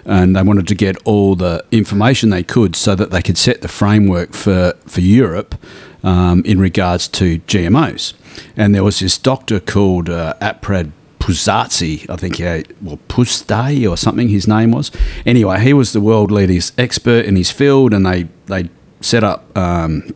and 0.08 0.36
they 0.36 0.42
wanted 0.42 0.68
to 0.70 0.76
get 0.76 0.96
all 1.04 1.36
the 1.36 1.64
information 1.70 2.30
they 2.30 2.42
could 2.42 2.76
so 2.76 2.96
that 2.96 3.12
they 3.12 3.22
could 3.22 3.38
set 3.38 3.62
the 3.62 3.68
framework 3.68 4.34
for, 4.34 4.74
for 4.86 5.02
Europe 5.02 5.56
um, 6.02 6.42
in 6.46 6.60
regards 6.60 7.10
to 7.10 7.40
GMOs. 7.40 8.14
And 8.56 8.74
there 8.74 8.86
was 8.86 9.00
this 9.00 9.18
doctor 9.18 9.60
called 9.60 10.10
uh, 10.10 10.34
Arpad 10.42 10.92
Pusztai, 11.20 12.10
I 12.10 12.16
think, 12.16 12.40
yeah, 12.40 12.62
well, 12.82 13.00
Puzdey 13.10 13.90
or 13.90 13.98
something 13.98 14.30
his 14.30 14.48
name 14.48 14.72
was. 14.72 14.92
Anyway, 15.26 15.60
he 15.60 15.74
was 15.74 15.92
the 15.92 16.00
world 16.00 16.32
leading 16.32 16.62
expert 16.78 17.26
in 17.26 17.36
his 17.36 17.52
field, 17.52 17.94
and 17.94 18.06
they, 18.06 18.30
they 18.46 18.70
set 19.02 19.26
up 19.26 19.56
um, 19.58 20.16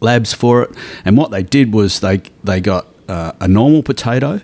labs 0.00 0.32
for 0.32 0.62
it. 0.62 0.70
And 1.04 1.16
what 1.16 1.32
they 1.32 1.42
did 1.42 1.74
was 1.74 1.98
they, 1.98 2.18
they 2.44 2.60
got 2.60 2.86
uh, 3.08 3.32
a 3.40 3.48
normal 3.48 3.82
potato, 3.82 4.40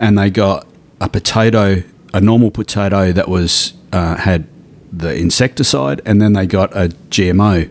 and 0.00 0.16
they 0.16 0.30
got 0.30 0.66
a 0.98 1.10
potato, 1.10 1.82
a 2.14 2.22
normal 2.22 2.50
potato 2.50 3.12
that 3.12 3.28
was 3.28 3.74
uh, 3.92 4.16
had 4.16 4.46
the 4.92 5.14
insecticide, 5.16 6.00
and 6.04 6.20
then 6.20 6.32
they 6.32 6.46
got 6.46 6.72
a 6.72 6.88
GMO 7.10 7.70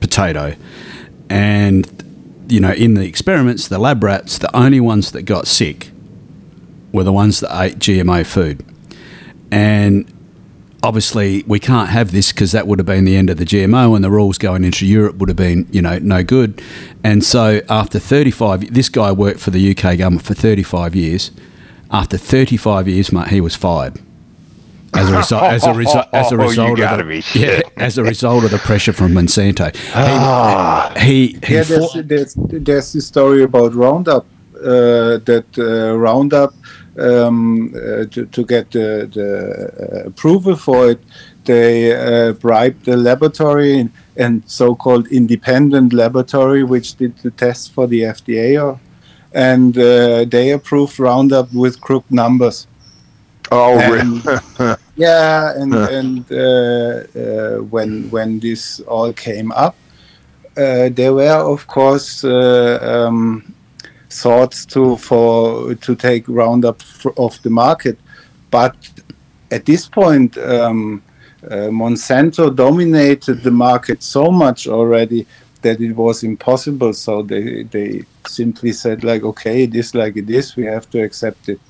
potato. 0.00 0.56
And 1.28 2.00
you 2.48 2.60
know, 2.60 2.72
in 2.72 2.94
the 2.94 3.06
experiments, 3.06 3.68
the 3.68 3.78
lab 3.78 4.02
rats, 4.02 4.38
the 4.38 4.54
only 4.56 4.80
ones 4.80 5.12
that 5.12 5.22
got 5.22 5.46
sick 5.46 5.90
were 6.92 7.04
the 7.04 7.12
ones 7.12 7.40
that 7.40 7.62
ate 7.62 7.78
GMO 7.78 8.26
food. 8.26 8.64
And 9.52 10.12
obviously, 10.82 11.44
we 11.46 11.60
can't 11.60 11.90
have 11.90 12.10
this 12.10 12.32
because 12.32 12.52
that 12.52 12.66
would 12.66 12.78
have 12.78 12.86
been 12.86 13.04
the 13.04 13.16
end 13.16 13.30
of 13.30 13.36
the 13.36 13.44
GMO, 13.44 13.94
and 13.94 14.04
the 14.04 14.10
rules 14.10 14.38
going 14.38 14.64
into 14.64 14.86
Europe 14.86 15.16
would 15.16 15.28
have 15.28 15.36
been, 15.36 15.68
you 15.70 15.80
know, 15.80 15.98
no 15.98 16.24
good. 16.24 16.60
And 17.04 17.24
so, 17.24 17.60
after 17.68 17.98
35, 17.98 18.74
this 18.74 18.88
guy 18.88 19.12
worked 19.12 19.40
for 19.40 19.50
the 19.50 19.70
UK 19.70 19.98
government 19.98 20.24
for 20.24 20.34
35 20.34 20.96
years. 20.96 21.30
After 21.92 22.16
35 22.16 22.88
years, 22.88 23.12
mate, 23.12 23.28
he 23.28 23.40
was 23.40 23.56
fired. 23.56 24.00
As 24.92 25.08
a 25.08 25.16
result, 25.16 25.42
as 25.44 25.64
a, 25.64 25.72
resu- 25.72 26.08
as 26.12 26.32
a 26.32 26.36
result 26.48 26.80
of 26.80 26.98
the, 27.06 27.22
yeah, 27.34 27.60
as 27.76 27.96
a 27.96 28.02
result 28.02 28.44
of 28.44 28.50
the 28.50 28.58
pressure 28.58 28.92
from 28.92 29.12
Monsanto, 29.12 29.74
he, 29.74 29.92
ah. 29.94 30.92
he, 30.98 31.38
he 31.44 31.54
yeah, 31.54 31.62
there's, 31.62 31.92
there's, 32.04 32.34
there's 32.34 32.92
this 32.92 33.06
story 33.06 33.42
about 33.44 33.72
Roundup 33.74 34.26
uh, 34.56 35.18
that 35.24 35.46
uh, 35.58 35.96
Roundup 35.96 36.54
um, 36.98 37.72
uh, 37.74 38.04
to, 38.06 38.26
to 38.26 38.44
get 38.44 38.70
the, 38.72 39.08
the 39.12 40.02
uh, 40.04 40.08
approval 40.08 40.56
for 40.56 40.90
it, 40.90 41.00
they 41.44 41.92
uh, 41.92 42.32
bribed 42.32 42.84
the 42.84 42.96
laboratory 42.96 43.88
and 44.16 44.42
so-called 44.46 45.06
independent 45.08 45.92
laboratory, 45.92 46.62
which 46.62 46.96
did 46.96 47.16
the 47.18 47.30
tests 47.30 47.68
for 47.68 47.86
the 47.86 48.02
FDA, 48.02 48.78
and 49.32 49.78
uh, 49.78 50.24
they 50.24 50.50
approved 50.50 50.98
Roundup 50.98 51.52
with 51.52 51.80
crooked 51.80 52.12
numbers. 52.12 52.66
Oh, 53.50 53.78
and, 53.78 54.24
really? 54.24 54.76
yeah, 54.96 55.52
and 55.56 55.74
and 55.74 56.32
uh, 56.32 57.18
uh, 57.18 57.56
when 57.64 58.08
when 58.10 58.38
this 58.38 58.80
all 58.80 59.12
came 59.12 59.50
up, 59.52 59.76
uh, 60.56 60.88
there 60.90 61.12
were 61.12 61.52
of 61.54 61.66
course 61.66 62.24
um, 62.24 63.54
thoughts 64.08 64.64
to 64.66 64.96
for 64.96 65.74
to 65.74 65.94
take 65.96 66.28
Roundup 66.28 66.80
off 67.16 67.42
the 67.42 67.50
market, 67.50 67.98
but 68.50 68.76
at 69.50 69.66
this 69.66 69.88
point, 69.88 70.38
um, 70.38 71.02
uh, 71.44 71.70
Monsanto 71.70 72.54
dominated 72.54 73.42
the 73.42 73.50
market 73.50 74.02
so 74.02 74.30
much 74.30 74.68
already 74.68 75.26
that 75.62 75.80
it 75.80 75.92
was 75.92 76.22
impossible. 76.22 76.92
So 76.92 77.22
they 77.22 77.64
they 77.64 78.04
simply 78.26 78.72
said 78.72 79.04
like, 79.04 79.22
okay, 79.24 79.64
it 79.64 79.74
is 79.74 79.94
like 79.94 80.16
it 80.16 80.30
is. 80.30 80.56
We 80.56 80.64
have 80.66 80.88
to 80.90 81.02
accept 81.02 81.48
it. 81.48 81.60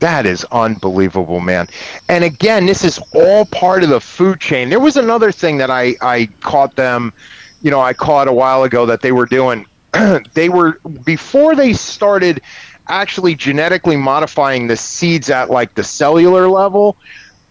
That 0.00 0.26
is 0.26 0.44
unbelievable, 0.52 1.40
man. 1.40 1.68
And 2.08 2.22
again, 2.22 2.66
this 2.66 2.84
is 2.84 3.00
all 3.14 3.46
part 3.46 3.82
of 3.82 3.88
the 3.88 4.00
food 4.00 4.40
chain. 4.40 4.68
There 4.68 4.80
was 4.80 4.96
another 4.96 5.32
thing 5.32 5.56
that 5.58 5.70
I, 5.70 5.94
I 6.02 6.26
caught 6.40 6.76
them, 6.76 7.14
you 7.62 7.70
know, 7.70 7.80
I 7.80 7.94
caught 7.94 8.28
a 8.28 8.32
while 8.32 8.64
ago 8.64 8.84
that 8.86 9.00
they 9.00 9.12
were 9.12 9.26
doing. 9.26 9.66
they 10.34 10.48
were, 10.50 10.78
before 11.04 11.54
they 11.54 11.72
started 11.72 12.42
actually 12.88 13.34
genetically 13.34 13.96
modifying 13.96 14.66
the 14.66 14.76
seeds 14.76 15.30
at 15.30 15.50
like 15.50 15.74
the 15.74 15.82
cellular 15.82 16.48
level, 16.48 16.96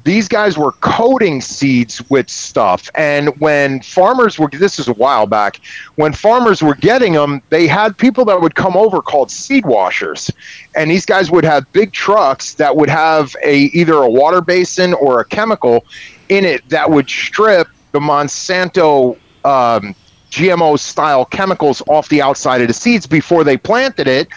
these 0.06 0.28
guys 0.28 0.56
were 0.56 0.72
coating 0.74 1.42
seeds 1.42 2.08
with 2.12 2.30
stuff. 2.30 2.92
And 2.94 3.36
when 3.40 3.82
farmers 3.82 4.38
were, 4.38 4.48
this 4.52 4.78
is 4.78 4.88
a 4.88 4.94
while 4.94 5.26
back, 5.26 5.60
when 5.96 6.14
farmers 6.14 6.62
were 6.62 6.76
getting 6.76 7.14
them, 7.14 7.42
they 7.50 7.66
had 7.66 7.98
people 7.98 8.24
that 8.26 8.40
would 8.40 8.54
come 8.54 8.78
over 8.78 9.02
called 9.02 9.32
seed 9.32 9.66
washers. 9.66 10.30
And 10.76 10.92
these 10.92 11.08
guys 11.08 11.32
would 11.32 11.44
have 11.44 11.70
big 11.74 11.92
trucks 11.92 12.54
that 12.54 12.76
would 12.76 12.90
have 12.90 13.36
a 13.44 13.64
either 13.74 13.96
a 13.96 14.10
water 14.10 14.42
basin 14.42 14.94
or 14.94 15.22
a 15.22 15.26
chemical 15.26 15.84
in 16.30 16.46
it 16.46 16.70
that 16.70 16.90
would 16.90 17.10
strip 17.10 17.68
the 17.92 18.00
Monsanto 18.00 19.18
um, 19.44 19.96
GMO 20.30 20.78
style 20.78 21.26
chemicals 21.26 21.82
off 21.88 22.10
the 22.10 22.22
outside 22.22 22.62
of 22.62 22.68
the 22.68 22.76
seeds 22.76 23.08
before 23.08 23.44
they 23.44 23.58
planted 23.58 24.08
it. 24.08 24.28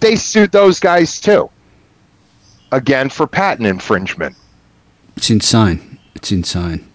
They 0.00 0.16
sued 0.16 0.50
those 0.50 0.80
guys 0.80 1.20
too. 1.20 1.48
Again, 2.72 3.08
for 3.08 3.28
patent 3.28 3.68
infringement. 3.68 4.34
It's 5.16 5.30
insane. 5.30 5.98
It's 6.14 6.32
insane. 6.32 6.88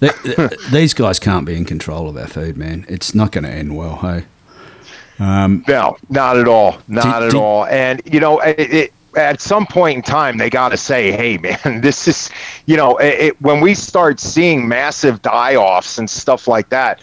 They, 0.00 0.10
these 0.72 0.94
guys 0.94 1.18
can't 1.18 1.46
be 1.46 1.56
in 1.56 1.64
control 1.64 2.08
of 2.08 2.16
our 2.16 2.26
food, 2.26 2.56
man. 2.56 2.84
It's 2.88 3.14
not 3.14 3.32
going 3.32 3.44
to 3.44 3.50
end 3.50 3.76
well, 3.76 3.96
hey? 3.96 4.24
Um, 5.18 5.64
no, 5.68 5.96
not 6.08 6.38
at 6.38 6.48
all. 6.48 6.78
Not 6.88 7.04
did, 7.04 7.12
at 7.12 7.30
did, 7.32 7.34
all. 7.34 7.66
And, 7.66 8.00
you 8.06 8.20
know, 8.20 8.40
it, 8.40 8.58
it, 8.58 8.92
at 9.16 9.40
some 9.40 9.66
point 9.66 9.96
in 9.96 10.02
time, 10.02 10.38
they 10.38 10.48
got 10.48 10.70
to 10.70 10.76
say, 10.76 11.12
hey, 11.12 11.36
man, 11.38 11.80
this 11.82 12.08
is, 12.08 12.30
you 12.66 12.76
know, 12.76 12.96
it, 12.98 13.40
when 13.40 13.60
we 13.60 13.74
start 13.74 14.18
seeing 14.18 14.66
massive 14.66 15.20
die 15.22 15.56
offs 15.56 15.98
and 15.98 16.08
stuff 16.08 16.48
like 16.48 16.68
that, 16.70 17.00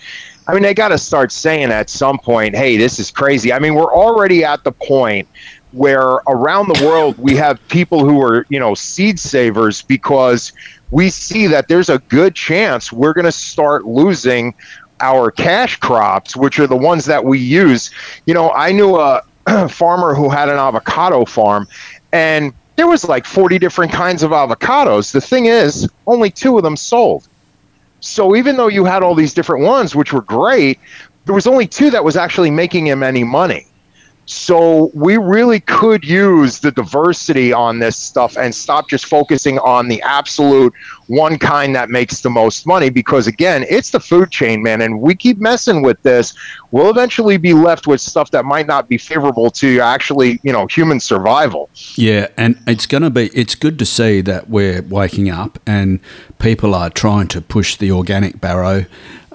I 0.47 0.53
mean, 0.53 0.63
they 0.63 0.73
got 0.73 0.89
to 0.89 0.97
start 0.97 1.32
saying 1.32 1.71
at 1.71 1.89
some 1.89 2.17
point, 2.17 2.56
hey, 2.56 2.77
this 2.77 2.99
is 2.99 3.12
crazy. 3.12 3.51
I 3.51 3.60
mean, 3.60 3.75
we're 3.75 3.93
already 3.93 4.45
at 4.45 4.63
the 4.63 4.71
point 4.71 5.27
where 5.71 6.19
around 6.27 6.67
the 6.69 6.86
world 6.86 7.17
we 7.17 7.36
have 7.36 7.65
people 7.67 8.03
who 8.03 8.21
are, 8.21 8.45
you 8.49 8.60
know, 8.60 8.73
seed 8.73 9.19
savers 9.19 9.82
because 9.82 10.53
we 10.91 11.10
see 11.10 11.47
that 11.47 11.67
there's 11.67 11.89
a 11.89 11.99
good 11.99 12.34
chance 12.36 12.91
we're 12.91 13.13
going 13.13 13.25
to 13.25 13.32
start 13.32 13.86
losing 13.86 14.53
our 14.99 15.30
cash 15.30 15.77
crops, 15.77 16.36
which 16.36 16.60
are 16.60 16.67
the 16.67 16.77
ones 16.77 17.06
that 17.06 17.23
we 17.23 17.38
use. 17.38 17.91
You 18.25 18.34
know, 18.34 18.51
I 18.51 18.71
knew 18.71 18.97
a 18.97 19.23
farmer 19.69 20.15
who 20.15 20.30
had 20.30 20.49
an 20.49 20.58
avocado 20.58 21.25
farm 21.25 21.67
and 22.12 22.53
there 22.77 22.88
was 22.88 23.10
like 23.10 23.25
40 23.25 23.60
different 23.60 23.91
kinds 23.91 24.23
of 24.23 24.32
avocados. 24.32 25.12
The 25.12 25.21
thing 25.21 25.47
is, 25.47 25.89
only 26.06 26.30
two 26.30 26.58
of 26.58 26.63
them 26.63 26.77
sold. 26.77 27.27
So 27.99 28.36
even 28.36 28.56
though 28.56 28.67
you 28.67 28.86
had 28.86 29.01
all 29.03 29.15
these 29.15 29.34
different 29.34 29.65
ones, 29.65 29.95
which 29.95 30.13
were 30.13 30.21
great, 30.21 30.80
there 31.25 31.36
was 31.36 31.47
only 31.47 31.67
two 31.67 31.89
that 31.89 32.03
was 32.03 32.15
actually 32.15 32.51
making 32.51 32.86
him 32.86 33.03
any 33.03 33.23
money. 33.23 33.67
So 34.30 34.92
we 34.94 35.16
really 35.16 35.62
could 35.62 36.04
use 36.04 36.60
the 36.60 36.70
diversity 36.70 37.54
on 37.54 37.80
this 37.80 37.96
stuff 37.96 38.38
and 38.38 38.54
stop 38.54 38.90
just 38.90 39.06
focusing 39.06 39.58
on 39.60 39.88
the 39.88 40.02
absolute 40.02 40.74
one 41.08 41.40
kind 41.40 41.74
that 41.76 41.90
makes 41.90 42.20
the 42.20 42.30
most 42.30 42.68
money 42.68 42.90
because 42.90 43.28
again, 43.28 43.66
it's 43.70 43.92
the 43.92 44.02
food 44.02 44.30
chain, 44.30 44.62
man, 44.62 44.82
and 44.82 45.00
we 45.00 45.16
keep 45.16 45.38
messing 45.38 45.82
with 45.82 46.02
this, 46.04 46.34
we'll 46.72 46.90
eventually 46.90 47.38
be 47.38 47.54
left 47.54 47.88
with 47.88 48.02
stuff 48.02 48.30
that 48.32 48.44
might 48.44 48.68
not 48.68 48.90
be 48.90 48.98
favorable 48.98 49.50
to 49.52 49.80
actually, 49.80 50.42
you 50.44 50.52
know, 50.52 50.68
human 50.68 51.00
survival. 51.00 51.70
Yeah, 51.96 52.28
and 52.36 52.60
it's 52.68 52.86
going 52.86 53.04
to 53.04 53.10
be 53.10 53.28
it's 53.34 53.56
good 53.56 53.80
to 53.80 53.86
see 53.86 54.20
that 54.22 54.50
we're 54.50 54.82
waking 54.82 55.30
up 55.30 55.58
and 55.66 56.02
people 56.38 56.76
are 56.76 56.90
trying 56.90 57.30
to 57.30 57.40
push 57.40 57.78
the 57.78 57.92
organic 57.92 58.42
barrow 58.42 58.86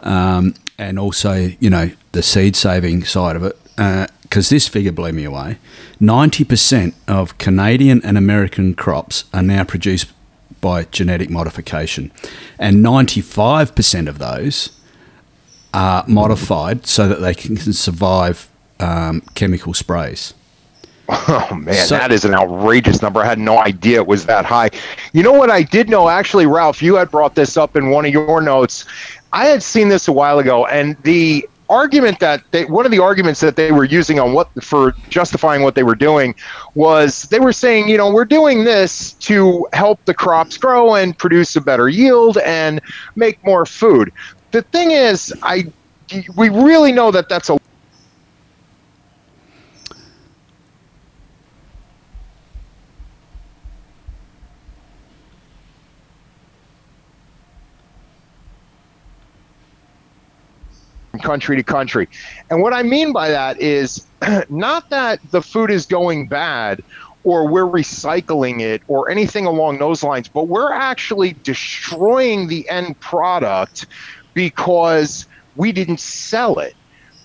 um, 0.02 0.54
and 0.78 0.98
also, 0.98 1.32
you 1.60 1.70
know, 1.70 1.90
the 2.12 2.22
seed 2.22 2.56
saving 2.56 3.04
side 3.04 3.36
of 3.36 3.44
it. 3.44 3.58
Uh, 3.78 4.06
because 4.32 4.48
this 4.48 4.66
figure 4.66 4.92
blew 4.92 5.12
me 5.12 5.24
away 5.24 5.58
90% 6.00 6.94
of 7.06 7.36
Canadian 7.36 8.02
and 8.02 8.16
American 8.16 8.72
crops 8.72 9.24
are 9.34 9.42
now 9.42 9.62
produced 9.62 10.10
by 10.62 10.84
genetic 10.84 11.28
modification, 11.28 12.10
and 12.58 12.82
95% 12.82 14.08
of 14.08 14.18
those 14.18 14.70
are 15.74 16.02
modified 16.08 16.86
so 16.86 17.08
that 17.08 17.20
they 17.20 17.34
can 17.34 17.58
survive 17.58 18.48
um, 18.80 19.20
chemical 19.34 19.74
sprays. 19.74 20.32
Oh 21.10 21.54
man, 21.54 21.86
so, 21.86 21.96
that 21.96 22.10
is 22.10 22.24
an 22.24 22.32
outrageous 22.32 23.02
number. 23.02 23.20
I 23.20 23.26
had 23.26 23.38
no 23.38 23.58
idea 23.58 23.98
it 23.98 24.06
was 24.06 24.24
that 24.26 24.46
high. 24.46 24.70
You 25.12 25.22
know 25.22 25.32
what 25.32 25.50
I 25.50 25.62
did 25.62 25.90
know 25.90 26.08
actually, 26.08 26.46
Ralph, 26.46 26.80
you 26.80 26.94
had 26.94 27.10
brought 27.10 27.34
this 27.34 27.58
up 27.58 27.76
in 27.76 27.90
one 27.90 28.06
of 28.06 28.12
your 28.12 28.40
notes. 28.40 28.86
I 29.34 29.46
had 29.46 29.62
seen 29.62 29.90
this 29.90 30.08
a 30.08 30.12
while 30.12 30.38
ago 30.38 30.64
and 30.66 30.96
the 31.02 31.46
argument 31.72 32.20
that 32.20 32.42
they 32.50 32.66
one 32.66 32.84
of 32.84 32.92
the 32.92 32.98
arguments 32.98 33.40
that 33.40 33.56
they 33.56 33.72
were 33.72 33.84
using 33.84 34.20
on 34.20 34.32
what 34.32 34.48
for 34.62 34.92
justifying 35.08 35.62
what 35.62 35.74
they 35.74 35.82
were 35.82 35.94
doing 35.94 36.34
was 36.74 37.22
they 37.24 37.40
were 37.40 37.52
saying 37.52 37.88
you 37.88 37.96
know 37.96 38.12
we're 38.12 38.24
doing 38.24 38.62
this 38.64 39.14
to 39.14 39.66
help 39.72 40.04
the 40.04 40.14
crops 40.14 40.58
grow 40.58 40.94
and 40.94 41.16
produce 41.16 41.56
a 41.56 41.60
better 41.60 41.88
yield 41.88 42.36
and 42.38 42.80
make 43.16 43.42
more 43.44 43.64
food. 43.64 44.12
The 44.50 44.62
thing 44.62 44.90
is 44.90 45.32
i 45.42 45.64
we 46.36 46.50
really 46.50 46.92
know 46.92 47.10
that 47.10 47.28
that's 47.28 47.48
a 47.48 47.58
country 61.22 61.56
to 61.56 61.62
country. 61.62 62.08
And 62.50 62.60
what 62.60 62.72
I 62.72 62.82
mean 62.82 63.12
by 63.12 63.30
that 63.30 63.60
is 63.60 64.06
not 64.48 64.90
that 64.90 65.20
the 65.30 65.42
food 65.42 65.70
is 65.70 65.86
going 65.86 66.28
bad 66.28 66.82
or 67.24 67.46
we're 67.46 67.66
recycling 67.66 68.60
it 68.60 68.82
or 68.88 69.08
anything 69.08 69.46
along 69.46 69.78
those 69.78 70.02
lines, 70.02 70.28
but 70.28 70.48
we're 70.48 70.72
actually 70.72 71.34
destroying 71.44 72.48
the 72.48 72.68
end 72.68 72.98
product 73.00 73.86
because 74.34 75.26
we 75.56 75.72
didn't 75.72 76.00
sell 76.00 76.58
it. 76.58 76.74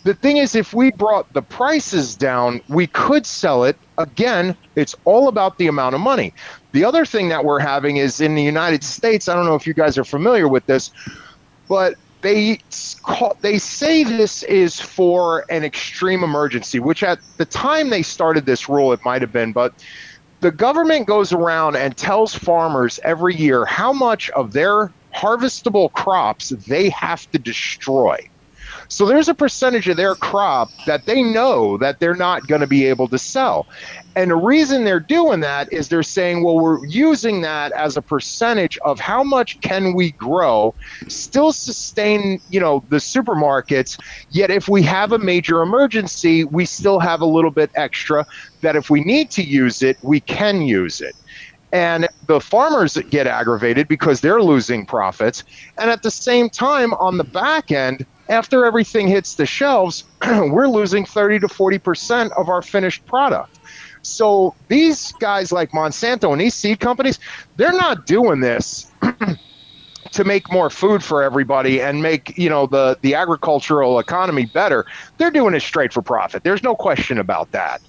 The 0.04 0.14
thing 0.14 0.38
is, 0.38 0.56
if 0.56 0.74
we 0.74 0.92
brought 0.92 1.32
the 1.34 1.42
prices 1.42 2.16
down, 2.16 2.62
we 2.70 2.88
could 2.88 3.26
sell 3.26 3.66
it. 3.66 3.76
Again, 3.98 4.56
it's 4.76 4.96
all 5.04 5.28
about 5.28 5.58
the 5.58 5.68
amount 5.68 5.96
of 5.96 6.02
money. 6.02 6.34
The 6.72 6.86
other 6.86 7.06
thing 7.06 7.28
that 7.30 7.44
we're 7.44 7.60
having 7.60 7.98
is 7.98 8.22
in 8.22 8.36
the 8.36 8.44
United 8.44 8.84
States, 8.84 9.28
I 9.28 9.36
don't 9.36 9.46
know 9.46 9.56
if 9.56 9.68
you 9.68 9.74
guys 9.74 9.98
are 9.98 10.06
familiar 10.06 10.48
with 10.48 10.66
this, 10.66 10.92
but 11.68 11.96
they 12.22 12.60
call, 13.04 13.38
they 13.42 13.58
say 13.58 14.04
this 14.04 14.44
is 14.44 14.80
for 14.80 15.46
an 15.50 15.64
extreme 15.64 16.24
emergency, 16.24 16.80
which 16.80 17.04
at 17.04 17.20
the 17.38 17.46
time 17.46 17.90
they 17.90 18.02
started 18.02 18.46
this 18.46 18.68
rule, 18.68 18.92
it 18.94 19.00
might 19.06 19.22
have 19.22 19.32
been, 19.32 19.54
but 19.54 19.74
the 20.40 20.52
government 20.52 21.08
goes 21.08 21.34
around 21.34 21.76
and 21.76 21.98
tells 21.98 22.34
farmers 22.36 23.00
every 23.04 23.36
year 23.36 23.66
how 23.66 23.92
much 23.94 24.30
of 24.32 24.54
their 24.54 24.92
harvestable 25.16 25.92
crops 25.94 26.50
they 26.68 26.90
have 26.90 27.30
to 27.32 27.40
destroy. 27.40 28.18
So 28.90 29.06
there's 29.06 29.28
a 29.28 29.36
percentage 29.36 29.88
of 29.88 29.98
their 29.98 30.16
crop 30.16 30.72
that 30.86 31.06
they 31.06 31.24
know 31.24 31.78
that 31.78 32.00
they're 32.00 32.16
not 32.16 32.48
going 32.48 32.62
to 32.62 32.68
be 32.68 32.86
able 32.86 33.08
to 33.10 33.18
sell. 33.18 33.68
And 34.16 34.32
the 34.32 34.36
reason 34.36 34.84
they're 34.84 35.00
doing 35.00 35.42
that 35.42 35.72
is 35.72 35.90
they're 35.90 36.04
saying, 36.04 36.44
well, 36.44 36.60
we're 36.60 36.84
using 36.86 37.42
that 37.42 37.72
as 37.74 37.98
a 37.98 38.02
percentage 38.02 38.78
of 38.84 39.00
how 39.00 39.24
much 39.24 39.60
can 39.62 39.94
we 39.94 40.12
grow, 40.14 40.74
still 41.08 41.52
sustain, 41.52 42.42
you 42.50 42.60
know, 42.60 42.84
the 42.90 42.98
supermarkets. 42.98 44.00
Yet 44.30 44.50
if 44.50 44.68
we 44.68 44.82
have 44.84 45.12
a 45.12 45.20
major 45.20 45.62
emergency, 45.62 46.46
we 46.46 46.66
still 46.66 47.00
have 47.00 47.22
a 47.22 47.26
little 47.26 47.52
bit 47.52 47.70
extra 47.76 48.26
that 48.62 48.76
if 48.76 48.90
we 48.90 49.02
need 49.02 49.30
to 49.32 49.44
use 49.44 49.82
it, 49.82 49.98
we 50.02 50.20
can 50.22 50.62
use 50.62 51.02
it. 51.02 51.16
And 51.72 52.08
the 52.28 52.40
farmers 52.40 52.98
get 53.10 53.28
aggravated 53.28 53.88
because 53.88 54.22
they're 54.22 54.42
losing 54.42 54.86
profits. 54.86 55.44
And 55.78 55.90
at 55.90 56.02
the 56.02 56.12
same 56.12 56.50
time, 56.50 56.94
on 56.94 57.18
the 57.18 57.26
back 57.26 57.72
end, 57.72 58.06
after 58.30 58.66
everything 58.66 59.08
hits 59.08 59.36
the 59.36 59.46
shelves, 59.46 60.04
we're 60.26 60.68
losing 60.68 61.06
30 61.06 61.40
to 61.40 61.48
40% 61.48 62.32
of 62.38 62.50
our 62.50 62.62
finished 62.62 63.06
product. 63.06 63.60
So 64.02 64.56
these 64.68 65.12
guys 65.14 65.52
like 65.52 65.72
Monsanto 65.72 66.32
and 66.32 66.40
these 66.40 66.54
seed 66.54 66.80
companies, 66.80 67.20
they're 67.58 67.74
not 67.74 68.06
doing 68.06 68.40
this 68.40 68.92
to 70.12 70.24
make 70.24 70.52
more 70.52 70.70
food 70.70 71.04
for 71.04 71.22
everybody 71.24 71.82
and 71.82 72.02
make 72.02 72.38
you 72.38 72.50
know 72.50 72.68
the 72.68 72.98
the 73.02 73.16
agricultural 73.16 74.00
economy 74.00 74.46
better. 74.46 74.86
They're 75.18 75.32
doing 75.32 75.54
it 75.54 75.62
straight 75.62 75.92
for 75.92 76.02
profit. 76.02 76.44
There's 76.44 76.64
no 76.64 76.76
question 76.76 77.18
about 77.20 77.52
that. 77.52 77.82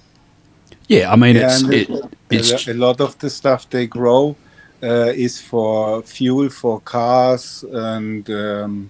Yeah, 0.87 1.11
I 1.11 1.15
mean, 1.15 1.35
yeah, 1.35 1.45
it's, 1.51 1.63
it, 1.63 1.89
it's 2.31 2.67
a 2.67 2.73
lot 2.73 2.99
of 2.99 3.17
the 3.19 3.29
stuff 3.29 3.69
they 3.69 3.87
grow 3.87 4.35
uh, 4.81 5.11
is 5.15 5.39
for 5.39 6.01
fuel 6.01 6.49
for 6.49 6.81
cars 6.81 7.63
and 7.71 8.29
um, 8.29 8.89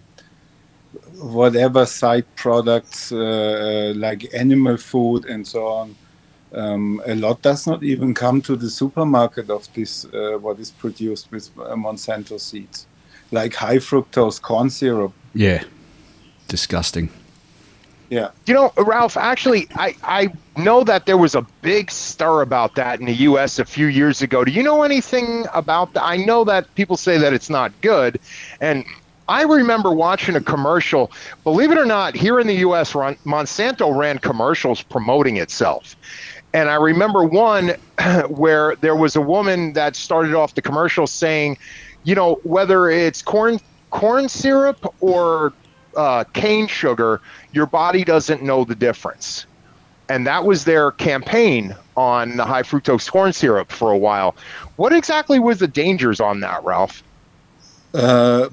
whatever 1.19 1.85
side 1.85 2.25
products 2.35 3.11
uh, 3.11 3.17
uh, 3.17 3.93
like 3.95 4.33
animal 4.33 4.77
food 4.77 5.25
and 5.25 5.45
so 5.45 5.67
on. 5.67 5.95
Um, 6.51 7.01
a 7.05 7.13
lot 7.13 7.41
does 7.43 7.67
not 7.67 7.83
even 7.83 8.13
come 8.13 8.41
to 8.41 8.55
the 8.55 8.69
supermarket 8.69 9.51
of 9.51 9.71
this 9.73 10.05
uh, 10.05 10.37
what 10.39 10.59
is 10.59 10.71
produced 10.71 11.31
with 11.31 11.49
uh, 11.59 11.75
Monsanto 11.75 12.39
seeds, 12.39 12.87
like 13.31 13.53
high 13.53 13.77
fructose 13.77 14.41
corn 14.41 14.69
syrup. 14.71 15.13
Yeah, 15.35 15.63
disgusting. 16.47 17.09
Yeah. 18.09 18.31
You 18.47 18.55
know, 18.55 18.73
Ralph, 18.77 19.17
actually, 19.17 19.67
I, 19.75 19.95
I 20.03 20.33
know 20.57 20.83
that 20.83 21.05
there 21.05 21.17
was 21.17 21.35
a 21.35 21.43
big 21.61 21.91
stir 21.91 22.41
about 22.41 22.73
that 22.75 22.99
in 22.99 23.05
the 23.05 23.13
U.S. 23.13 23.59
a 23.59 23.65
few 23.65 23.85
years 23.85 24.23
ago. 24.23 24.43
Do 24.43 24.51
you 24.51 24.63
know 24.63 24.81
anything 24.81 25.45
about 25.53 25.93
that? 25.93 26.03
I 26.03 26.17
know 26.17 26.43
that 26.45 26.73
people 26.73 26.97
say 26.97 27.19
that 27.19 27.33
it's 27.33 27.51
not 27.51 27.71
good. 27.81 28.19
And 28.61 28.83
I 29.29 29.43
remember 29.43 29.91
watching 29.91 30.35
a 30.35 30.41
commercial. 30.41 31.11
Believe 31.43 31.71
it 31.71 31.77
or 31.77 31.85
not, 31.85 32.15
here 32.15 32.39
in 32.39 32.47
the 32.47 32.55
U.S., 32.55 32.93
Monsanto 32.93 33.95
ran 33.95 34.17
commercials 34.17 34.81
promoting 34.81 35.37
itself. 35.37 35.95
And 36.53 36.67
I 36.67 36.75
remember 36.75 37.23
one 37.23 37.75
where 38.29 38.75
there 38.77 38.95
was 38.95 39.15
a 39.15 39.21
woman 39.21 39.73
that 39.73 39.95
started 39.95 40.33
off 40.33 40.55
the 40.55 40.63
commercial 40.63 41.05
saying, 41.05 41.59
you 42.03 42.15
know, 42.15 42.39
whether 42.43 42.89
it's 42.89 43.21
corn 43.21 43.59
corn 43.91 44.27
syrup 44.29 44.93
or 44.99 45.53
uh, 45.95 46.23
cane 46.33 46.67
sugar, 46.67 47.21
your 47.51 47.67
body 47.67 48.03
doesn't 48.03 48.41
know 48.41 48.63
the 48.63 48.75
difference. 48.75 49.45
And 50.09 50.25
that 50.25 50.43
was 50.43 50.65
their 50.65 50.91
campaign 50.91 51.75
on 51.95 52.37
the 52.37 52.45
high 52.45 52.63
fructose 52.63 53.11
corn 53.11 53.31
syrup 53.31 53.71
for 53.71 53.91
a 53.91 53.97
while. 53.97 54.35
What 54.77 54.91
exactly 54.91 55.37
was 55.37 55.59
the 55.59 55.67
dangers 55.67 56.19
on 56.19 56.39
that, 56.39 56.63
Ralph? 56.63 57.03
Uh, 57.93 58.49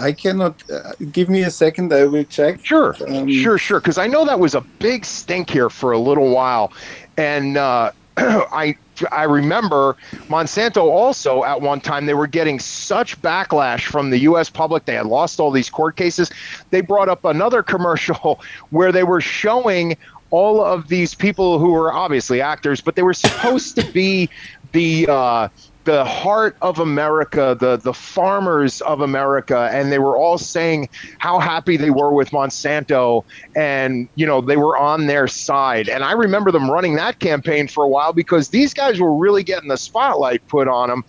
I 0.00 0.12
cannot. 0.12 0.62
Uh, 0.70 0.92
give 1.12 1.28
me 1.28 1.42
a 1.42 1.50
second. 1.50 1.92
I 1.92 2.04
will 2.04 2.24
check. 2.24 2.64
Sure, 2.64 2.96
um, 3.08 3.30
sure, 3.30 3.58
sure. 3.58 3.80
Because 3.80 3.98
I 3.98 4.06
know 4.06 4.24
that 4.24 4.40
was 4.40 4.54
a 4.54 4.60
big 4.60 5.04
stink 5.04 5.50
here 5.50 5.68
for 5.68 5.92
a 5.92 5.98
little 5.98 6.30
while, 6.30 6.72
and 7.16 7.56
uh, 7.56 7.92
I 8.16 8.76
I 9.10 9.24
remember 9.24 9.96
Monsanto 10.28 10.82
also 10.82 11.44
at 11.44 11.60
one 11.60 11.80
time 11.80 12.06
they 12.06 12.14
were 12.14 12.26
getting 12.26 12.58
such 12.58 13.20
backlash 13.22 13.82
from 13.82 14.10
the 14.10 14.18
U.S. 14.20 14.50
public. 14.50 14.84
They 14.84 14.94
had 14.94 15.06
lost 15.06 15.40
all 15.40 15.50
these 15.50 15.70
court 15.70 15.96
cases. 15.96 16.30
They 16.70 16.80
brought 16.80 17.08
up 17.08 17.24
another 17.24 17.62
commercial 17.74 18.40
where 18.70 18.92
they 18.92 19.04
were 19.04 19.20
showing 19.20 19.96
all 20.30 20.64
of 20.64 20.88
these 20.88 21.14
people 21.14 21.58
who 21.58 21.72
were 21.72 21.92
obviously 21.92 22.40
actors, 22.40 22.80
but 22.80 22.94
they 22.94 23.02
were 23.02 23.14
supposed 23.14 23.74
to 23.76 23.84
be 23.92 24.28
the 24.72 25.06
uh, 25.08 25.48
the 25.90 26.04
heart 26.04 26.56
of 26.62 26.78
America, 26.78 27.56
the 27.58 27.76
the 27.76 27.92
farmers 27.92 28.80
of 28.82 29.00
America, 29.00 29.68
and 29.72 29.90
they 29.90 29.98
were 29.98 30.16
all 30.16 30.38
saying 30.38 30.88
how 31.18 31.40
happy 31.40 31.76
they 31.76 31.90
were 31.90 32.12
with 32.12 32.30
Monsanto, 32.30 33.24
and 33.56 34.08
you 34.14 34.24
know 34.24 34.40
they 34.40 34.56
were 34.56 34.78
on 34.78 35.08
their 35.08 35.26
side. 35.26 35.88
And 35.88 36.04
I 36.04 36.12
remember 36.12 36.52
them 36.52 36.70
running 36.70 36.94
that 36.94 37.18
campaign 37.18 37.66
for 37.66 37.82
a 37.82 37.88
while 37.88 38.12
because 38.12 38.50
these 38.50 38.72
guys 38.72 39.00
were 39.00 39.12
really 39.12 39.42
getting 39.42 39.68
the 39.68 39.76
spotlight 39.76 40.46
put 40.46 40.68
on 40.68 40.90
them. 40.90 41.04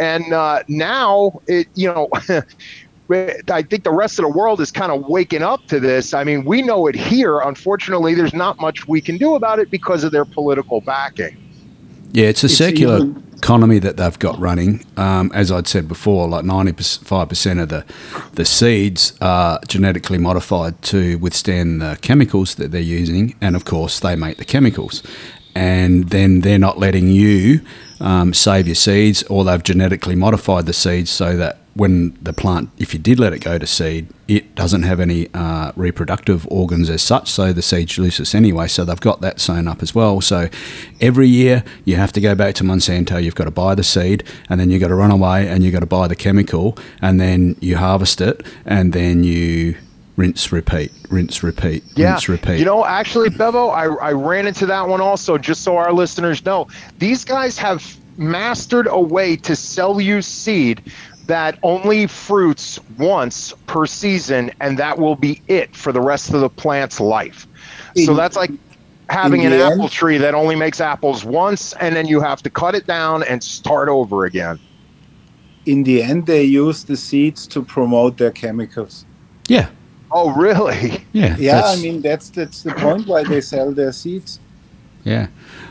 And 0.00 0.32
uh, 0.32 0.62
now 0.68 1.40
it, 1.46 1.68
you 1.74 1.88
know. 1.88 2.08
I 3.50 3.60
think 3.60 3.84
the 3.84 3.92
rest 3.92 4.18
of 4.18 4.22
the 4.22 4.30
world 4.30 4.58
is 4.62 4.70
kind 4.70 4.90
of 4.90 5.02
waking 5.06 5.42
up 5.42 5.66
to 5.66 5.78
this. 5.78 6.14
I 6.14 6.24
mean, 6.24 6.46
we 6.46 6.62
know 6.62 6.86
it 6.86 6.94
here. 6.94 7.40
Unfortunately, 7.40 8.14
there's 8.14 8.32
not 8.32 8.58
much 8.58 8.88
we 8.88 9.02
can 9.02 9.18
do 9.18 9.34
about 9.34 9.58
it 9.58 9.70
because 9.70 10.02
of 10.02 10.12
their 10.12 10.24
political 10.24 10.80
backing. 10.80 11.36
Yeah, 12.12 12.28
it's 12.28 12.42
a 12.42 12.46
it's 12.46 12.56
circular. 12.56 12.98
Even, 13.00 13.31
economy 13.42 13.80
that 13.80 13.96
they've 13.96 14.18
got 14.20 14.38
running. 14.38 14.86
Um, 14.96 15.32
as 15.34 15.50
I'd 15.50 15.66
said 15.66 15.88
before, 15.88 16.28
like 16.28 16.44
95% 16.44 17.60
of 17.60 17.70
the, 17.70 17.84
the 18.34 18.44
seeds 18.44 19.14
are 19.20 19.58
genetically 19.66 20.18
modified 20.18 20.80
to 20.82 21.18
withstand 21.18 21.82
the 21.82 21.98
chemicals 22.02 22.54
that 22.54 22.70
they're 22.70 22.80
using. 22.80 23.34
And 23.40 23.56
of 23.56 23.64
course, 23.64 23.98
they 23.98 24.14
make 24.14 24.36
the 24.36 24.44
chemicals. 24.44 25.02
And 25.56 26.10
then 26.10 26.42
they're 26.42 26.56
not 26.56 26.78
letting 26.78 27.08
you 27.08 27.62
um, 28.02 28.34
save 28.34 28.66
your 28.66 28.74
seeds, 28.74 29.22
or 29.24 29.44
they've 29.44 29.62
genetically 29.62 30.14
modified 30.14 30.66
the 30.66 30.72
seeds 30.72 31.10
so 31.10 31.36
that 31.36 31.58
when 31.74 32.18
the 32.20 32.34
plant, 32.34 32.68
if 32.76 32.92
you 32.92 33.00
did 33.00 33.18
let 33.18 33.32
it 33.32 33.38
go 33.38 33.58
to 33.58 33.66
seed, 33.66 34.06
it 34.28 34.54
doesn't 34.54 34.82
have 34.82 35.00
any 35.00 35.28
uh, 35.32 35.72
reproductive 35.74 36.46
organs 36.48 36.90
as 36.90 37.00
such, 37.00 37.30
so 37.30 37.52
the 37.52 37.62
seed's 37.62 37.96
useless 37.96 38.34
anyway. 38.34 38.68
So 38.68 38.84
they've 38.84 39.00
got 39.00 39.22
that 39.22 39.40
sewn 39.40 39.66
up 39.66 39.82
as 39.82 39.94
well. 39.94 40.20
So 40.20 40.48
every 41.00 41.28
year 41.28 41.64
you 41.84 41.96
have 41.96 42.12
to 42.12 42.20
go 42.20 42.34
back 42.34 42.54
to 42.56 42.64
Monsanto, 42.64 43.22
you've 43.22 43.34
got 43.34 43.44
to 43.44 43.50
buy 43.50 43.74
the 43.74 43.82
seed, 43.82 44.24
and 44.50 44.60
then 44.60 44.68
you've 44.68 44.82
got 44.82 44.88
to 44.88 44.94
run 44.94 45.10
away 45.10 45.48
and 45.48 45.64
you've 45.64 45.72
got 45.72 45.80
to 45.80 45.86
buy 45.86 46.08
the 46.08 46.16
chemical, 46.16 46.76
and 47.00 47.18
then 47.18 47.56
you 47.60 47.78
harvest 47.78 48.20
it, 48.20 48.44
and 48.66 48.92
then 48.92 49.24
you 49.24 49.76
rinse, 50.16 50.52
repeat, 50.52 50.92
rinse, 51.10 51.42
repeat, 51.42 51.84
yeah. 51.94 52.12
rinse, 52.12 52.28
repeat. 52.28 52.58
You 52.58 52.64
know, 52.64 52.84
actually, 52.84 53.30
Bevo, 53.30 53.68
I, 53.68 53.86
I 53.94 54.12
ran 54.12 54.46
into 54.46 54.66
that 54.66 54.86
one 54.88 55.00
also, 55.00 55.38
just 55.38 55.62
so 55.62 55.76
our 55.76 55.92
listeners 55.92 56.44
know. 56.44 56.68
These 56.98 57.24
guys 57.24 57.58
have 57.58 57.96
mastered 58.16 58.86
a 58.90 59.00
way 59.00 59.36
to 59.36 59.56
sell 59.56 60.00
you 60.00 60.20
seed 60.22 60.82
that 61.26 61.58
only 61.62 62.06
fruits 62.06 62.78
once 62.98 63.54
per 63.66 63.86
season, 63.86 64.50
and 64.60 64.78
that 64.78 64.98
will 64.98 65.16
be 65.16 65.40
it 65.48 65.74
for 65.74 65.92
the 65.92 66.00
rest 66.00 66.34
of 66.34 66.40
the 66.40 66.48
plant's 66.48 67.00
life. 67.00 67.46
In, 67.94 68.06
so 68.06 68.14
that's 68.14 68.36
like 68.36 68.50
having 69.08 69.46
an 69.46 69.52
apple 69.52 69.82
end, 69.82 69.90
tree 69.90 70.18
that 70.18 70.34
only 70.34 70.56
makes 70.56 70.80
apples 70.80 71.24
once, 71.24 71.72
and 71.74 71.94
then 71.94 72.06
you 72.06 72.20
have 72.20 72.42
to 72.42 72.50
cut 72.50 72.74
it 72.74 72.86
down 72.86 73.22
and 73.22 73.42
start 73.42 73.88
over 73.88 74.24
again. 74.24 74.58
In 75.64 75.84
the 75.84 76.02
end, 76.02 76.26
they 76.26 76.42
use 76.42 76.84
the 76.84 76.96
seeds 76.96 77.46
to 77.48 77.62
promote 77.62 78.18
their 78.18 78.32
chemicals. 78.32 79.04
Yeah. 79.48 79.70
Oh, 80.12 80.30
really? 80.34 81.04
Yeah. 81.12 81.36
Yeah, 81.38 81.62
I 81.64 81.76
mean 81.76 82.00
that's 82.00 82.30
that's 82.30 82.62
the 82.62 82.72
point 82.72 83.06
why 83.06 83.24
they 83.24 83.40
sell 83.40 83.72
their 83.72 83.92
seeds. 83.92 84.40
Yeah, 85.04 85.26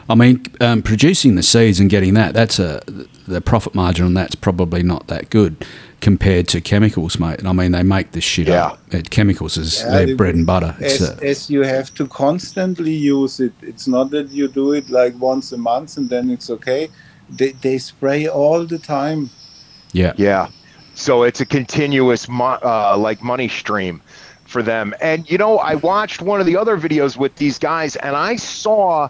I 0.10 0.16
mean, 0.16 0.44
um, 0.60 0.82
producing 0.82 1.36
the 1.36 1.44
seeds 1.44 1.80
and 1.80 1.90
getting 1.90 2.16
that, 2.16 2.34
that's 2.34 2.60
a 2.60 2.82
the 3.28 3.40
profit 3.40 3.74
margin 3.74 4.06
on 4.06 4.14
that's 4.14 4.36
probably 4.36 4.84
not 4.84 5.08
that 5.08 5.30
good 5.30 5.66
compared 6.02 6.48
to 6.50 6.60
chemicals, 6.60 7.18
mate. 7.20 7.46
I 7.46 7.54
mean, 7.54 7.72
they 7.72 7.84
make 7.84 8.12
this 8.12 8.24
shit 8.24 8.48
yeah. 8.48 8.66
up. 8.66 8.80
It, 8.94 9.10
chemicals 9.10 9.56
is 9.56 9.82
yeah, 9.82 10.06
their 10.06 10.16
bread 10.16 10.36
and 10.36 10.46
butter. 10.46 10.76
As, 10.82 11.02
a, 11.02 11.24
as, 11.24 11.50
you 11.50 11.62
have 11.62 11.94
to 11.94 12.08
constantly 12.08 12.92
use 12.92 13.40
it. 13.40 13.54
It's 13.62 13.88
not 13.88 14.10
that 14.12 14.30
you 14.30 14.48
do 14.48 14.74
it 14.74 14.90
like 14.90 15.18
once 15.20 15.52
a 15.52 15.58
month 15.58 15.98
and 15.98 16.10
then 16.10 16.30
it's 16.30 16.50
okay. 16.50 16.90
They, 17.30 17.52
they 17.52 17.78
spray 17.78 18.28
all 18.28 18.66
the 18.66 18.80
time. 18.80 19.30
Yeah. 19.94 20.14
Yeah. 20.18 20.50
So 20.96 21.24
it's 21.24 21.40
a 21.40 21.46
continuous, 21.46 22.28
mo- 22.28 22.60
uh, 22.64 22.98
like 22.98 23.24
money 23.24 23.48
stream 23.48 24.02
for 24.52 24.62
them. 24.62 24.94
And 25.02 25.30
you 25.30 25.38
know, 25.38 25.58
I 25.58 25.76
watched 25.76 26.22
one 26.22 26.40
of 26.40 26.46
the 26.46 26.58
other 26.58 26.78
videos 26.78 27.18
with 27.18 27.36
these 27.38 27.58
guys, 27.58 27.96
and 27.96 28.16
I 28.16 28.36
saw 28.36 29.10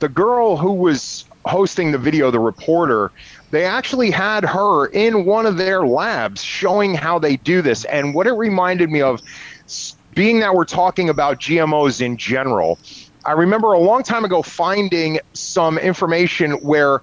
the 0.00 0.08
girl 0.08 0.56
who 0.56 0.72
was 0.72 1.24
hosting 1.44 1.92
the 1.92 1.98
video, 1.98 2.30
the 2.30 2.38
reporter, 2.38 3.10
they 3.50 3.64
actually 3.64 4.10
had 4.10 4.44
her 4.44 4.86
in 4.86 5.24
one 5.24 5.46
of 5.46 5.56
their 5.56 5.86
labs 5.86 6.42
showing 6.42 6.94
how 6.94 7.18
they 7.18 7.36
do 7.36 7.62
this. 7.62 7.84
And 7.86 8.14
what 8.14 8.26
it 8.26 8.32
reminded 8.32 8.90
me 8.90 9.00
of, 9.00 9.20
being 10.14 10.40
that 10.40 10.54
we're 10.54 10.64
talking 10.64 11.08
about 11.08 11.40
GMOs 11.40 12.00
in 12.00 12.16
general, 12.16 12.78
I 13.24 13.32
remember 13.32 13.72
a 13.72 13.78
long 13.78 14.02
time 14.02 14.24
ago 14.24 14.42
finding 14.42 15.20
some 15.32 15.78
information 15.78 16.52
where 16.52 17.02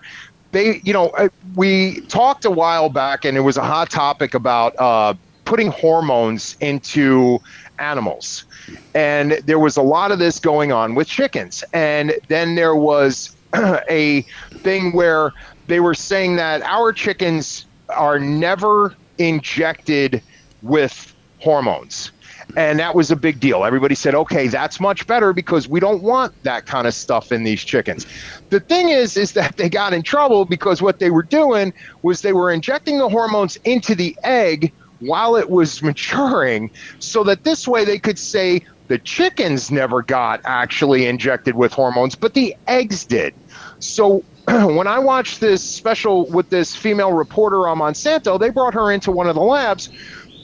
they, 0.52 0.82
you 0.84 0.94
know, 0.94 1.12
we 1.56 2.02
talked 2.02 2.46
a 2.46 2.52
while 2.52 2.90
back 2.90 3.26
and 3.26 3.38
it 3.38 3.42
was 3.42 3.58
a 3.58 3.64
hot 3.64 3.90
topic 3.90 4.34
about 4.34 4.76
uh, 4.80 5.14
putting 5.46 5.72
hormones 5.72 6.56
into 6.60 7.40
animals. 7.80 8.46
And 8.94 9.34
there 9.46 9.60
was 9.60 9.78
a 9.78 9.82
lot 9.82 10.12
of 10.12 10.20
this 10.20 10.40
going 10.40 10.72
on 10.72 10.96
with 10.96 11.08
chickens. 11.08 11.64
And 11.74 12.14
then 12.28 12.56
there 12.56 12.76
was 12.76 13.36
a 13.90 14.26
thing 14.64 14.94
where 14.94 15.34
they 15.68 15.80
were 15.80 15.94
saying 15.94 16.38
that 16.38 16.62
our 16.64 16.94
chickens 16.94 17.66
are 17.90 18.20
never 18.20 18.96
injected 19.18 20.22
with 20.62 21.14
hormones. 21.40 22.12
And 22.58 22.80
that 22.80 22.96
was 22.96 23.12
a 23.12 23.16
big 23.16 23.40
deal. 23.40 23.66
Everybody 23.66 23.96
said, 23.96 24.16
okay, 24.16 24.48
that's 24.48 24.80
much 24.80 25.06
better 25.08 25.34
because 25.34 25.68
we 25.68 25.80
don't 25.82 26.02
want 26.02 26.34
that 26.44 26.66
kind 26.66 26.88
of 26.88 26.94
stuff 26.94 27.32
in 27.32 27.44
these 27.44 27.64
chickens. 27.64 28.06
The 28.50 28.62
thing 28.62 28.90
is, 28.90 29.18
is 29.18 29.34
that 29.34 29.58
they 29.58 29.70
got 29.70 29.94
in 29.94 30.04
trouble 30.04 30.46
because 30.46 30.82
what 30.82 31.00
they 31.00 31.12
were 31.12 31.24
doing 31.24 31.74
was 32.02 32.22
they 32.22 32.34
were 32.34 32.52
injecting 32.52 32.98
the 32.98 33.10
hormones 33.10 33.58
into 33.66 33.94
the 33.94 34.18
egg 34.24 34.72
while 35.08 35.36
it 35.36 35.50
was 35.50 35.82
maturing 35.90 36.72
so 37.00 37.24
that 37.24 37.44
this 37.44 37.68
way 37.68 37.86
they 37.86 38.00
could 38.00 38.20
say 38.20 38.62
the 38.88 39.00
chickens 39.00 39.72
never 39.72 40.04
got 40.04 40.42
actually 40.46 41.08
injected 41.08 41.56
with 41.56 41.74
hormones, 41.74 42.16
but 42.16 42.34
the 42.34 42.56
eggs 42.68 43.06
did. 43.06 43.34
So 43.80 44.24
when 44.48 44.88
I 44.88 45.00
watched 45.00 45.40
this 45.40 45.64
special 45.64 46.28
with 46.28 46.50
this 46.50 46.76
female 46.76 47.14
reporter 47.14 47.68
on 47.68 47.80
Monsanto, 47.80 48.40
they 48.40 48.50
brought 48.50 48.74
her 48.74 48.92
into 48.92 49.12
one 49.12 49.28
of 49.28 49.36
the 49.36 49.42
labs. 49.42 49.90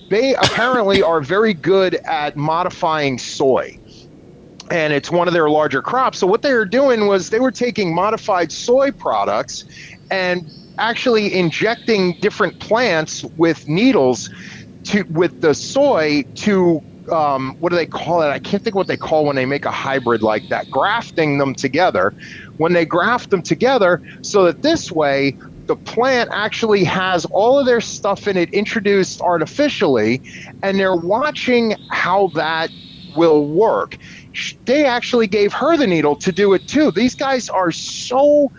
They 0.10 0.34
apparently 0.42 1.04
are 1.04 1.22
very 1.22 1.54
good 1.54 1.96
at 2.06 2.36
modifying 2.36 3.20
soy. 3.20 3.78
And 4.72 4.94
it's 4.94 5.12
one 5.12 5.28
of 5.28 5.34
their 5.34 5.50
larger 5.50 5.82
crops. 5.82 6.18
So 6.18 6.26
what 6.26 6.42
they 6.42 6.54
were 6.54 6.66
doing 6.66 7.08
was 7.08 7.30
they 7.30 7.42
were 7.42 7.52
taking 7.52 7.94
modified 7.94 8.52
soy 8.52 8.92
products 8.92 9.66
and 10.10 10.50
actually 10.82 11.34
injecting 11.34 12.18
different 12.22 12.60
plants 12.60 13.24
with 13.38 13.68
needles 13.68 14.30
to 14.86 15.06
with 15.10 15.40
the 15.40 15.54
soy 15.54 16.26
to 16.36 16.82
um, 17.12 17.56
what 17.60 17.70
do 17.70 17.76
they 17.76 17.86
call 17.86 18.22
it? 18.22 18.28
I 18.28 18.40
can't 18.40 18.64
think 18.64 18.76
what 18.76 18.88
they 18.88 18.98
call 18.98 19.26
when 19.26 19.36
they 19.36 19.46
make 19.46 19.66
a 19.66 19.72
hybrid 19.72 20.22
like 20.22 20.48
that. 20.50 20.70
Grafting 20.70 21.38
them 21.38 21.56
together. 21.56 22.14
When 22.58 22.74
they 22.74 22.86
graft 22.86 23.32
them 23.32 23.42
together, 23.42 24.02
so 24.22 24.46
that 24.46 24.62
this 24.62 24.92
way 24.92 25.36
the 25.68 25.76
plant 25.76 26.30
actually 26.32 26.84
has 26.84 27.26
all 27.26 27.60
of 27.60 27.66
their 27.66 27.82
stuff 27.82 28.28
in 28.28 28.38
it 28.38 28.50
introduced 28.54 29.22
artificially, 29.22 30.22
and 30.62 30.80
they're 30.80 30.96
watching 30.96 31.76
how 31.90 32.28
that 32.36 32.70
will 33.16 33.48
work. 33.48 33.98
They 34.66 34.86
actually 34.86 35.28
gave 35.28 35.54
her 35.54 35.78
the 35.78 35.88
needle 35.88 36.16
to 36.18 36.32
do 36.32 36.54
it 36.54 36.66
too. 36.68 36.92
These 36.92 37.16
guys 37.16 37.50
are 37.50 37.72
so 37.72 38.52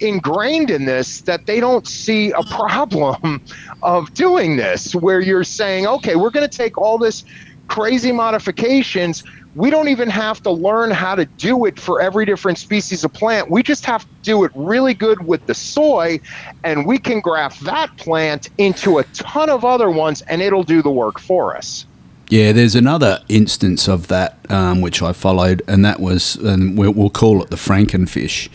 ingrained 0.00 0.70
in 0.70 0.84
this 0.84 1.22
that 1.22 1.46
they 1.46 1.60
don't 1.60 1.86
see 1.86 2.32
a 2.32 2.44
problem 2.44 3.40
of 3.82 4.12
doing 4.14 4.56
this 4.56 4.92
where 4.94 5.20
you're 5.20 5.44
saying 5.44 5.86
okay 5.86 6.16
we're 6.16 6.30
going 6.30 6.48
to 6.48 6.56
take 6.56 6.78
all 6.78 6.98
this 6.98 7.24
crazy 7.68 8.12
modifications. 8.12 9.22
We 9.54 9.70
don't 9.70 9.88
even 9.88 10.10
have 10.10 10.42
to 10.42 10.50
learn 10.50 10.90
how 10.90 11.14
to 11.14 11.26
do 11.38 11.64
it 11.64 11.78
for 11.78 12.00
every 12.00 12.24
different 12.24 12.58
species 12.58 13.04
of 13.04 13.12
plant. 13.12 13.50
We 13.50 13.62
just 13.62 13.84
have 13.86 14.02
to 14.02 14.14
do 14.22 14.44
it 14.44 14.52
really 14.54 14.94
good 14.94 15.26
with 15.26 15.44
the 15.46 15.54
soy 15.54 16.20
and 16.64 16.86
we 16.86 16.98
can 16.98 17.20
graft 17.20 17.64
that 17.64 17.90
plant 17.98 18.48
into 18.58 18.98
a 18.98 19.04
ton 19.14 19.50
of 19.50 19.64
other 19.64 19.90
ones 19.90 20.22
and 20.28 20.42
it'll 20.42 20.64
do 20.64 20.82
the 20.82 20.90
work 20.90 21.20
for 21.20 21.56
us 21.56 21.87
yeah, 22.28 22.52
there's 22.52 22.74
another 22.74 23.22
instance 23.28 23.88
of 23.88 24.08
that 24.08 24.38
um, 24.50 24.80
which 24.80 25.02
I 25.02 25.12
followed, 25.12 25.62
and 25.66 25.84
that 25.84 25.98
was, 25.98 26.36
and 26.36 26.76
we'll, 26.76 26.92
we'll, 26.92 27.10
call 27.10 27.42
it 27.42 27.50
the 27.50 27.56
Frankenfish. 27.56 28.48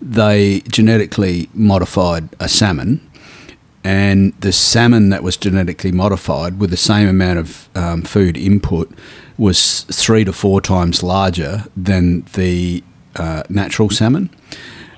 They 0.00 0.60
genetically 0.68 1.48
modified 1.54 2.28
a 2.38 2.48
salmon, 2.48 3.00
and 3.82 4.34
the 4.40 4.52
salmon 4.52 5.08
that 5.08 5.22
was 5.22 5.36
genetically 5.36 5.92
modified 5.92 6.60
with 6.60 6.70
the 6.70 6.76
same 6.76 7.08
amount 7.08 7.38
of 7.38 7.68
um, 7.74 8.02
food 8.02 8.36
input 8.36 8.90
was 9.38 9.82
three 9.84 10.24
to 10.24 10.32
four 10.32 10.60
times 10.60 11.02
larger 11.02 11.64
than 11.76 12.22
the 12.34 12.84
uh, 13.16 13.42
natural 13.48 13.88
salmon. 13.88 14.28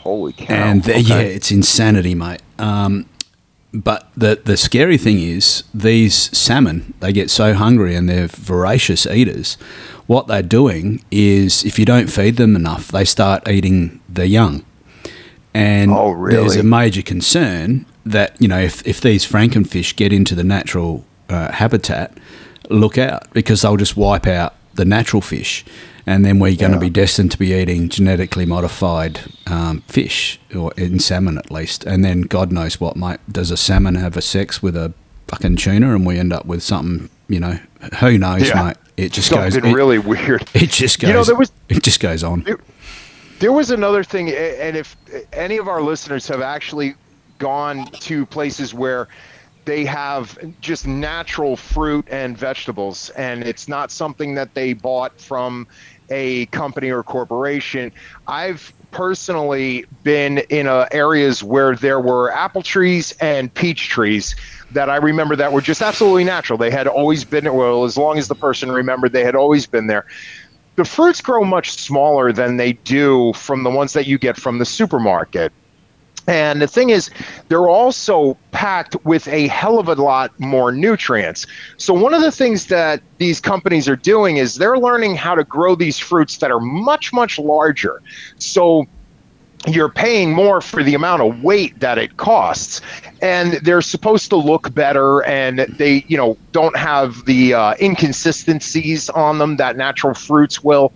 Holy 0.01 0.33
cow! 0.33 0.55
And 0.55 0.83
the, 0.83 0.93
okay. 0.93 1.01
yeah, 1.01 1.19
it's 1.19 1.51
insanity, 1.51 2.15
mate. 2.15 2.43
Um, 2.59 3.07
but 3.77 4.09
the 4.17 4.41
the 4.43 4.57
scary 4.57 4.97
thing 4.97 5.21
is 5.21 5.65
these 5.75 6.37
salmon 6.37 6.95
they 7.01 7.13
get 7.13 7.31
so 7.31 7.53
hungry 7.53 7.95
and 7.95 8.09
they're 8.09 8.29
voracious 8.29 9.07
eaters. 9.07 9.55
What 10.07 10.29
they're 10.29 10.43
doing 10.43 11.05
is 11.11 11.65
if 11.65 11.79
you 11.79 11.85
don't 11.85 12.09
feed 12.09 12.37
them 12.37 12.57
enough, 12.57 12.89
they 12.89 13.05
start 13.05 13.47
eating 13.49 14.01
the 14.09 14.29
young. 14.29 14.65
And 15.53 15.91
oh, 15.91 16.11
really? 16.11 16.37
there's 16.37 16.57
a 16.57 16.63
major 16.63 17.03
concern 17.03 17.87
that 18.05 18.41
you 18.41 18.49
know 18.49 18.61
if, 18.61 18.87
if 18.87 19.01
these 19.01 19.27
frankenfish 19.27 19.95
get 19.95 20.13
into 20.13 20.35
the 20.35 20.45
natural 20.45 21.05
uh, 21.29 21.53
habitat, 21.53 22.17
look 22.71 22.97
out 22.97 23.31
because 23.33 23.63
they'll 23.63 23.77
just 23.77 23.97
wipe 23.97 24.27
out 24.27 24.55
the 24.77 24.85
natural 24.85 25.21
fish 25.21 25.65
and 26.07 26.25
then 26.25 26.39
we're 26.39 26.55
going 26.55 26.73
yeah. 26.73 26.79
to 26.79 26.81
be 26.81 26.89
destined 26.89 27.33
to 27.33 27.39
be 27.39 27.53
eating 27.53 27.89
genetically 27.89 28.47
modified 28.47 29.21
um, 29.49 29.81
fish, 29.89 30.39
or 30.55 30.73
in 30.77 31.01
salmon 31.01 31.37
at 31.37 31.51
least. 31.51 31.85
And 31.85 32.05
then 32.05 32.23
God 32.23 32.53
knows 32.53 32.81
what, 32.81 32.97
mate. 32.97 33.19
Does 33.31 33.51
a 33.51 33.57
salmon 33.57 33.97
have 33.97 34.17
a 34.17 34.23
sex 34.23 34.63
with 34.63 34.77
a 34.77 34.95
fucking 35.27 35.57
tuna, 35.57 35.95
and 35.95 36.07
we 36.07 36.19
end 36.19 36.33
up 36.33 36.47
with 36.47 36.63
something? 36.63 37.11
You 37.29 37.41
know, 37.41 37.59
who 37.99 38.19
knows, 38.19 38.49
yeah. 38.49 38.63
mate? 38.63 38.77
It 38.97 39.13
just 39.13 39.29
something 39.29 39.61
goes. 39.63 39.73
really 39.73 39.99
weird. 39.99 40.49
It 40.55 40.71
just 40.71 41.01
goes. 41.01 41.09
You 41.09 41.15
know, 41.15 41.25
there 41.25 41.35
was. 41.35 41.51
It 41.69 41.83
just 41.83 41.99
goes 41.99 42.23
on. 42.23 42.43
There, 42.43 42.61
there 43.41 43.53
was 43.53 43.73
another 43.73 44.05
thing, 44.05 44.31
and 44.31 44.77
if 44.77 44.97
any 45.33 45.57
of 45.57 45.67
our 45.67 45.83
listeners 45.83 46.29
have 46.29 46.41
actually 46.41 46.95
gone 47.39 47.85
to 47.87 48.25
places 48.27 48.73
where 48.73 49.09
they 49.67 49.85
have 49.85 50.39
just 50.61 50.87
natural 50.87 51.57
fruit 51.57 52.07
and 52.11 52.39
vegetables 52.39 53.11
and 53.11 53.43
it's 53.43 53.69
not 53.69 53.91
something 53.91 54.35
that 54.35 54.55
they 54.55 54.73
bought 54.73 55.21
from 55.21 55.67
a 56.09 56.47
company 56.47 56.91
or 56.91 57.03
corporation. 57.03 57.93
I've 58.29 58.73
personally 58.93 59.85
been 60.05 60.39
in 60.49 60.69
uh, 60.69 60.87
areas 60.93 61.43
where 61.43 61.75
there 61.75 62.01
were 62.01 62.31
apple 62.33 62.63
trees 62.63 63.13
and 63.21 63.53
peach 63.53 63.89
trees 63.89 64.37
that 64.71 64.89
I 64.89 64.97
remember 64.97 65.37
that 65.37 65.53
were 65.53 65.61
just 65.61 65.83
absolutely 65.83 66.25
natural. 66.25 66.59
They 66.59 66.71
had 66.71 66.87
always 66.87 67.25
been, 67.25 67.53
well, 67.53 67.85
as 67.85 67.97
long 67.97 68.19
as 68.19 68.29
the 68.29 68.35
person 68.35 68.71
remembered, 68.71 69.13
they 69.13 69.25
had 69.25 69.35
always 69.35 69.67
been 69.67 69.89
there. 69.89 70.07
The 70.77 70.85
fruits 70.85 71.21
grow 71.21 71.43
much 71.45 71.73
smaller 71.73 72.33
than 72.33 72.57
they 72.57 72.75
do 72.75 73.33
from 73.33 73.65
the 73.65 73.71
ones 73.71 73.95
that 73.95 74.07
you 74.07 74.19
get 74.19 74.37
from 74.37 74.59
the 74.59 74.65
supermarket. 74.65 75.53
And 76.29 76.61
the 76.61 76.67
thing 76.67 76.91
is, 76.91 77.11
they're 77.49 77.69
also 77.69 78.37
packed 78.51 78.97
with 79.05 79.29
a 79.29 79.47
hell 79.49 79.79
of 79.79 79.89
a 79.89 79.95
lot 79.95 80.39
more 80.41 80.73
nutrients. 80.73 81.47
So, 81.77 81.95
one 81.95 82.15
of 82.15 82.21
the 82.21 82.33
things 82.33 82.67
that 82.67 83.01
these 83.19 83.41
companies 83.41 83.89
are 83.89 83.97
doing 83.97 84.37
is 84.39 84.57
they're 84.57 84.79
learning 84.79 85.15
how 85.15 85.35
to 85.35 85.45
grow 85.45 85.75
these 85.75 85.99
fruits 85.99 86.39
that 86.39 86.51
are 86.51 86.61
much, 86.61 87.13
much 87.13 87.39
larger. 87.39 88.03
So, 88.39 88.87
you're 89.67 89.89
paying 89.89 90.33
more 90.33 90.61
for 90.61 90.83
the 90.83 90.95
amount 90.95 91.23
of 91.23 91.43
weight 91.43 91.79
that 91.81 91.99
it 91.99 92.17
costs 92.17 92.81
and 93.21 93.55
they're 93.65 93.83
supposed 93.83 94.31
to 94.31 94.37
look 94.37 94.73
better 94.75 95.25
and 95.25 95.61
they 95.61 96.05
you 96.09 96.17
know 96.17 96.37
don't 96.53 96.77
have 96.77 97.25
the 97.25 97.55
uh, 97.55 97.75
inconsistencies 97.81 99.09
on 99.11 99.39
them 99.39 99.57
that 99.57 99.77
natural 99.77 100.15
fruits 100.15 100.63
will 100.63 100.93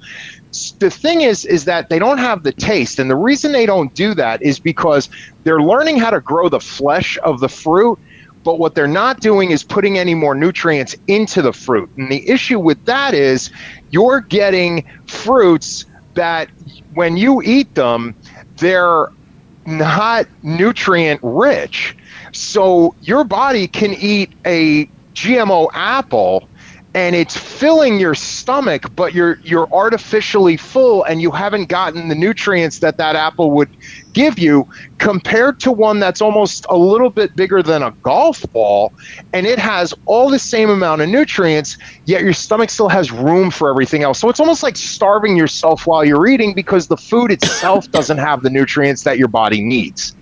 the 0.79 0.91
thing 0.91 1.21
is 1.21 1.45
is 1.45 1.65
that 1.65 1.89
they 1.89 1.99
don't 1.99 2.19
have 2.19 2.43
the 2.43 2.53
taste. 2.53 2.99
And 2.99 3.11
the 3.11 3.17
reason 3.17 3.53
they 3.53 3.67
don't 3.67 3.95
do 3.95 4.15
that 4.15 4.43
is 4.43 4.59
because 4.59 5.09
they're 5.45 5.63
learning 5.63 5.99
how 5.99 6.11
to 6.11 6.21
grow 6.21 6.49
the 6.49 6.61
flesh 6.61 7.19
of 7.23 7.41
the 7.41 7.49
fruit 7.49 7.99
but 8.43 8.59
what 8.59 8.75
they're 8.75 8.89
not 8.89 9.21
doing 9.21 9.51
is 9.51 9.63
putting 9.63 9.99
any 9.99 10.15
more 10.15 10.35
nutrients 10.35 10.97
into 11.07 11.43
the 11.43 11.53
fruit. 11.53 11.91
And 11.97 12.11
the 12.11 12.29
issue 12.29 12.59
with 12.59 12.83
that 12.87 13.15
is 13.15 13.51
you're 13.91 14.21
getting 14.21 14.85
fruits 15.07 15.85
that 16.15 16.49
when 16.95 17.17
you 17.17 17.43
eat 17.43 17.75
them 17.75 18.15
they're 18.57 19.09
not 19.67 20.27
nutrient 20.43 21.21
rich. 21.23 21.97
So 22.33 22.95
your 23.03 23.25
body 23.25 23.69
can 23.69 23.95
eat 23.95 24.33
a 24.47 24.87
gmo 25.15 25.69
apple 25.75 26.49
and 26.95 27.15
it's 27.15 27.37
filling 27.37 28.01
your 28.01 28.15
stomach 28.15 28.85
but 28.97 29.15
you're 29.15 29.39
you're 29.43 29.73
artificially 29.73 30.57
full 30.57 31.05
and 31.05 31.23
you 31.23 31.31
haven't 31.31 31.69
gotten 31.69 32.09
the 32.09 32.15
nutrients 32.15 32.81
that 32.81 32.97
that 32.97 33.15
apple 33.15 33.53
would 33.53 33.69
give 34.13 34.39
you 34.39 34.67
compared 34.99 35.61
to 35.61 35.71
one 35.71 36.01
that's 36.01 36.21
almost 36.21 36.67
a 36.69 36.77
little 36.77 37.11
bit 37.11 37.35
bigger 37.37 37.63
than 37.63 37.83
a 37.83 37.93
golf 38.03 38.45
ball 38.53 38.93
and 39.33 39.47
it 39.47 39.59
has 39.59 39.95
all 40.07 40.29
the 40.29 40.39
same 40.39 40.69
amount 40.69 41.01
of 41.01 41.09
nutrients 41.09 41.79
yet 42.07 42.23
your 42.23 42.33
stomach 42.33 42.71
still 42.71 42.89
has 42.89 43.13
room 43.13 43.51
for 43.51 43.71
everything 43.71 44.03
else 44.03 44.19
so 44.19 44.29
it's 44.29 44.41
almost 44.41 44.63
like 44.63 44.77
starving 44.77 45.37
yourself 45.37 45.87
while 45.87 46.05
you're 46.05 46.27
eating 46.27 46.53
because 46.55 46.89
the 46.89 46.97
food 46.97 47.31
itself 47.31 47.89
doesn't 47.93 48.19
have 48.19 48.43
the 48.43 48.51
nutrients 48.51 49.05
that 49.05 49.17
your 49.17 49.29
body 49.29 49.61
needs 49.63 50.17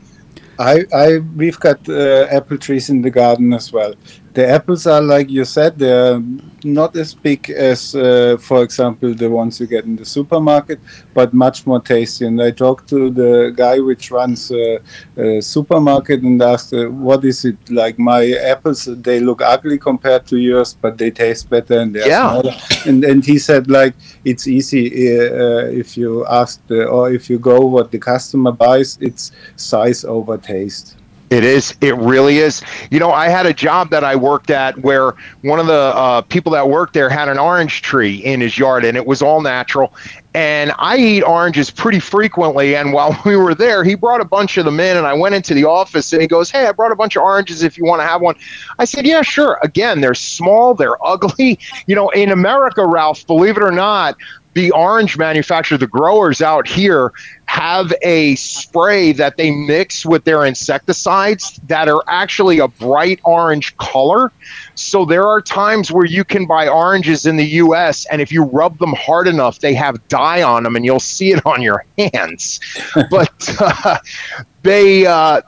I, 0.58 0.84
I 0.92 1.18
we've 1.18 1.58
got 1.60 1.88
uh, 1.88 2.26
apple 2.30 2.58
trees 2.58 2.90
in 2.90 3.02
the 3.02 3.10
garden 3.10 3.52
as 3.52 3.72
well. 3.72 3.94
The 4.34 4.46
apples 4.46 4.86
are 4.86 5.00
like 5.00 5.30
you 5.30 5.44
said, 5.44 5.78
they're 5.78 6.22
not 6.64 6.96
as 6.96 7.14
big 7.14 7.50
as, 7.50 7.94
uh, 7.94 8.36
for 8.40 8.62
example, 8.62 9.14
the 9.14 9.30
ones 9.30 9.60
you 9.60 9.66
get 9.66 9.84
in 9.84 9.96
the 9.96 10.04
supermarket, 10.04 10.80
but 11.14 11.32
much 11.32 11.66
more 11.66 11.80
tasty. 11.80 12.26
And 12.26 12.40
I 12.40 12.50
talked 12.50 12.88
to 12.90 13.10
the 13.10 13.52
guy 13.56 13.78
which 13.80 14.10
runs 14.10 14.50
a, 14.50 14.80
a 15.16 15.40
supermarket 15.40 16.22
and 16.22 16.40
asked, 16.42 16.72
uh, 16.74 16.86
"What 16.86 17.24
is 17.24 17.44
it 17.44 17.58
like? 17.70 17.98
My 17.98 18.32
apples 18.32 18.84
they 18.84 19.20
look 19.20 19.40
ugly 19.42 19.78
compared 19.78 20.26
to 20.26 20.36
yours, 20.36 20.74
but 20.74 20.98
they 20.98 21.10
taste 21.10 21.48
better 21.48 21.80
and 21.80 21.94
they're 21.94 22.08
yeah. 22.08 22.30
smaller." 22.30 22.54
And 22.86 23.04
and 23.04 23.24
he 23.24 23.38
said, 23.38 23.70
like 23.70 23.94
it's 24.24 24.46
easy 24.46 24.84
uh, 25.18 25.66
if 25.82 25.96
you 25.96 26.26
ask 26.26 26.64
the, 26.66 26.86
or 26.86 27.10
if 27.12 27.30
you 27.30 27.38
go 27.38 27.60
what 27.66 27.90
the 27.90 27.98
customer 27.98 28.52
buys, 28.52 28.98
it's 29.00 29.32
size 29.56 30.04
over 30.04 30.36
taste. 30.38 30.96
It 31.30 31.44
is. 31.44 31.76
It 31.82 31.94
really 31.96 32.38
is. 32.38 32.62
You 32.90 32.98
know, 32.98 33.10
I 33.10 33.28
had 33.28 33.44
a 33.44 33.52
job 33.52 33.90
that 33.90 34.02
I 34.02 34.16
worked 34.16 34.50
at 34.50 34.78
where 34.78 35.12
one 35.42 35.60
of 35.60 35.66
the 35.66 35.74
uh, 35.74 36.22
people 36.22 36.52
that 36.52 36.66
worked 36.66 36.94
there 36.94 37.10
had 37.10 37.28
an 37.28 37.38
orange 37.38 37.82
tree 37.82 38.16
in 38.16 38.40
his 38.40 38.56
yard, 38.56 38.82
and 38.84 38.96
it 38.96 39.04
was 39.04 39.20
all 39.20 39.42
natural. 39.42 39.92
And 40.32 40.72
I 40.78 40.96
eat 40.96 41.22
oranges 41.22 41.70
pretty 41.70 42.00
frequently. 42.00 42.76
And 42.76 42.94
while 42.94 43.20
we 43.26 43.36
were 43.36 43.54
there, 43.54 43.84
he 43.84 43.94
brought 43.94 44.22
a 44.22 44.24
bunch 44.24 44.56
of 44.56 44.64
them 44.64 44.80
in, 44.80 44.96
and 44.96 45.06
I 45.06 45.12
went 45.12 45.34
into 45.34 45.52
the 45.52 45.64
office, 45.64 46.14
and 46.14 46.22
he 46.22 46.28
goes, 46.28 46.50
"Hey, 46.50 46.66
I 46.66 46.72
brought 46.72 46.92
a 46.92 46.96
bunch 46.96 47.14
of 47.14 47.22
oranges. 47.22 47.62
If 47.62 47.76
you 47.76 47.84
want 47.84 48.00
to 48.00 48.06
have 48.06 48.22
one," 48.22 48.36
I 48.78 48.86
said, 48.86 49.06
"Yeah, 49.06 49.20
sure." 49.20 49.58
Again, 49.62 50.00
they're 50.00 50.14
small, 50.14 50.72
they're 50.74 50.96
ugly. 51.06 51.58
You 51.86 51.94
know, 51.94 52.08
in 52.10 52.30
America, 52.30 52.86
Ralph, 52.86 53.26
believe 53.26 53.58
it 53.58 53.62
or 53.62 53.72
not, 53.72 54.16
the 54.54 54.70
orange 54.72 55.16
manufacturer, 55.16 55.78
the 55.78 55.86
growers 55.86 56.40
out 56.40 56.66
here, 56.66 57.12
have 57.46 57.92
a 58.02 58.34
spray 58.36 59.12
that 59.12 59.36
they 59.36 59.50
mix 59.50 60.04
with 60.04 60.24
their 60.24 60.44
insecticides 60.44 61.60
that 61.66 61.88
are 61.88 62.02
actually 62.08 62.58
a 62.58 62.68
bright 62.68 63.20
orange 63.24 63.76
color. 63.78 64.30
So 64.74 65.04
there 65.04 65.26
are 65.26 65.40
times 65.40 65.90
where 65.90 66.04
you 66.04 66.24
can 66.24 66.46
buy 66.46 66.68
oranges 66.68 67.26
in 67.26 67.36
the 67.36 67.46
US, 67.62 68.06
and 68.06 68.20
if 68.20 68.30
you 68.30 68.44
rub 68.44 68.78
them 68.78 68.94
hard 68.94 69.28
enough, 69.28 69.60
they 69.60 69.74
have 69.74 70.06
dye 70.08 70.42
on 70.42 70.62
them, 70.62 70.76
and 70.76 70.84
you'll 70.84 71.00
see 71.00 71.32
it 71.32 71.44
on 71.46 71.62
your 71.62 71.84
hands. 72.12 72.60
but 73.10 73.56
uh, 73.60 73.98
they, 74.62 75.06
uh, 75.06 75.40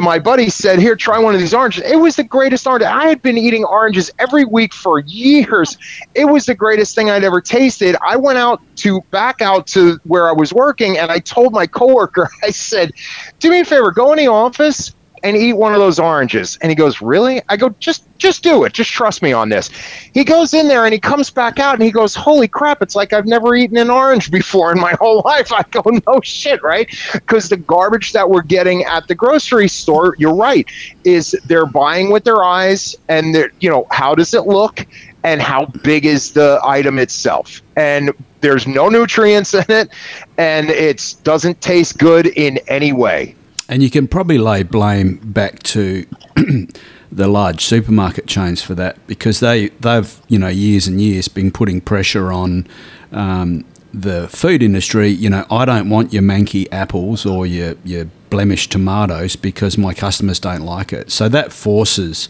my 0.00 0.18
buddy 0.18 0.48
said, 0.48 0.78
"Here, 0.78 0.96
try 0.96 1.18
one 1.18 1.34
of 1.34 1.40
these 1.40 1.54
oranges." 1.54 1.84
It 1.84 1.96
was 1.96 2.16
the 2.16 2.24
greatest 2.24 2.66
orange. 2.66 2.84
I 2.84 3.06
had 3.08 3.22
been 3.22 3.38
eating 3.38 3.64
oranges 3.64 4.10
every 4.18 4.44
week 4.44 4.72
for 4.74 5.00
years. 5.00 5.76
It 6.14 6.26
was 6.26 6.46
the 6.46 6.54
greatest 6.54 6.94
thing 6.94 7.10
I'd 7.10 7.24
ever 7.24 7.40
tasted. 7.40 7.96
I 8.06 8.16
went 8.16 8.38
out 8.38 8.60
to 8.76 9.00
back 9.10 9.40
out 9.40 9.66
to 9.68 9.98
where 10.04 10.28
I 10.28 10.32
was 10.32 10.52
working, 10.52 10.98
and 10.98 11.10
I 11.10 11.18
told 11.18 11.52
my 11.52 11.66
coworker, 11.66 12.28
I 12.42 12.50
said, 12.50 12.92
"Do 13.38 13.50
me 13.50 13.60
a 13.60 13.64
favor, 13.64 13.90
go 13.90 14.12
in 14.12 14.18
the 14.18 14.28
office 14.28 14.92
and 15.22 15.36
eat 15.36 15.54
one 15.54 15.72
of 15.74 15.80
those 15.80 15.98
oranges. 15.98 16.58
And 16.60 16.70
he 16.70 16.76
goes, 16.76 17.00
Really? 17.00 17.40
I 17.48 17.56
go, 17.56 17.70
Just 17.80 18.04
just 18.18 18.42
do 18.42 18.64
it. 18.64 18.72
Just 18.72 18.90
trust 18.90 19.22
me 19.22 19.32
on 19.32 19.48
this. 19.48 19.70
He 20.12 20.24
goes 20.24 20.52
in 20.52 20.66
there 20.66 20.84
and 20.84 20.92
he 20.92 20.98
comes 20.98 21.30
back 21.30 21.60
out 21.60 21.74
and 21.74 21.82
he 21.82 21.90
goes, 21.90 22.14
Holy 22.14 22.48
crap, 22.48 22.82
it's 22.82 22.96
like 22.96 23.12
I've 23.12 23.26
never 23.26 23.54
eaten 23.54 23.76
an 23.76 23.90
orange 23.90 24.30
before 24.38 24.72
in 24.72 24.80
my 24.80 24.92
whole 24.92 25.22
life. 25.24 25.52
I 25.52 25.62
go, 25.70 25.82
No 26.06 26.20
shit, 26.22 26.62
right? 26.62 26.88
Because 27.12 27.48
the 27.48 27.56
garbage 27.56 28.12
that 28.12 28.28
we're 28.28 28.42
getting 28.42 28.84
at 28.84 29.06
the 29.08 29.14
grocery 29.14 29.68
store, 29.68 30.14
you're 30.18 30.34
right, 30.34 30.68
is 31.04 31.36
they're 31.46 31.66
buying 31.66 32.10
with 32.10 32.24
their 32.24 32.42
eyes 32.42 32.96
and 33.08 33.34
they're, 33.34 33.52
you 33.60 33.70
know, 33.70 33.86
how 33.90 34.14
does 34.14 34.34
it 34.34 34.46
look? 34.46 34.86
And 35.24 35.42
how 35.42 35.66
big 35.82 36.06
is 36.06 36.32
the 36.32 36.60
item 36.64 36.98
itself? 36.98 37.60
And 37.76 38.12
there's 38.40 38.66
no 38.66 38.88
nutrients 38.88 39.54
in 39.54 39.64
it, 39.68 39.90
and 40.36 40.70
it 40.70 41.16
doesn't 41.24 41.60
taste 41.60 41.98
good 41.98 42.26
in 42.28 42.58
any 42.68 42.92
way. 42.92 43.34
And 43.68 43.82
you 43.82 43.90
can 43.90 44.08
probably 44.08 44.38
lay 44.38 44.62
blame 44.62 45.16
back 45.16 45.62
to 45.64 46.06
the 47.12 47.28
large 47.28 47.64
supermarket 47.64 48.26
chains 48.26 48.62
for 48.62 48.74
that 48.74 49.04
because 49.06 49.40
they 49.40 49.68
they've 49.80 50.20
you 50.28 50.38
know 50.38 50.48
years 50.48 50.86
and 50.86 51.00
years 51.00 51.28
been 51.28 51.50
putting 51.50 51.80
pressure 51.80 52.32
on 52.32 52.66
um, 53.12 53.64
the 53.92 54.28
food 54.28 54.62
industry. 54.62 55.08
You 55.08 55.30
know, 55.30 55.46
I 55.50 55.64
don't 55.64 55.88
want 55.88 56.12
your 56.12 56.22
manky 56.22 56.66
apples 56.72 57.26
or 57.26 57.46
your 57.46 57.74
your 57.84 58.06
blemished 58.30 58.72
tomatoes 58.72 59.36
because 59.36 59.78
my 59.78 59.94
customers 59.94 60.38
don't 60.38 60.62
like 60.62 60.92
it. 60.92 61.10
So 61.10 61.28
that 61.28 61.52
forces, 61.52 62.28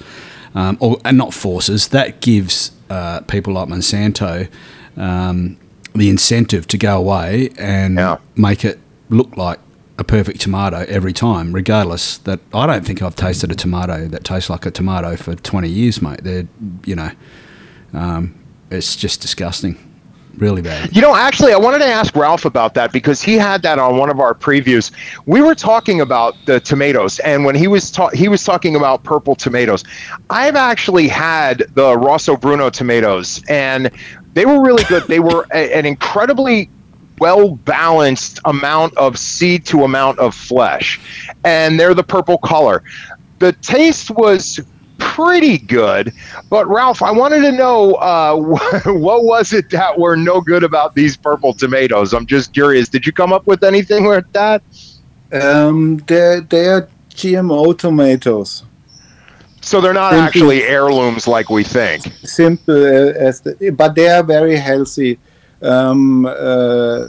um, 0.54 0.76
or 0.80 0.98
and 1.04 1.18
not 1.18 1.34
forces, 1.34 1.88
that 1.88 2.20
gives 2.20 2.72
uh, 2.90 3.20
people 3.22 3.54
like 3.54 3.68
Monsanto 3.68 4.48
um, 4.96 5.56
the 5.94 6.08
incentive 6.08 6.66
to 6.68 6.78
go 6.78 6.96
away 6.96 7.50
and 7.58 7.96
yeah. 7.96 8.18
make 8.36 8.64
it 8.64 8.78
look 9.10 9.36
like 9.36 9.58
a 9.98 10.04
perfect 10.04 10.40
tomato 10.40 10.84
every 10.88 11.12
time, 11.12 11.52
regardless. 11.52 12.18
That 12.18 12.40
I 12.54 12.66
don't 12.66 12.86
think 12.86 13.02
I've 13.02 13.16
tasted 13.16 13.50
a 13.50 13.54
tomato 13.54 14.06
that 14.08 14.24
tastes 14.24 14.48
like 14.48 14.64
a 14.64 14.70
tomato 14.70 15.16
for 15.16 15.34
twenty 15.34 15.68
years, 15.68 16.00
mate. 16.00 16.22
They're 16.22 16.46
you 16.84 16.94
know, 16.94 17.10
um, 17.92 18.34
it's 18.70 18.96
just 18.96 19.20
disgusting. 19.20 19.84
Really 20.36 20.62
bad. 20.62 20.94
You 20.94 21.02
know, 21.02 21.16
actually, 21.16 21.52
I 21.52 21.56
wanted 21.56 21.80
to 21.80 21.86
ask 21.86 22.14
Ralph 22.14 22.44
about 22.44 22.74
that 22.74 22.92
because 22.92 23.20
he 23.20 23.34
had 23.34 23.60
that 23.62 23.80
on 23.80 23.96
one 23.96 24.08
of 24.08 24.20
our 24.20 24.34
previews. 24.34 24.92
We 25.26 25.42
were 25.42 25.56
talking 25.56 26.00
about 26.00 26.36
the 26.46 26.60
tomatoes, 26.60 27.18
and 27.20 27.44
when 27.44 27.56
he 27.56 27.66
was 27.66 27.90
ta- 27.90 28.10
he 28.10 28.28
was 28.28 28.44
talking 28.44 28.76
about 28.76 29.02
purple 29.02 29.34
tomatoes. 29.34 29.82
I've 30.30 30.54
actually 30.54 31.08
had 31.08 31.64
the 31.74 31.98
Rosso 31.98 32.36
Bruno 32.36 32.70
tomatoes, 32.70 33.42
and 33.48 33.90
they 34.34 34.46
were 34.46 34.62
really 34.62 34.84
good. 34.84 35.02
They 35.08 35.18
were 35.18 35.44
a- 35.52 35.76
an 35.76 35.84
incredibly 35.86 36.70
well 37.20 37.50
balanced 37.56 38.40
amount 38.44 38.96
of 38.96 39.18
seed 39.18 39.64
to 39.66 39.84
amount 39.84 40.18
of 40.18 40.34
flesh, 40.34 41.00
and 41.44 41.78
they're 41.78 41.94
the 41.94 42.04
purple 42.04 42.38
color. 42.38 42.82
The 43.38 43.52
taste 43.52 44.10
was 44.10 44.60
pretty 44.98 45.58
good, 45.58 46.12
but 46.50 46.66
Ralph, 46.66 47.02
I 47.02 47.10
wanted 47.10 47.42
to 47.42 47.52
know 47.52 47.94
uh, 47.94 48.36
what 48.86 49.24
was 49.24 49.52
it 49.52 49.70
that 49.70 49.98
were 49.98 50.16
no 50.16 50.40
good 50.40 50.64
about 50.64 50.94
these 50.94 51.16
purple 51.16 51.52
tomatoes? 51.52 52.12
I'm 52.12 52.26
just 52.26 52.52
curious. 52.52 52.88
Did 52.88 53.06
you 53.06 53.12
come 53.12 53.32
up 53.32 53.46
with 53.46 53.62
anything 53.62 54.06
with 54.06 54.30
that? 54.32 54.62
Um, 55.32 55.98
they're, 56.06 56.40
they're 56.40 56.88
GMO 57.10 57.76
tomatoes. 57.76 58.64
So 59.60 59.80
they're 59.80 59.92
not 59.92 60.14
actually 60.14 60.62
heirlooms 60.62 61.26
like 61.26 61.50
we 61.50 61.64
think. 61.64 62.04
Simple 62.22 62.86
as, 63.16 63.40
the, 63.40 63.70
but 63.76 63.94
they 63.94 64.08
are 64.08 64.22
very 64.22 64.56
healthy. 64.56 65.18
Um, 65.60 66.26
uh, 66.26 67.06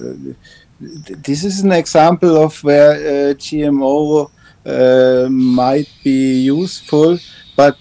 this 0.80 1.44
is 1.44 1.62
an 1.62 1.72
example 1.72 2.38
of 2.38 2.64
where 2.64 2.92
uh, 2.92 3.34
GMO 3.34 4.32
uh, 4.66 5.30
might 5.30 5.90
be 6.04 6.42
useful, 6.42 7.18
but 7.56 7.78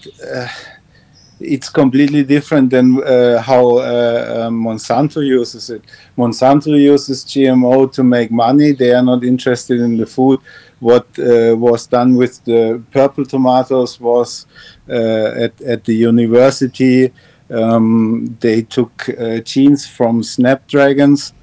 it's 1.39 1.69
completely 1.69 2.23
different 2.23 2.69
than 2.69 3.01
uh, 3.01 3.41
how 3.41 3.77
uh, 3.77 3.81
uh, 3.81 4.49
Monsanto 4.49 5.25
uses 5.25 5.69
it. 5.69 5.81
Monsanto 6.17 6.77
uses 6.77 7.23
GMO 7.23 7.91
to 7.93 8.03
make 8.03 8.31
money. 8.31 8.73
They 8.73 8.91
are 8.91 9.03
not 9.03 9.23
interested 9.23 9.79
in 9.79 9.97
the 9.97 10.05
food. 10.05 10.39
What 10.79 11.07
was 11.17 11.87
done 11.87 12.15
with 12.15 12.43
the 12.45 12.81
purple 12.91 13.25
tomatoes 13.25 13.99
was 13.99 14.45
at, 14.87 15.59
at 15.61 15.83
the 15.83 15.93
university 15.93 17.13
um, 17.51 18.37
they 18.39 18.61
took 18.61 19.09
uh, 19.09 19.39
genes 19.39 19.87
from 19.87 20.23
snapdragons 20.23 21.33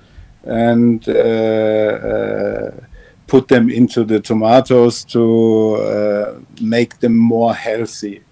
and 0.44 1.09
uh, 1.09 1.12
uh, 1.12 2.70
put 3.26 3.48
them 3.48 3.68
into 3.68 4.04
the 4.04 4.20
tomatoes 4.20 5.04
to 5.04 5.74
uh, 5.76 6.38
make 6.61 6.98
them 7.00 7.16
more 7.16 7.54
healthy. 7.54 8.22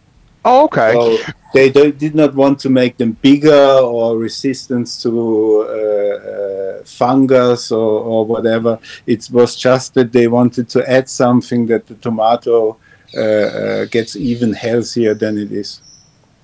Oh, 0.45 0.65
okay. 0.65 0.93
So 0.93 1.33
they, 1.55 1.71
they, 1.71 1.91
did 1.91 2.15
not 2.15 2.35
want 2.35 2.59
to 2.61 2.71
make 2.71 2.99
them 2.99 3.13
bigger 3.23 3.79
or 3.81 4.19
resistance 4.19 5.03
to 5.03 5.67
uh, 5.67 6.29
uh, 6.29 6.85
fungus 6.85 7.73
or, 7.73 8.01
or, 8.01 8.27
whatever. 8.27 8.79
It 9.07 9.27
was 9.33 9.57
just 9.57 9.95
that 9.95 10.13
they 10.13 10.29
wanted 10.29 10.69
to 10.69 10.89
add 10.89 11.09
something 11.09 11.67
that 11.67 11.87
the 11.87 11.95
tomato 11.95 12.77
gets 13.91 14.17
even 14.17 14.53
healthier 14.53 15.15
than 15.15 15.39
it 15.39 15.51
is. 15.51 15.81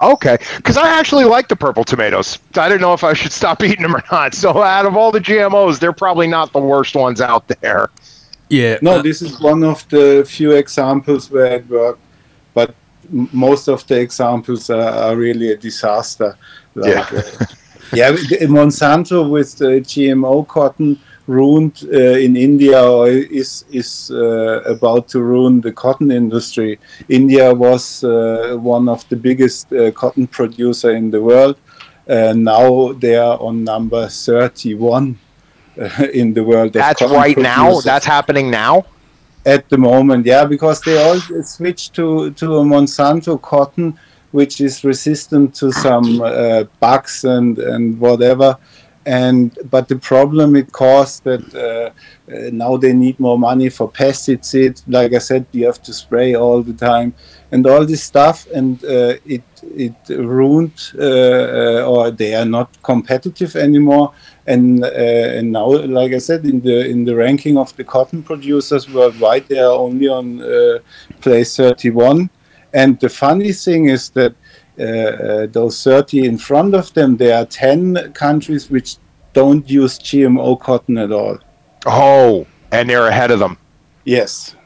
Okay, 0.03 0.39
because 0.57 0.77
I 0.79 0.89
actually 0.89 1.25
like 1.25 1.49
the 1.49 1.57
purple 1.57 1.85
tomatoes. 1.85 2.39
I 2.55 2.69
didn't 2.69 2.81
know 2.81 2.95
if 2.95 3.05
I 3.05 3.13
should 3.13 3.33
stop 3.43 3.63
eating 3.63 3.83
them 3.83 3.95
or 3.95 4.03
not. 4.11 4.35
So 4.35 4.63
out 4.63 4.87
of 4.87 4.97
all 4.97 5.13
the 5.13 5.21
GMOs, 5.21 5.79
they're 5.79 5.93
probably 5.93 6.27
not 6.27 6.53
the 6.53 6.61
worst 6.61 6.95
ones 6.95 7.21
out 7.21 7.47
there. 7.49 7.91
Yeah. 8.49 8.79
No, 8.83 8.93
uh, 8.93 9.03
this 9.03 9.23
is 9.23 9.41
one 9.41 9.63
of 9.63 9.89
the 9.89 10.27
few 10.29 10.53
examples 10.53 11.31
where 11.31 11.57
it 11.57 11.69
worked, 11.69 12.01
but 12.55 12.75
most 13.11 13.69
of 13.69 13.87
the 13.87 14.01
examples 14.01 14.71
are, 14.71 14.81
are 14.81 15.17
really 15.17 15.53
a 15.53 15.57
disaster. 15.57 16.37
Like, 16.75 17.11
yeah. 17.13 17.19
uh, 17.19 17.47
yeah, 17.93 18.11
Monsanto 18.47 19.29
with 19.29 19.59
the 19.59 19.81
GMO 19.83 20.47
cotton 20.47 20.99
ruined 21.31 21.77
uh, 21.93 22.19
in 22.27 22.37
India 22.37 22.83
or 22.83 23.09
is 23.09 23.65
is 23.71 24.11
uh, 24.11 24.75
about 24.75 25.09
to 25.09 25.21
ruin 25.21 25.61
the 25.61 25.73
cotton 25.73 26.11
industry. 26.11 26.79
India 27.09 27.55
was 27.55 28.05
uh, 28.05 28.57
one 28.61 28.89
of 28.89 29.09
the 29.09 29.17
biggest 29.17 29.73
uh, 29.73 29.91
cotton 29.93 30.27
producer 30.27 30.91
in 30.91 31.11
the 31.11 31.21
world. 31.21 31.57
now 32.35 32.93
they 33.03 33.17
are 33.17 33.39
on 33.41 33.65
number 33.65 34.09
31 34.09 35.17
uh, 35.79 36.07
in 36.21 36.35
the 36.35 36.43
world. 36.43 36.73
That's 36.73 37.03
right 37.03 37.35
producers. 37.35 37.57
now. 37.57 37.81
That's 37.81 38.07
happening 38.07 38.51
now. 38.51 38.85
At 39.47 39.69
the 39.69 39.79
moment, 39.79 40.27
yeah, 40.27 40.45
because 40.45 40.81
they 40.83 40.97
all 41.05 41.21
switched 41.43 41.95
to 41.95 42.31
to 42.41 42.47
a 42.59 42.65
Monsanto 42.65 43.41
cotton 43.41 43.99
which 44.33 44.61
is 44.61 44.85
resistant 44.85 45.55
to 45.55 45.73
some 45.73 46.23
uh, 46.23 46.65
bugs 46.79 47.25
and 47.25 47.59
and 47.59 47.99
whatever 47.99 48.57
and 49.07 49.59
but 49.71 49.89
the 49.89 49.97
problem 49.97 50.55
it 50.57 50.73
caused 50.73 51.25
that 51.25 51.55
uh, 51.55 51.91
uh, 52.31 52.51
now 52.53 52.77
they 52.77 52.93
need 52.93 53.19
more 53.19 53.39
money 53.39 53.69
for 53.71 53.91
pesticides. 53.91 54.83
Like 54.87 55.15
i 55.15 55.19
said 55.19 55.47
you 55.53 55.67
have 55.67 55.83
to 55.83 55.93
spray 55.93 56.35
all 56.35 56.63
the 56.63 56.75
time. 56.75 57.15
And 57.53 57.67
all 57.67 57.85
this 57.85 58.05
stuff 58.05 58.47
and 58.55 58.83
uh, 58.85 59.15
it 59.27 59.43
it 59.77 59.97
ruined 60.09 60.93
uh, 60.97 61.03
uh, 61.03 61.85
or 61.89 62.11
they 62.11 62.35
are 62.35 62.45
not 62.45 62.81
competitive 62.83 63.57
anymore. 63.57 64.13
And, 64.47 64.85
uh, 64.85 64.89
and 64.89 65.53
now 65.53 65.67
like 65.67 66.13
i 66.13 66.19
said 66.19 66.45
in 66.45 66.61
the 66.61 66.89
in 66.89 67.05
the 67.05 67.15
ranking 67.15 67.57
of 67.57 67.75
the 67.77 67.85
cotton 67.85 68.23
producers 68.23 68.91
worldwide 68.91 69.47
they 69.47 69.61
are 69.61 69.79
only 69.79 70.09
on 70.09 70.43
place 71.21 71.57
31 71.57 72.31
and 72.73 72.99
the 73.01 73.09
funny 73.09 73.53
thing 73.53 73.87
is 73.87 74.11
that 74.11 74.35
Uh, 74.81 74.85
uh, 74.85 75.47
those 75.47 75.83
30 75.85 76.25
in 76.25 76.39
front 76.39 76.75
of 76.75 76.93
them, 76.95 77.17
there 77.19 77.37
are 77.37 77.45
10 77.45 78.13
countries 78.15 78.71
which 78.71 78.97
don't 79.35 79.69
use 79.69 79.99
GMO 79.99 80.59
cotton 80.59 80.97
at 80.99 81.13
all. 81.13 81.39
Oh, 81.87 82.47
and 82.73 82.89
they're 82.89 83.09
ahead 83.09 83.31
of 83.31 83.41
them. 83.41 83.59
Yes 84.05 84.57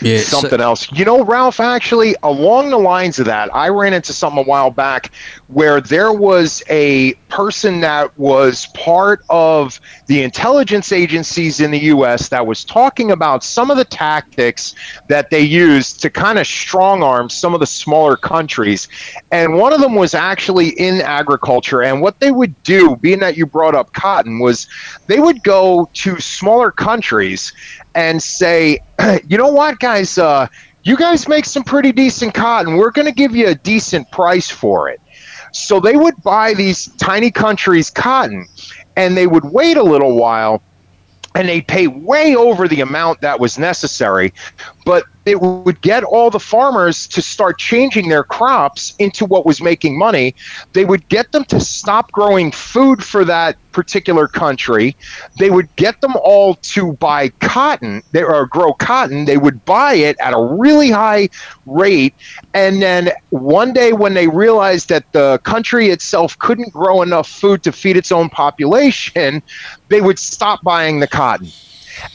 yeah, 0.00 0.18
something 0.18 0.58
so, 0.58 0.64
else. 0.64 0.90
You 0.92 1.04
know, 1.04 1.24
Ralph, 1.24 1.60
actually, 1.60 2.14
along 2.22 2.70
the 2.70 2.78
lines 2.78 3.18
of 3.18 3.26
that, 3.26 3.54
I 3.54 3.68
ran 3.68 3.92
into 3.92 4.12
something 4.12 4.44
a 4.44 4.46
while 4.46 4.70
back 4.70 5.12
where 5.48 5.80
there 5.80 6.12
was 6.12 6.62
a 6.68 7.14
person 7.28 7.80
that 7.80 8.16
was 8.18 8.66
part 8.74 9.24
of 9.28 9.80
the 10.06 10.22
intelligence 10.22 10.92
agencies 10.92 11.60
in 11.60 11.70
the 11.70 11.78
U.S. 11.78 12.28
that 12.30 12.46
was 12.46 12.64
talking 12.64 13.10
about 13.10 13.44
some 13.44 13.70
of 13.70 13.76
the 13.76 13.84
tactics 13.84 14.74
that 15.08 15.30
they 15.30 15.40
used 15.40 16.00
to 16.02 16.10
kind 16.10 16.38
of 16.38 16.46
strong 16.46 17.02
arm 17.02 17.28
some 17.28 17.54
of 17.54 17.60
the 17.60 17.66
smaller 17.66 18.16
countries. 18.16 18.88
And 19.30 19.54
one 19.56 19.72
of 19.72 19.80
them 19.80 19.94
was 19.94 20.14
actually 20.14 20.70
in 20.70 21.00
agriculture. 21.00 21.82
And 21.82 22.00
what 22.00 22.18
they 22.20 22.32
would 22.32 22.60
do, 22.62 22.96
being 22.96 23.20
that 23.20 23.36
you 23.36 23.46
brought 23.46 23.74
up 23.74 23.92
cotton, 23.92 24.38
was 24.38 24.66
they 25.06 25.20
would 25.20 25.42
go 25.42 25.88
to 25.94 26.18
smaller 26.20 26.70
countries 26.70 27.52
and 27.94 28.22
say, 28.22 28.80
you 29.28 29.36
know 29.38 29.48
what, 29.48 29.78
guys, 29.80 30.18
uh, 30.18 30.46
you 30.84 30.96
guys 30.96 31.28
make 31.28 31.44
some 31.44 31.62
pretty 31.62 31.92
decent 31.92 32.34
cotton. 32.34 32.76
We're 32.76 32.90
going 32.90 33.06
to 33.06 33.12
give 33.12 33.36
you 33.36 33.48
a 33.48 33.54
decent 33.54 34.10
price 34.10 34.50
for 34.50 34.88
it. 34.88 35.00
So 35.52 35.80
they 35.80 35.96
would 35.96 36.20
buy 36.22 36.54
these 36.54 36.86
tiny 36.96 37.30
countries' 37.30 37.90
cotton 37.90 38.48
and 38.96 39.16
they 39.16 39.26
would 39.26 39.44
wait 39.44 39.76
a 39.76 39.82
little 39.82 40.16
while 40.16 40.62
and 41.34 41.48
they'd 41.48 41.66
pay 41.66 41.86
way 41.86 42.34
over 42.36 42.68
the 42.68 42.80
amount 42.80 43.20
that 43.20 43.38
was 43.38 43.58
necessary. 43.58 44.32
But 44.84 45.04
it 45.24 45.40
would 45.40 45.80
get 45.80 46.02
all 46.02 46.30
the 46.30 46.40
farmers 46.40 47.06
to 47.08 47.22
start 47.22 47.58
changing 47.58 48.08
their 48.08 48.24
crops 48.24 48.94
into 48.98 49.24
what 49.24 49.46
was 49.46 49.60
making 49.62 49.96
money. 49.96 50.34
They 50.72 50.84
would 50.84 51.08
get 51.08 51.30
them 51.32 51.44
to 51.46 51.60
stop 51.60 52.10
growing 52.10 52.50
food 52.50 53.04
for 53.04 53.24
that 53.24 53.56
particular 53.70 54.26
country. 54.26 54.96
They 55.38 55.50
would 55.50 55.74
get 55.76 56.00
them 56.00 56.14
all 56.16 56.56
to 56.56 56.94
buy 56.94 57.28
cotton 57.40 58.02
they, 58.10 58.22
or 58.22 58.46
grow 58.46 58.72
cotton. 58.74 59.24
They 59.24 59.38
would 59.38 59.64
buy 59.64 59.94
it 59.94 60.16
at 60.18 60.34
a 60.34 60.42
really 60.42 60.90
high 60.90 61.28
rate. 61.66 62.14
And 62.52 62.82
then 62.82 63.10
one 63.30 63.72
day, 63.72 63.92
when 63.92 64.14
they 64.14 64.26
realized 64.26 64.88
that 64.88 65.10
the 65.12 65.38
country 65.44 65.88
itself 65.88 66.38
couldn't 66.38 66.72
grow 66.72 67.02
enough 67.02 67.28
food 67.28 67.62
to 67.62 67.72
feed 67.72 67.96
its 67.96 68.10
own 68.10 68.28
population, 68.28 69.42
they 69.88 70.00
would 70.00 70.18
stop 70.18 70.62
buying 70.62 71.00
the 71.00 71.06
cotton 71.06 71.48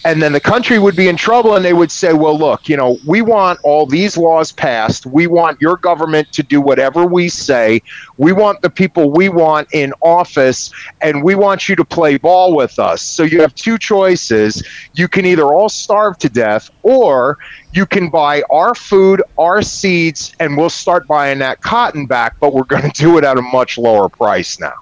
and 0.06 0.22
then 0.22 0.34
the 0.34 0.40
country 0.40 0.80
would 0.80 0.96
be 0.96 1.08
in 1.08 1.16
trouble 1.16 1.56
and 1.56 1.64
they 1.64 1.74
would 1.74 1.92
say 1.92 2.14
well 2.14 2.38
look 2.38 2.68
you 2.68 2.78
know 2.78 2.98
we 3.06 3.22
want 3.22 3.60
all 3.64 3.86
these 3.86 4.18
laws 4.18 4.52
passed. 4.52 5.06
We 5.06 5.28
want 5.28 5.62
your 5.62 5.78
government 5.78 6.32
to 6.34 6.44
do 6.44 6.60
whatever 6.62 7.06
we 7.06 7.30
say. 7.30 7.82
We 8.18 8.34
want 8.34 8.62
the 8.62 8.70
people 8.70 9.12
we 9.12 9.30
want 9.30 9.68
in 9.74 9.94
office 10.02 10.72
and 11.02 11.24
we 11.24 11.36
want 11.36 11.70
you 11.70 11.76
to 11.76 11.86
play 11.86 12.18
ball 12.18 12.56
with 12.56 12.80
us. 12.80 13.02
So 13.02 13.24
you 13.24 13.42
have 13.42 13.56
two 13.56 13.78
choices. 13.78 14.64
You 14.96 15.08
can 15.08 15.26
either 15.26 15.44
all 15.44 15.70
starve 15.70 16.18
to 16.20 16.30
death 16.30 16.70
or 16.84 17.38
you 17.72 17.86
can 17.86 18.10
buy 18.10 18.44
our 18.50 18.74
food 18.74 19.22
our 19.38 19.62
seeds 19.62 20.34
and 20.40 20.58
we'll 20.58 20.70
start 20.70 21.08
buying 21.08 21.40
that 21.40 21.62
cotton 21.62 22.06
back 22.06 22.36
but 22.40 22.54
we're 22.54 22.64
going 22.64 22.84
to 22.92 23.02
do 23.02 23.18
it 23.18 23.24
at 23.24 23.38
a 23.38 23.42
much 23.42 23.78
lower 23.78 24.10
price 24.10 24.60
now 24.60 24.74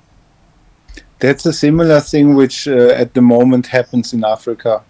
that's 1.19 1.45
a 1.45 1.53
similar 1.53 1.99
thing 1.99 2.35
which 2.35 2.67
uh, 2.67 2.89
at 2.89 3.13
the 3.13 3.21
moment 3.21 3.67
happens 3.67 4.13
in 4.13 4.23
Africa. 4.23 4.83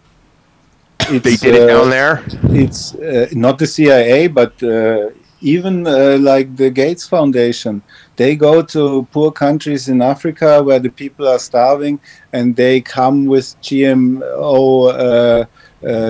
It's, 1.01 1.23
they 1.23 1.35
did 1.35 1.55
it 1.61 1.67
down 1.67 1.87
uh, 1.87 1.89
there. 1.89 2.23
It's 2.45 2.95
uh, 2.95 3.27
not 3.33 3.59
the 3.59 3.67
CIA, 3.67 4.27
but 4.27 4.61
uh, 4.63 5.09
even 5.41 5.85
uh, 5.85 6.17
like 6.19 6.55
the 6.55 6.71
Gates 6.71 7.07
Foundation. 7.07 7.83
They 8.15 8.35
go 8.35 8.63
to 8.63 9.07
poor 9.11 9.31
countries 9.31 9.87
in 9.87 10.01
Africa 10.01 10.63
where 10.63 10.79
the 10.79 10.89
people 10.89 11.27
are 11.27 11.37
starving, 11.37 11.99
and 12.33 12.55
they 12.55 12.81
come 12.81 13.25
with 13.25 13.55
GMO 13.61 15.47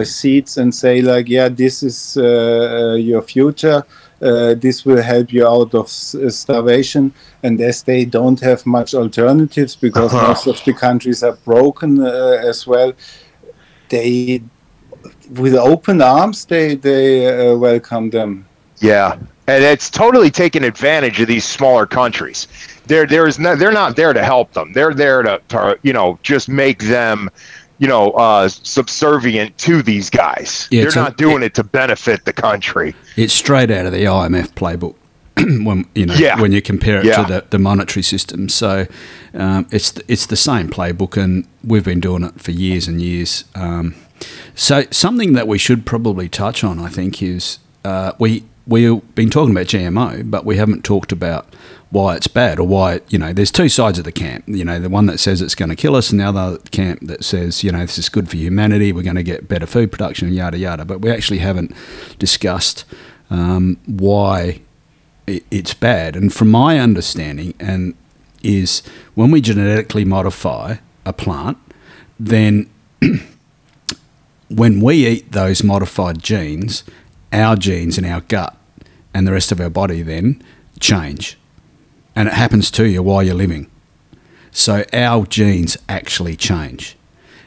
seeds 0.05 0.57
and 0.57 0.73
say 0.73 1.01
like, 1.01 1.27
"Yeah, 1.27 1.49
this 1.49 1.83
is 1.83 2.15
your 2.15 3.21
future." 3.21 3.83
Uh, 4.21 4.53
this 4.55 4.85
will 4.85 5.01
help 5.01 5.31
you 5.33 5.47
out 5.47 5.73
of 5.73 5.85
uh, 5.85 6.29
starvation. 6.29 7.13
And 7.43 7.59
as 7.61 7.83
they 7.83 8.05
don't 8.05 8.39
have 8.39 8.65
much 8.65 8.93
alternatives 8.93 9.75
because 9.75 10.13
uh-huh. 10.13 10.27
most 10.27 10.47
of 10.47 10.63
the 10.63 10.73
countries 10.73 11.23
are 11.23 11.37
broken 11.45 12.01
uh, 12.01 12.39
as 12.43 12.65
well, 12.65 12.93
they 13.89 14.41
with 15.31 15.55
open 15.55 16.01
arms 16.01 16.45
they 16.45 16.75
they 16.75 17.27
uh, 17.27 17.55
welcome 17.55 18.09
them. 18.09 18.45
Yeah, 18.79 19.17
and 19.47 19.63
it's 19.63 19.89
totally 19.89 20.29
taking 20.29 20.63
advantage 20.63 21.19
of 21.21 21.27
these 21.27 21.45
smaller 21.45 21.85
countries. 21.85 22.47
They're 22.87 23.05
there's 23.05 23.39
no, 23.39 23.55
they're 23.55 23.71
not 23.71 23.95
there 23.95 24.13
to 24.13 24.23
help 24.23 24.53
them. 24.53 24.73
They're 24.73 24.93
there 24.93 25.23
to, 25.23 25.41
to 25.49 25.79
you 25.83 25.93
know 25.93 26.19
just 26.23 26.49
make 26.49 26.83
them 26.83 27.29
you 27.77 27.87
know, 27.87 28.11
uh, 28.11 28.47
subservient 28.47 29.57
to 29.59 29.81
these 29.81 30.09
guys. 30.09 30.67
Yeah, 30.71 30.83
They're 30.83 31.03
not 31.03 31.17
doing 31.17 31.43
it, 31.43 31.47
it, 31.47 31.53
to 31.55 31.63
benefit 31.63 32.25
the 32.25 32.33
country. 32.33 32.95
It's 33.15 33.33
straight 33.33 33.71
out 33.71 33.85
of 33.85 33.91
the 33.91 34.05
IMF 34.05 34.53
playbook. 34.53 34.95
when 35.65 35.85
you 35.93 36.05
know 36.05 36.13
yeah. 36.13 36.39
when 36.39 36.53
you 36.53 36.61
compare 36.61 36.99
it 36.99 37.05
yeah. 37.05 37.21
to 37.21 37.33
the, 37.33 37.45
the 37.49 37.59
monetary 37.59 38.03
system, 38.03 38.47
so 38.47 38.87
um, 39.33 39.67
it's 39.69 39.91
the, 39.91 40.03
it's 40.07 40.27
the 40.27 40.37
same 40.37 40.69
playbook, 40.69 41.21
and 41.21 41.45
we've 41.61 41.83
been 41.83 41.99
doing 41.99 42.23
it 42.23 42.39
for 42.39 42.51
years 42.51 42.87
and 42.87 43.01
years. 43.01 43.43
Um, 43.53 43.95
so 44.55 44.83
something 44.91 45.33
that 45.33 45.45
we 45.45 45.57
should 45.57 45.85
probably 45.85 46.29
touch 46.29 46.63
on, 46.63 46.79
I 46.79 46.87
think, 46.87 47.21
is 47.21 47.59
uh, 47.83 48.13
we 48.17 48.45
we've 48.65 49.15
been 49.15 49.29
talking 49.29 49.51
about 49.51 49.67
GMO, 49.67 50.29
but 50.31 50.45
we 50.45 50.55
haven't 50.55 50.85
talked 50.85 51.11
about 51.11 51.53
why 51.91 52.15
it's 52.15 52.27
bad 52.27 52.59
or 52.59 52.67
why 52.67 53.01
you 53.09 53.17
know 53.17 53.31
there's 53.31 53.51
two 53.51 53.69
sides 53.69 53.97
of 53.97 54.05
the 54.05 54.11
camp. 54.11 54.43
You 54.47 54.65
know 54.65 54.79
the 54.79 54.89
one 54.89 55.05
that 55.05 55.19
says 55.19 55.41
it's 55.41 55.55
going 55.55 55.69
to 55.69 55.75
kill 55.75 55.95
us 55.95 56.11
and 56.11 56.19
the 56.19 56.25
other 56.25 56.57
camp 56.71 57.01
that 57.03 57.23
says 57.23 57.63
you 57.63 57.71
know 57.71 57.81
this 57.81 57.97
is 57.97 58.09
good 58.09 58.29
for 58.29 58.37
humanity 58.37 58.91
we're 58.91 59.03
going 59.03 59.15
to 59.15 59.23
get 59.23 59.47
better 59.47 59.65
food 59.65 59.91
production 59.91 60.27
and 60.27 60.35
yada 60.35 60.57
yada. 60.57 60.85
But 60.85 60.99
we 60.99 61.11
actually 61.11 61.39
haven't 61.39 61.73
discussed 62.19 62.85
um, 63.29 63.77
why 63.85 64.61
it, 65.27 65.43
it's 65.51 65.73
bad. 65.73 66.15
And 66.15 66.33
from 66.33 66.51
my 66.51 66.79
understanding 66.79 67.53
and 67.59 67.95
is 68.45 68.83
when 69.15 69.31
we 69.31 69.41
genetically 69.41 70.05
modify 70.05 70.75
a 71.05 71.11
plant 71.11 71.57
then 72.19 72.69
when 74.49 74.79
we 74.79 75.05
eat 75.05 75.31
those 75.31 75.63
modified 75.63 76.21
genes 76.21 76.83
our 77.33 77.55
genes 77.55 77.97
in 77.97 78.05
our 78.05 78.21
gut 78.21 78.55
and 79.13 79.27
the 79.27 79.31
rest 79.31 79.51
of 79.51 79.59
our 79.59 79.69
body 79.69 80.01
then 80.01 80.41
change 80.79 81.37
and 82.15 82.27
it 82.27 82.33
happens 82.33 82.71
to 82.71 82.85
you 82.87 83.03
while 83.03 83.23
you're 83.23 83.35
living. 83.35 83.69
So 84.51 84.85
our 84.93 85.25
genes 85.25 85.77
actually 85.89 86.35
change. 86.35 86.95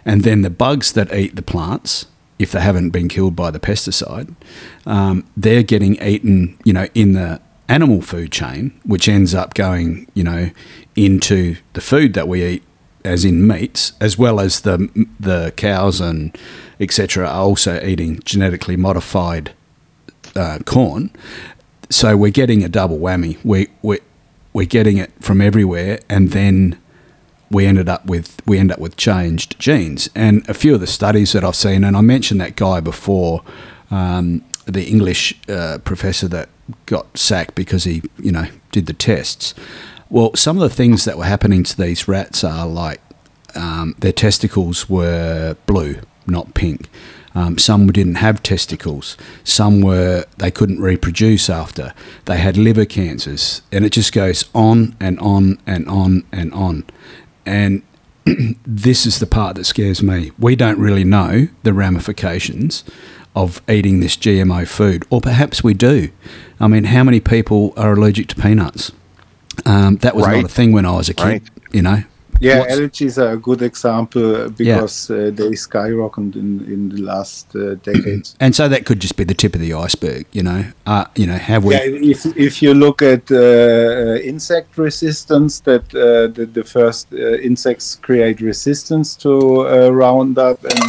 And 0.05 0.23
then 0.23 0.43
the 0.43 0.51
bugs 0.51 0.93
that 0.93 1.13
eat 1.13 1.37
the 1.37 1.43
plants, 1.43 2.07
if 2.39 2.53
they 2.53 2.61
haven't 2.61 2.91
been 2.91 3.09
killed 3.09 3.35
by 3.35 3.51
the 3.51 3.59
pesticide, 3.59 4.35
um, 4.87 5.25
they're 5.37 5.63
getting 5.63 6.01
eaten, 6.03 6.59
you 6.65 6.73
know, 6.73 6.87
in 6.95 7.13
the 7.13 7.41
animal 7.69 8.03
food 8.03 8.33
chain, 8.33 8.79
which 8.85 9.09
ends 9.09 9.35
up 9.35 9.55
going, 9.55 10.07
you 10.15 10.25
know, 10.25 10.51
into 10.97 11.57
the 11.75 11.81
food 11.81 12.15
that 12.15 12.29
we 12.29 12.45
eat, 12.45 12.63
as 13.05 13.25
in 13.25 13.47
meats, 13.47 13.93
as 14.01 14.19
well 14.19 14.41
as 14.41 14.61
the 14.61 14.89
the 15.19 15.53
cows 15.57 16.01
and 16.01 16.37
etc. 16.81 17.27
are 17.27 17.33
also 17.33 17.83
eating 17.83 18.21
genetically 18.25 18.77
modified 18.77 19.53
uh, 20.37 20.59
corn. 20.65 21.11
So 21.91 22.17
we're 22.17 22.31
getting 22.31 22.63
a 22.65 22.69
double 22.69 22.99
whammy. 22.99 23.39
We 23.45 23.69
we 23.83 23.99
we're 24.53 24.67
getting 24.67 24.99
it 24.99 25.13
from 25.21 25.41
everywhere, 25.41 26.01
and 26.09 26.31
then 26.31 26.79
we 27.51 27.67
ended 27.67 27.89
up 27.89 28.07
with 28.07 28.41
we 28.47 28.59
end 28.59 28.73
up 28.73 28.79
with 28.79 28.97
changed 28.97 29.59
genes. 29.59 30.09
And 30.15 30.49
a 30.49 30.55
few 30.55 30.75
of 30.75 30.81
the 30.81 30.87
studies 30.87 31.33
that 31.33 31.45
I've 31.45 31.57
seen, 31.57 31.85
and 31.85 31.97
I 31.97 32.01
mentioned 32.01 32.41
that 32.41 32.57
guy 32.57 32.81
before, 32.81 33.43
um, 33.91 34.45
the 34.67 34.85
English 34.85 35.35
uh, 35.49 35.79
professor 35.85 36.29
that 36.29 36.49
got 36.87 37.17
sacked 37.17 37.55
because 37.55 37.85
he 37.85 38.03
you 38.19 38.33
know 38.33 38.47
did 38.73 38.87
the 38.87 38.93
tests. 38.93 39.55
Well, 40.11 40.35
some 40.35 40.57
of 40.57 40.63
the 40.69 40.75
things 40.75 41.05
that 41.05 41.19
were 41.19 41.25
happening 41.25 41.65
to 41.65 41.77
these 41.77 42.09
rats 42.09 42.43
are 42.43 42.67
like 42.67 43.01
um, 43.55 43.95
their 43.99 44.13
testicles 44.13 44.89
were 44.89 45.57
blue, 45.67 45.97
not 46.27 46.55
pink. 46.55 46.89
Um, 47.39 47.57
some 47.57 47.87
didn't 47.93 48.17
have 48.17 48.43
testicles. 48.43 49.17
Some 49.45 49.81
were 49.81 50.25
they 50.39 50.51
couldn't 50.51 50.81
reproduce 50.81 51.49
after. 51.49 51.95
They 52.25 52.39
had 52.39 52.57
liver 52.57 52.85
cancers, 52.85 53.63
and 53.71 53.85
it 53.85 53.91
just 53.91 54.13
goes 54.13 54.47
on 54.57 54.97
and 54.99 55.21
on 55.21 55.61
and 55.65 55.89
on 55.89 56.25
and 56.33 56.53
on. 56.53 56.85
And 57.47 57.83
this 58.67 59.07
is 59.07 59.21
the 59.21 59.27
part 59.27 59.55
that 59.55 59.67
scares 59.67 60.03
me. 60.03 60.33
We 60.37 60.57
don't 60.57 60.81
really 60.81 61.05
know 61.05 61.47
the 61.63 61.73
ramifications 61.73 62.83
of 63.37 63.63
eating 63.69 64.01
this 64.01 64.17
GMO 64.17 64.67
food, 64.67 65.05
or 65.09 65.21
perhaps 65.21 65.63
we 65.63 65.75
do. 65.75 66.11
I 66.59 66.67
mean, 66.67 66.85
how 66.85 67.05
many 67.05 67.21
people 67.21 67.73
are 67.77 67.93
allergic 67.93 68.27
to 68.29 68.35
peanuts? 68.35 68.91
Um, 69.65 69.99
that 69.99 70.17
was 70.17 70.27
right. 70.27 70.43
not 70.43 70.47
a 70.47 70.53
thing 70.53 70.73
when 70.73 70.85
I 70.85 70.97
was 70.97 71.09
a 71.09 71.15
kid, 71.15 71.25
right. 71.25 71.43
you 71.71 71.83
know. 71.83 72.03
Yeah, 72.41 72.61
What's, 72.61 72.75
allergies 72.77 73.19
are 73.19 73.33
a 73.33 73.37
good 73.37 73.63
example 73.63 74.49
because 74.51 75.11
yeah. 75.11 75.17
uh, 75.17 75.31
they 75.31 75.51
skyrocketed 75.51 76.37
in, 76.37 76.65
in 76.73 76.89
the 76.91 77.03
last 77.03 77.55
uh, 77.57 77.75
decades. 77.77 78.37
And 78.41 78.55
so 78.55 78.69
that 78.69 78.87
could 78.87 79.01
just 79.01 79.17
be 79.17 79.25
the 79.25 79.35
tip 79.35 79.55
of 79.55 79.61
the 79.61 79.75
iceberg, 79.75 80.27
you 80.33 80.43
know. 80.43 80.65
Uh, 80.87 81.07
you 81.17 81.27
know, 81.27 81.35
have 81.37 81.65
we? 81.65 81.75
Yeah, 81.75 81.83
if, 81.85 82.25
if 82.37 82.63
you 82.63 82.75
look 82.75 83.03
at 83.03 83.31
uh, 83.31 84.21
insect 84.23 84.79
resistance, 84.79 85.61
that 85.61 85.93
uh, 85.95 86.29
the, 86.33 86.47
the 86.47 86.63
first 86.63 87.13
uh, 87.13 87.17
insects 87.39 87.97
create 87.97 88.41
resistance 88.41 89.17
to 89.17 89.91
Roundup 89.91 90.63
and 90.63 90.81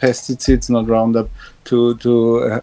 pesticides, 0.00 0.70
not 0.70 0.88
Roundup, 0.88 1.28
to 1.64 1.94
to 1.96 2.60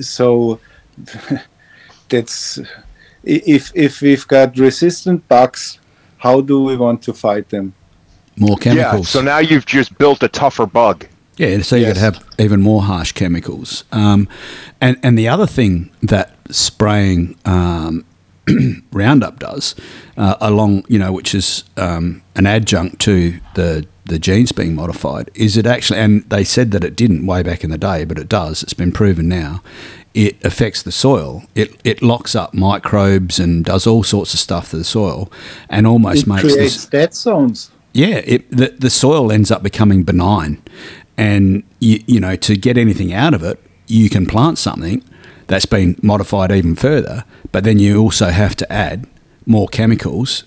so 0.00 0.60
that's 2.08 2.58
if 3.22 3.72
if 3.74 4.00
we've 4.00 4.26
got 4.26 4.56
resistant 4.56 5.28
bugs 5.28 5.79
how 6.20 6.42
do 6.42 6.62
we 6.62 6.76
want 6.76 7.02
to 7.02 7.12
fight 7.12 7.48
them? 7.48 7.74
More 8.36 8.56
chemicals. 8.56 9.06
Yeah, 9.06 9.20
so 9.20 9.22
now 9.22 9.38
you've 9.38 9.66
just 9.66 9.96
built 9.98 10.22
a 10.22 10.28
tougher 10.28 10.66
bug. 10.66 11.06
Yeah, 11.36 11.62
so 11.62 11.76
you 11.76 11.86
yes. 11.86 11.94
could 11.94 12.00
have 12.00 12.28
even 12.38 12.60
more 12.60 12.82
harsh 12.82 13.12
chemicals. 13.12 13.84
Um, 13.90 14.28
and 14.80 14.98
and 15.02 15.18
the 15.18 15.28
other 15.28 15.46
thing 15.46 15.90
that 16.02 16.36
spraying 16.50 17.38
um, 17.46 18.04
Roundup 18.92 19.38
does, 19.38 19.74
uh, 20.18 20.36
along 20.40 20.84
you 20.88 20.98
know, 20.98 21.12
which 21.12 21.34
is 21.34 21.64
um, 21.78 22.22
an 22.36 22.46
adjunct 22.46 23.00
to 23.00 23.40
the 23.54 23.86
the 24.04 24.18
genes 24.18 24.52
being 24.52 24.74
modified, 24.74 25.30
is 25.34 25.56
it 25.56 25.66
actually? 25.66 26.00
And 26.00 26.28
they 26.28 26.44
said 26.44 26.72
that 26.72 26.84
it 26.84 26.96
didn't 26.96 27.24
way 27.24 27.42
back 27.42 27.64
in 27.64 27.70
the 27.70 27.78
day, 27.78 28.04
but 28.04 28.18
it 28.18 28.28
does. 28.28 28.62
It's 28.62 28.74
been 28.74 28.92
proven 28.92 29.26
now 29.28 29.62
it 30.14 30.44
affects 30.44 30.82
the 30.82 30.92
soil. 30.92 31.44
It 31.54 31.80
it 31.84 32.02
locks 32.02 32.34
up 32.34 32.52
microbes 32.54 33.38
and 33.38 33.64
does 33.64 33.86
all 33.86 34.02
sorts 34.02 34.34
of 34.34 34.40
stuff 34.40 34.70
to 34.70 34.76
the 34.76 34.84
soil, 34.84 35.30
and 35.68 35.86
almost 35.86 36.26
makes 36.26 36.42
it 36.42 36.46
makes 36.46 36.54
creates 36.54 36.74
this, 36.74 36.86
dead 36.86 37.14
zones. 37.14 37.70
Yeah, 37.92 38.20
it, 38.24 38.50
the 38.50 38.68
the 38.68 38.90
soil 38.90 39.30
ends 39.30 39.50
up 39.50 39.62
becoming 39.62 40.02
benign, 40.02 40.62
and 41.16 41.62
you 41.78 42.02
you 42.06 42.20
know 42.20 42.36
to 42.36 42.56
get 42.56 42.76
anything 42.76 43.12
out 43.12 43.34
of 43.34 43.42
it, 43.42 43.60
you 43.86 44.10
can 44.10 44.26
plant 44.26 44.58
something 44.58 45.04
that's 45.46 45.66
been 45.66 45.96
modified 46.02 46.52
even 46.52 46.76
further, 46.76 47.24
but 47.52 47.64
then 47.64 47.78
you 47.78 47.98
also 47.98 48.30
have 48.30 48.54
to 48.56 48.72
add 48.72 49.06
more 49.46 49.68
chemicals 49.68 50.44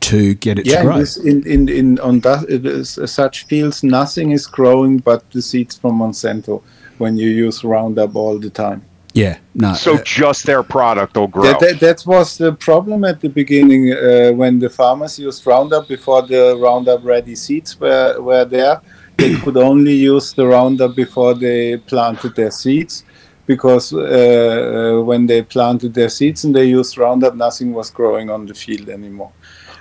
to 0.00 0.34
get 0.34 0.58
it 0.58 0.66
yeah, 0.66 0.82
to 0.82 0.82
grow. 0.82 1.04
in, 1.24 1.46
in, 1.46 1.68
in 1.68 1.98
on 2.00 2.20
that, 2.20 3.08
such 3.08 3.46
fields, 3.46 3.82
nothing 3.82 4.32
is 4.32 4.46
growing 4.46 4.98
but 4.98 5.28
the 5.30 5.40
seeds 5.40 5.76
from 5.76 5.98
Monsanto 5.98 6.62
when 6.98 7.16
you 7.16 7.28
use 7.28 7.64
Roundup 7.64 8.14
all 8.16 8.38
the 8.38 8.50
time. 8.50 8.82
Yeah, 9.16 9.38
no. 9.54 9.72
So 9.72 9.94
uh, 9.94 10.02
just 10.02 10.44
their 10.44 10.62
product 10.62 11.16
will 11.16 11.26
grow. 11.26 11.44
That, 11.44 11.60
that, 11.60 11.80
that 11.80 12.04
was 12.06 12.36
the 12.36 12.52
problem 12.52 13.02
at 13.04 13.18
the 13.18 13.30
beginning 13.30 13.92
uh, 13.92 14.32
when 14.32 14.58
the 14.58 14.68
farmers 14.68 15.18
used 15.18 15.46
Roundup 15.46 15.88
before 15.88 16.20
the 16.20 16.54
Roundup 16.60 17.02
ready 17.02 17.34
seeds 17.34 17.80
were, 17.80 18.20
were 18.20 18.44
there. 18.44 18.82
They 19.16 19.34
could 19.42 19.56
only 19.56 19.94
use 19.94 20.34
the 20.34 20.46
Roundup 20.46 20.94
before 20.94 21.32
they 21.32 21.78
planted 21.78 22.36
their 22.36 22.50
seeds 22.50 23.04
because 23.46 23.94
uh, 23.94 24.98
uh, 24.98 25.02
when 25.02 25.26
they 25.26 25.40
planted 25.40 25.94
their 25.94 26.10
seeds 26.10 26.44
and 26.44 26.54
they 26.54 26.66
used 26.66 26.98
Roundup, 26.98 27.34
nothing 27.36 27.72
was 27.72 27.88
growing 27.88 28.28
on 28.28 28.44
the 28.44 28.54
field 28.54 28.90
anymore. 28.90 29.32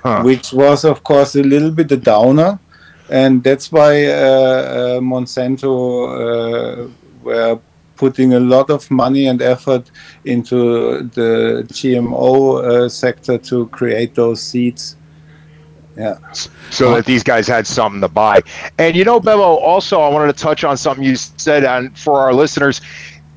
Huh. 0.02 0.22
Which 0.24 0.54
was, 0.54 0.86
of 0.86 1.04
course, 1.04 1.36
a 1.36 1.44
little 1.44 1.72
bit 1.72 1.92
a 1.92 1.98
downer. 1.98 2.58
And 3.10 3.44
that's 3.44 3.70
why 3.70 4.06
uh, 4.06 4.12
uh, 4.12 5.00
Monsanto 5.02 6.90
were 7.26 7.60
putting 7.96 8.34
a 8.34 8.40
lot 8.40 8.70
of 8.70 8.90
money 8.92 9.28
and 9.28 9.42
effort 9.42 9.90
into 10.26 11.04
the 11.14 11.66
GMO 11.68 12.64
uh, 12.64 12.90
sector 12.90 13.38
to 13.38 13.68
create 13.68 14.16
those 14.16 14.42
seeds. 14.42 14.98
Yeah. 15.98 16.18
So 16.72 16.96
that 16.96 17.06
these 17.06 17.24
guys 17.24 17.48
had 17.48 17.66
something 17.66 18.02
to 18.02 18.10
buy. 18.10 18.42
And 18.78 18.96
you 18.96 19.06
know, 19.06 19.20
Bevo, 19.20 19.56
also, 19.56 20.02
I 20.02 20.10
wanted 20.10 20.36
to 20.36 20.44
touch 20.44 20.64
on 20.64 20.76
something 20.76 21.06
you 21.06 21.16
said, 21.16 21.64
and 21.64 21.98
for 21.98 22.20
our 22.20 22.34
listeners, 22.34 22.82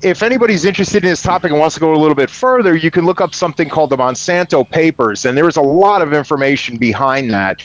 if 0.01 0.23
anybody's 0.23 0.65
interested 0.65 1.03
in 1.03 1.09
this 1.09 1.21
topic 1.21 1.51
and 1.51 1.59
wants 1.59 1.75
to 1.75 1.79
go 1.79 1.93
a 1.93 1.97
little 1.97 2.15
bit 2.15 2.29
further, 2.29 2.75
you 2.75 2.91
can 2.91 3.05
look 3.05 3.21
up 3.21 3.33
something 3.33 3.69
called 3.69 3.89
the 3.89 3.97
Monsanto 3.97 4.69
Papers, 4.69 5.25
and 5.25 5.37
there's 5.37 5.57
a 5.57 5.61
lot 5.61 6.01
of 6.01 6.13
information 6.13 6.77
behind 6.77 7.31
that. 7.31 7.61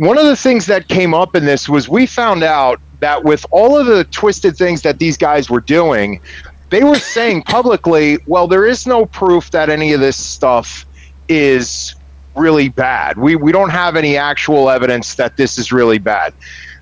One 0.00 0.16
of 0.16 0.24
the 0.24 0.34
things 0.34 0.64
that 0.64 0.88
came 0.88 1.12
up 1.12 1.36
in 1.36 1.44
this 1.44 1.68
was 1.68 1.86
we 1.86 2.06
found 2.06 2.42
out 2.42 2.80
that 3.00 3.22
with 3.22 3.44
all 3.50 3.76
of 3.76 3.84
the 3.84 4.04
twisted 4.04 4.56
things 4.56 4.80
that 4.80 4.98
these 4.98 5.18
guys 5.18 5.50
were 5.50 5.60
doing, 5.60 6.22
they 6.70 6.84
were 6.84 6.98
saying 6.98 7.42
publicly, 7.46 8.16
well, 8.24 8.48
there 8.48 8.64
is 8.64 8.86
no 8.86 9.04
proof 9.04 9.50
that 9.50 9.68
any 9.68 9.92
of 9.92 10.00
this 10.00 10.16
stuff 10.16 10.86
is 11.28 11.94
really 12.34 12.70
bad. 12.70 13.18
We, 13.18 13.36
we 13.36 13.52
don't 13.52 13.68
have 13.68 13.94
any 13.94 14.16
actual 14.16 14.70
evidence 14.70 15.16
that 15.16 15.36
this 15.36 15.58
is 15.58 15.70
really 15.70 15.98
bad. 15.98 16.32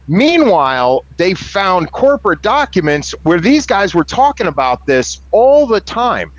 Meanwhile, 0.07 1.05
they 1.17 1.35
found 1.35 1.91
corporate 1.91 2.43
documents 2.43 3.17
where 3.25 3.41
these 3.41 3.67
guys 3.67 3.97
were 3.97 4.05
talking 4.05 4.47
about 4.47 4.87
this 4.87 5.21
all 5.33 5.67
the 5.67 5.81
time. 5.81 6.31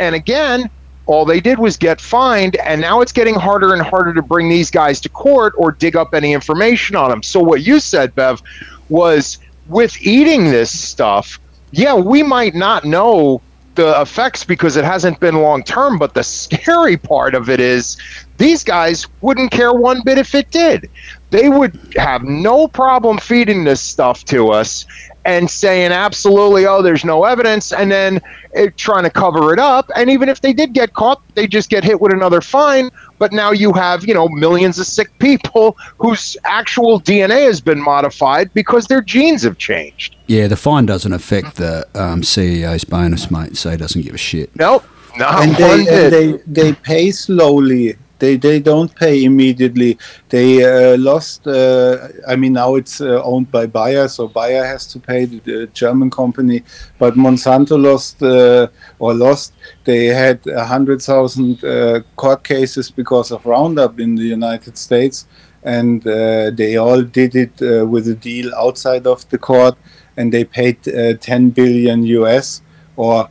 And 0.00 0.16
again, 0.16 0.68
all 1.06 1.24
they 1.24 1.40
did 1.40 1.58
was 1.58 1.76
get 1.76 2.00
fined, 2.00 2.56
and 2.56 2.80
now 2.80 3.00
it's 3.00 3.12
getting 3.12 3.34
harder 3.34 3.72
and 3.74 3.82
harder 3.82 4.14
to 4.14 4.22
bring 4.22 4.48
these 4.48 4.70
guys 4.70 5.00
to 5.02 5.08
court 5.08 5.54
or 5.56 5.72
dig 5.72 5.96
up 5.96 6.14
any 6.14 6.32
information 6.32 6.96
on 6.96 7.10
them. 7.10 7.22
So, 7.22 7.40
what 7.40 7.62
you 7.62 7.80
said, 7.80 8.14
Bev, 8.14 8.42
was 8.88 9.38
with 9.68 10.00
eating 10.00 10.44
this 10.44 10.78
stuff, 10.78 11.38
yeah, 11.72 11.94
we 11.94 12.22
might 12.22 12.54
not 12.54 12.84
know 12.84 13.40
the 13.74 14.00
effects 14.00 14.44
because 14.44 14.76
it 14.76 14.84
hasn't 14.84 15.18
been 15.20 15.36
long 15.36 15.62
term, 15.62 15.98
but 15.98 16.14
the 16.14 16.22
scary 16.22 16.96
part 17.12 17.34
of 17.34 17.50
it 17.50 17.60
is 17.60 17.96
these 18.38 18.64
guys 18.64 19.06
wouldn't 19.20 19.50
care 19.50 19.72
one 19.72 20.02
bit 20.04 20.18
if 20.18 20.34
it 20.34 20.50
did. 20.50 20.88
They 21.30 21.48
would 21.48 21.78
have 21.96 22.22
no 22.22 22.68
problem 22.68 23.18
feeding 23.18 23.64
this 23.64 23.80
stuff 23.80 24.24
to 24.26 24.50
us 24.50 24.86
and 25.24 25.50
saying 25.50 25.92
absolutely, 25.92 26.66
oh, 26.66 26.82
there's 26.82 27.04
no 27.04 27.24
evidence, 27.24 27.72
and 27.72 27.90
then 27.90 28.20
it, 28.52 28.76
trying 28.76 29.04
to 29.04 29.10
cover 29.10 29.52
it 29.52 29.58
up. 29.58 29.90
And 29.96 30.10
even 30.10 30.28
if 30.28 30.40
they 30.40 30.52
did 30.52 30.72
get 30.72 30.94
caught, 30.94 31.22
they 31.34 31.46
just 31.46 31.70
get 31.70 31.84
hit 31.84 32.00
with 32.00 32.12
another 32.12 32.40
fine. 32.40 32.90
But 33.18 33.32
now 33.32 33.52
you 33.52 33.72
have, 33.72 34.06
you 34.06 34.14
know, 34.14 34.28
millions 34.28 34.78
of 34.78 34.86
sick 34.86 35.16
people 35.18 35.76
whose 35.98 36.36
actual 36.44 37.00
DNA 37.00 37.46
has 37.46 37.60
been 37.60 37.80
modified 37.80 38.52
because 38.54 38.86
their 38.86 39.02
genes 39.02 39.42
have 39.42 39.56
changed. 39.58 40.16
Yeah, 40.26 40.46
the 40.48 40.56
fine 40.56 40.86
doesn't 40.86 41.12
affect 41.12 41.56
the 41.56 41.86
um, 41.94 42.22
CEO's 42.22 42.84
bonus, 42.84 43.30
mate, 43.30 43.56
so 43.56 43.70
he 43.70 43.76
doesn't 43.76 44.02
give 44.02 44.14
a 44.14 44.18
shit. 44.18 44.54
Nope. 44.56 44.84
No, 45.16 45.28
and 45.28 45.54
they, 45.54 45.78
and 45.86 46.12
they 46.12 46.32
they 46.46 46.72
pay 46.72 47.12
slowly 47.12 47.96
they 48.18 48.36
they 48.36 48.60
don't 48.60 48.94
pay 48.94 49.24
immediately. 49.24 49.98
They 50.28 50.64
uh, 50.64 50.96
lost. 50.98 51.46
Uh, 51.46 52.08
I 52.26 52.36
mean, 52.36 52.52
now 52.52 52.76
it's 52.76 53.00
uh, 53.00 53.22
owned 53.22 53.50
by 53.50 53.66
Bayer, 53.66 54.08
so 54.08 54.28
Bayer 54.28 54.64
has 54.64 54.86
to 54.88 55.00
pay 55.00 55.24
the, 55.24 55.66
German 55.72 56.10
company. 56.10 56.62
But 56.98 57.14
Monsanto 57.14 57.80
lost 57.80 58.22
uh, 58.22 58.68
or 58.98 59.14
lost. 59.14 59.54
They 59.84 60.06
had 60.06 60.40
hundred 60.46 61.02
thousand 61.02 61.64
uh, 61.64 62.00
court 62.16 62.44
cases 62.44 62.90
because 62.90 63.32
of 63.32 63.44
Roundup 63.44 63.98
in 63.98 64.14
the 64.14 64.28
United 64.38 64.78
States, 64.78 65.26
and 65.64 66.06
uh, 66.06 66.50
they 66.50 66.76
all 66.76 67.02
did 67.02 67.34
it 67.34 67.60
with 67.88 68.08
a 68.08 68.14
deal 68.14 68.54
outside 68.54 69.06
of 69.06 69.28
the 69.30 69.38
court, 69.38 69.76
and 70.16 70.32
they 70.32 70.44
paid 70.44 70.78
10 70.84 71.50
billion 71.50 72.04
US 72.04 72.62
or 72.96 73.28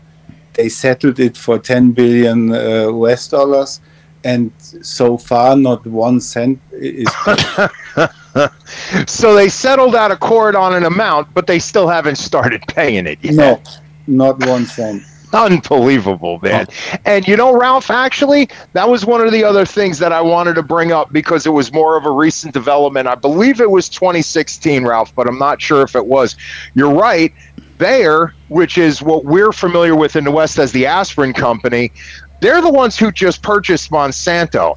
they 0.55 0.69
settled 0.69 1.19
it 1.19 1.37
for 1.37 1.57
10 1.57 1.91
billion 1.93 2.49
US 2.49 3.27
dollars 3.29 3.79
and 4.23 4.51
so 4.59 5.17
far 5.17 5.55
not 5.55 5.85
one 5.85 6.19
cent 6.19 6.59
is 6.71 7.07
so 9.07 9.33
they 9.33 9.49
settled 9.49 9.95
out 9.95 10.11
of 10.11 10.19
court 10.19 10.55
on 10.55 10.73
an 10.73 10.83
amount 10.83 11.31
but 11.33 11.47
they 11.47 11.59
still 11.59 11.87
haven't 11.87 12.17
started 12.17 12.61
paying 12.67 13.05
it 13.07 13.19
yet. 13.21 13.33
No 13.35 13.61
not 14.07 14.45
one 14.45 14.65
cent. 14.65 15.03
Unbelievable 15.31 16.39
man. 16.43 16.67
Oh. 16.69 16.97
and 17.05 17.27
you 17.27 17.35
know 17.35 17.57
ralph 17.57 17.89
actually 17.89 18.49
that 18.73 18.87
was 18.87 19.03
one 19.03 19.25
of 19.25 19.31
the 19.31 19.43
other 19.43 19.65
things 19.65 19.97
that 19.97 20.11
i 20.11 20.21
wanted 20.21 20.53
to 20.53 20.61
bring 20.61 20.91
up 20.91 21.11
because 21.11 21.47
it 21.47 21.49
was 21.49 21.73
more 21.73 21.97
of 21.97 22.05
a 22.05 22.11
recent 22.11 22.53
development. 22.53 23.07
I 23.07 23.15
believe 23.15 23.59
it 23.59 23.71
was 23.71 23.89
2016 23.89 24.85
ralph 24.85 25.13
but 25.15 25.27
i'm 25.27 25.39
not 25.39 25.61
sure 25.61 25.81
if 25.81 25.95
it 25.95 26.05
was. 26.05 26.35
You're 26.75 26.93
right. 26.93 27.33
Bayer, 27.79 28.33
which 28.49 28.77
is 28.77 29.01
what 29.01 29.25
we're 29.25 29.51
familiar 29.51 29.95
with 29.95 30.15
in 30.15 30.23
the 30.23 30.31
West 30.31 30.57
as 30.59 30.71
the 30.71 30.85
aspirin 30.85 31.33
company, 31.33 31.91
they're 32.39 32.61
the 32.61 32.71
ones 32.71 32.97
who 32.97 33.11
just 33.11 33.41
purchased 33.41 33.91
Monsanto. 33.91 34.75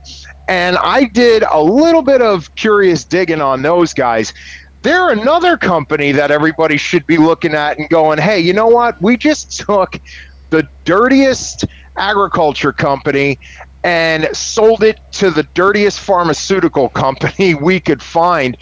And 0.48 0.76
I 0.78 1.04
did 1.04 1.42
a 1.42 1.60
little 1.60 2.02
bit 2.02 2.22
of 2.22 2.54
curious 2.54 3.04
digging 3.04 3.40
on 3.40 3.62
those 3.62 3.92
guys. 3.92 4.32
they're 4.82 5.10
another 5.10 5.56
company 5.56 6.12
that 6.12 6.30
everybody 6.30 6.76
should 6.76 7.04
be 7.08 7.16
looking 7.16 7.54
at 7.54 7.76
and 7.76 7.88
going, 7.88 8.18
hey, 8.18 8.38
you 8.38 8.52
know 8.52 8.68
what? 8.68 9.00
We 9.02 9.16
just 9.16 9.50
took 9.66 10.00
the 10.50 10.68
dirtiest 10.84 11.64
agriculture 11.96 12.72
company 12.72 13.38
and 13.86 14.28
sold 14.36 14.82
it 14.82 14.98
to 15.12 15.30
the 15.30 15.44
dirtiest 15.54 16.00
pharmaceutical 16.00 16.88
company 16.88 17.54
we 17.62 17.78
could 17.78 18.02
find. 18.02 18.56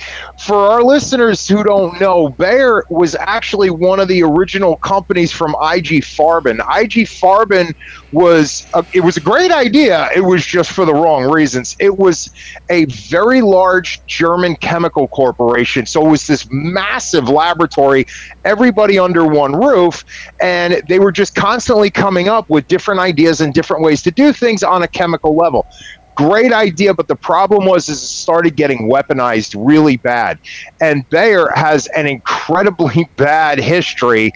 For 0.45 0.55
our 0.55 0.83
listeners 0.83 1.49
who 1.49 1.65
don't 1.65 1.99
know, 1.99 2.29
Bayer 2.29 2.85
was 2.91 3.15
actually 3.15 3.71
one 3.71 4.01
of 4.01 4.09
the 4.09 4.23
original 4.23 4.77
companies 4.77 5.33
from 5.33 5.53
IG 5.53 6.05
Farben. 6.05 6.59
IG 6.59 7.09
Farben 7.09 7.75
was 8.13 8.67
a, 8.75 8.85
it 8.93 9.01
was 9.01 9.17
a 9.17 9.21
great 9.21 9.51
idea. 9.51 10.11
It 10.15 10.21
was 10.21 10.45
just 10.45 10.73
for 10.73 10.85
the 10.85 10.93
wrong 10.93 11.25
reasons. 11.25 11.75
It 11.81 11.97
was 11.97 12.31
a 12.69 12.85
very 12.85 13.41
large 13.41 14.05
German 14.05 14.57
chemical 14.57 15.09
corporation. 15.09 15.87
So 15.87 16.07
it 16.07 16.11
was 16.11 16.27
this 16.27 16.47
massive 16.51 17.31
laboratory, 17.31 18.05
everybody 18.45 18.99
under 18.99 19.27
one 19.27 19.55
roof, 19.55 20.05
and 20.43 20.83
they 20.87 20.99
were 20.99 21.13
just 21.13 21.35
constantly 21.35 21.91
coming 21.91 22.29
up 22.29 22.51
with 22.51 22.69
different 22.69 23.01
ideas 23.01 23.41
and 23.41 23.55
different 23.55 23.83
ways 23.83 24.03
to 24.03 24.11
do 24.11 24.31
things 24.31 24.63
on 24.63 24.83
a 24.83 24.89
chemical 24.89 25.14
level 25.23 25.67
great 26.15 26.53
idea, 26.53 26.95
but 26.95 27.09
the 27.09 27.17
problem 27.17 27.65
was 27.67 27.89
is 27.89 28.03
it 28.03 28.07
started 28.07 28.57
getting 28.57 28.89
weaponized 28.91 29.55
really 29.59 29.97
bad. 29.97 30.39
And 30.81 31.09
Bayer 31.11 31.51
has 31.55 31.87
an 31.89 32.07
incredibly 32.07 33.09
bad 33.17 33.59
history 33.59 34.33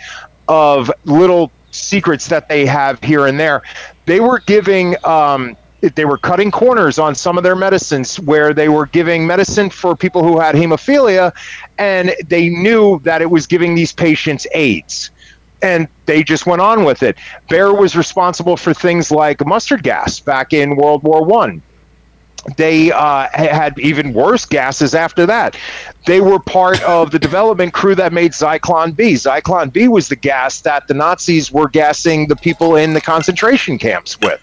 of 0.48 0.90
little 1.04 1.52
secrets 1.70 2.26
that 2.28 2.48
they 2.48 2.66
have 2.66 3.02
here 3.02 3.26
and 3.26 3.38
there. 3.38 3.62
They 4.06 4.20
were 4.20 4.40
giving 4.40 4.96
um, 5.04 5.56
they 5.94 6.04
were 6.04 6.18
cutting 6.18 6.50
corners 6.50 6.98
on 6.98 7.14
some 7.14 7.38
of 7.38 7.44
their 7.44 7.54
medicines 7.54 8.18
where 8.20 8.52
they 8.52 8.68
were 8.68 8.86
giving 8.86 9.24
medicine 9.26 9.70
for 9.70 9.94
people 9.94 10.24
who 10.24 10.40
had 10.40 10.56
hemophilia 10.56 11.32
and 11.78 12.12
they 12.26 12.48
knew 12.48 12.98
that 13.04 13.22
it 13.22 13.30
was 13.30 13.46
giving 13.46 13.76
these 13.76 13.92
patients 13.92 14.44
AIDS 14.54 15.12
and 15.62 15.88
they 16.06 16.22
just 16.22 16.46
went 16.46 16.62
on 16.62 16.84
with 16.84 17.02
it. 17.02 17.16
Bayer 17.48 17.74
was 17.74 17.96
responsible 17.96 18.56
for 18.56 18.72
things 18.72 19.10
like 19.10 19.44
mustard 19.46 19.82
gas 19.82 20.20
back 20.20 20.52
in 20.52 20.76
World 20.76 21.02
War 21.02 21.24
One 21.24 21.62
they 22.56 22.92
uh, 22.92 23.28
had 23.32 23.78
even 23.78 24.12
worse 24.12 24.44
gases 24.44 24.94
after 24.94 25.26
that. 25.26 25.56
They 26.06 26.20
were 26.20 26.38
part 26.38 26.82
of 26.82 27.10
the 27.10 27.18
development 27.18 27.74
crew 27.74 27.94
that 27.96 28.12
made 28.12 28.32
Zyklon 28.32 28.96
B. 28.96 29.14
Zyklon 29.14 29.72
B 29.72 29.88
was 29.88 30.08
the 30.08 30.16
gas 30.16 30.60
that 30.62 30.86
the 30.88 30.94
Nazis 30.94 31.52
were 31.52 31.68
gassing 31.68 32.28
the 32.28 32.36
people 32.36 32.76
in 32.76 32.94
the 32.94 33.00
concentration 33.00 33.78
camps 33.78 34.18
with. 34.20 34.40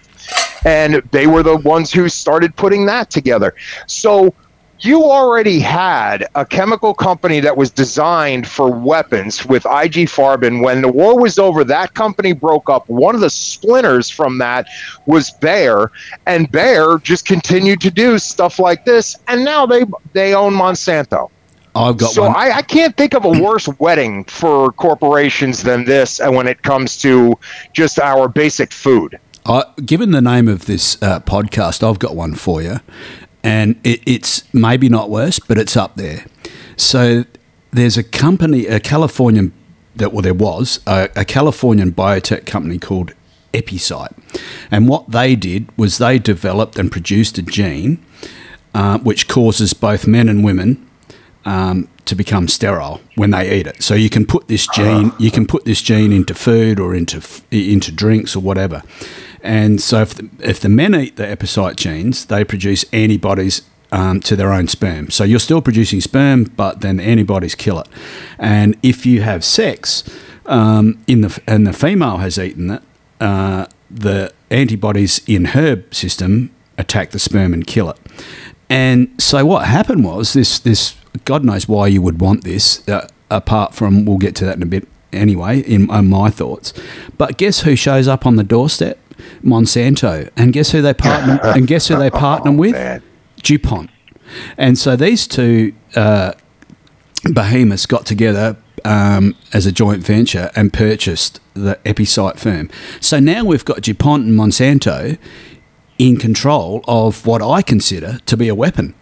And 0.64 0.96
they 1.12 1.26
were 1.26 1.42
the 1.42 1.56
ones 1.56 1.92
who 1.92 2.08
started 2.08 2.54
putting 2.56 2.86
that 2.86 3.10
together. 3.10 3.54
So 3.86 4.34
you 4.80 5.04
already 5.04 5.58
had 5.58 6.26
a 6.34 6.44
chemical 6.44 6.92
company 6.94 7.40
that 7.40 7.56
was 7.56 7.70
designed 7.70 8.46
for 8.46 8.70
weapons 8.70 9.46
with 9.46 9.64
IG 9.66 10.08
Farben. 10.08 10.62
When 10.62 10.82
the 10.82 10.88
war 10.88 11.18
was 11.18 11.38
over, 11.38 11.64
that 11.64 11.94
company 11.94 12.32
broke 12.32 12.68
up. 12.68 12.88
One 12.88 13.14
of 13.14 13.20
the 13.20 13.30
splinters 13.30 14.10
from 14.10 14.38
that 14.38 14.66
was 15.06 15.30
Bayer, 15.30 15.90
and 16.26 16.50
Bayer 16.50 16.98
just 16.98 17.26
continued 17.26 17.80
to 17.82 17.90
do 17.90 18.18
stuff 18.18 18.58
like 18.58 18.84
this. 18.84 19.16
And 19.28 19.44
now 19.44 19.66
they 19.66 19.84
they 20.12 20.34
own 20.34 20.52
Monsanto. 20.52 21.30
I've 21.74 21.98
got 21.98 22.12
so 22.12 22.22
one. 22.22 22.34
I, 22.34 22.56
I 22.56 22.62
can't 22.62 22.96
think 22.96 23.14
of 23.14 23.24
a 23.24 23.30
worse 23.42 23.68
wedding 23.78 24.24
for 24.24 24.72
corporations 24.72 25.62
than 25.62 25.84
this, 25.84 26.20
and 26.20 26.34
when 26.34 26.46
it 26.46 26.62
comes 26.62 26.96
to 26.98 27.38
just 27.72 27.98
our 27.98 28.28
basic 28.28 28.72
food. 28.72 29.18
Uh, 29.44 29.62
given 29.84 30.10
the 30.10 30.20
name 30.20 30.48
of 30.48 30.66
this 30.66 31.00
uh, 31.02 31.20
podcast, 31.20 31.88
I've 31.88 32.00
got 32.00 32.16
one 32.16 32.34
for 32.34 32.60
you, 32.60 32.80
and 33.42 33.76
it, 33.84 34.00
it's 34.06 34.52
maybe 34.54 34.88
not 34.88 35.10
worse, 35.10 35.38
but 35.38 35.58
it's 35.58 35.76
up 35.76 35.96
there. 35.96 36.26
So 36.76 37.24
there's 37.70 37.96
a 37.96 38.04
company, 38.04 38.66
a 38.66 38.80
Californian 38.80 39.52
that 39.94 40.12
well, 40.12 40.22
there 40.22 40.34
was 40.34 40.80
a, 40.86 41.08
a 41.16 41.24
Californian 41.24 41.92
biotech 41.92 42.44
company 42.46 42.78
called 42.78 43.14
Epicyte, 43.52 44.14
and 44.70 44.88
what 44.88 45.10
they 45.10 45.34
did 45.34 45.76
was 45.78 45.98
they 45.98 46.18
developed 46.18 46.78
and 46.78 46.92
produced 46.92 47.38
a 47.38 47.42
gene 47.42 48.04
uh, 48.74 48.98
which 48.98 49.26
causes 49.26 49.72
both 49.72 50.06
men 50.06 50.28
and 50.28 50.44
women 50.44 50.86
um, 51.46 51.88
to 52.04 52.14
become 52.14 52.46
sterile 52.46 53.00
when 53.14 53.30
they 53.30 53.58
eat 53.58 53.66
it. 53.66 53.82
So 53.82 53.94
you 53.94 54.10
can 54.10 54.26
put 54.26 54.48
this 54.48 54.66
gene, 54.74 55.12
you 55.18 55.30
can 55.30 55.46
put 55.46 55.64
this 55.64 55.80
gene 55.80 56.12
into 56.12 56.34
food 56.34 56.78
or 56.78 56.94
into 56.94 57.22
into 57.50 57.90
drinks 57.90 58.36
or 58.36 58.40
whatever. 58.40 58.82
And 59.46 59.80
so 59.80 60.02
if 60.02 60.14
the, 60.14 60.28
if 60.40 60.60
the 60.60 60.68
men 60.68 60.94
eat 60.94 61.16
the 61.16 61.22
epicyte 61.24 61.76
genes, 61.76 62.26
they 62.26 62.44
produce 62.44 62.84
antibodies 62.92 63.62
um, 63.92 64.20
to 64.20 64.34
their 64.34 64.52
own 64.52 64.66
sperm. 64.66 65.10
So 65.10 65.22
you're 65.22 65.38
still 65.38 65.62
producing 65.62 66.00
sperm, 66.00 66.44
but 66.44 66.80
then 66.80 66.96
the 66.96 67.04
antibodies 67.04 67.54
kill 67.54 67.78
it. 67.78 67.88
And 68.38 68.76
if 68.82 69.06
you 69.06 69.22
have 69.22 69.44
sex, 69.44 70.02
um, 70.46 71.02
in 71.06 71.20
the 71.20 71.40
and 71.46 71.66
the 71.66 71.72
female 71.72 72.18
has 72.18 72.38
eaten 72.38 72.70
it, 72.70 72.82
uh, 73.20 73.66
the 73.90 74.32
antibodies 74.50 75.20
in 75.26 75.46
her 75.46 75.82
system 75.90 76.50
attack 76.76 77.10
the 77.10 77.18
sperm 77.18 77.54
and 77.54 77.66
kill 77.66 77.88
it. 77.90 77.98
And 78.68 79.08
so 79.18 79.46
what 79.46 79.66
happened 79.66 80.04
was 80.04 80.32
this 80.32 80.58
this 80.58 80.96
God 81.24 81.44
knows 81.44 81.68
why 81.68 81.86
you 81.86 82.02
would 82.02 82.20
want 82.20 82.42
this. 82.42 82.86
Uh, 82.88 83.08
apart 83.30 83.74
from 83.74 84.04
we'll 84.04 84.18
get 84.18 84.34
to 84.36 84.44
that 84.44 84.56
in 84.56 84.62
a 84.62 84.66
bit 84.66 84.86
anyway 85.12 85.60
in, 85.60 85.90
in 85.90 86.06
my 86.08 86.30
thoughts. 86.30 86.72
But 87.16 87.38
guess 87.38 87.60
who 87.60 87.76
shows 87.76 88.08
up 88.08 88.26
on 88.26 88.36
the 88.36 88.44
doorstep? 88.44 88.98
Monsanto, 89.42 90.30
and 90.36 90.52
guess 90.52 90.72
who 90.72 90.82
they 90.82 90.94
partner 91.08 91.40
and 91.42 91.66
guess 91.66 91.88
who 91.88 91.96
they 91.96 92.10
partner 92.10 92.52
with? 92.52 92.72
Man. 92.72 93.02
DuPont. 93.42 93.90
And 94.58 94.76
so 94.76 94.96
these 94.96 95.26
two 95.26 95.72
uh, 95.94 96.32
behemoths 97.32 97.86
got 97.86 98.06
together 98.06 98.56
um, 98.84 99.34
as 99.52 99.66
a 99.66 99.72
joint 99.72 100.02
venture 100.02 100.50
and 100.54 100.72
purchased 100.72 101.40
the 101.54 101.78
Epicyte 101.84 102.38
firm. 102.38 102.70
So 103.00 103.18
now 103.20 103.44
we've 103.44 103.64
got 103.64 103.82
DuPont 103.82 104.26
and 104.26 104.38
Monsanto 104.38 105.18
in 105.98 106.16
control 106.16 106.84
of 106.86 107.26
what 107.26 107.42
I 107.42 107.62
consider 107.62 108.18
to 108.26 108.36
be 108.36 108.48
a 108.48 108.54
weapon. 108.54 108.94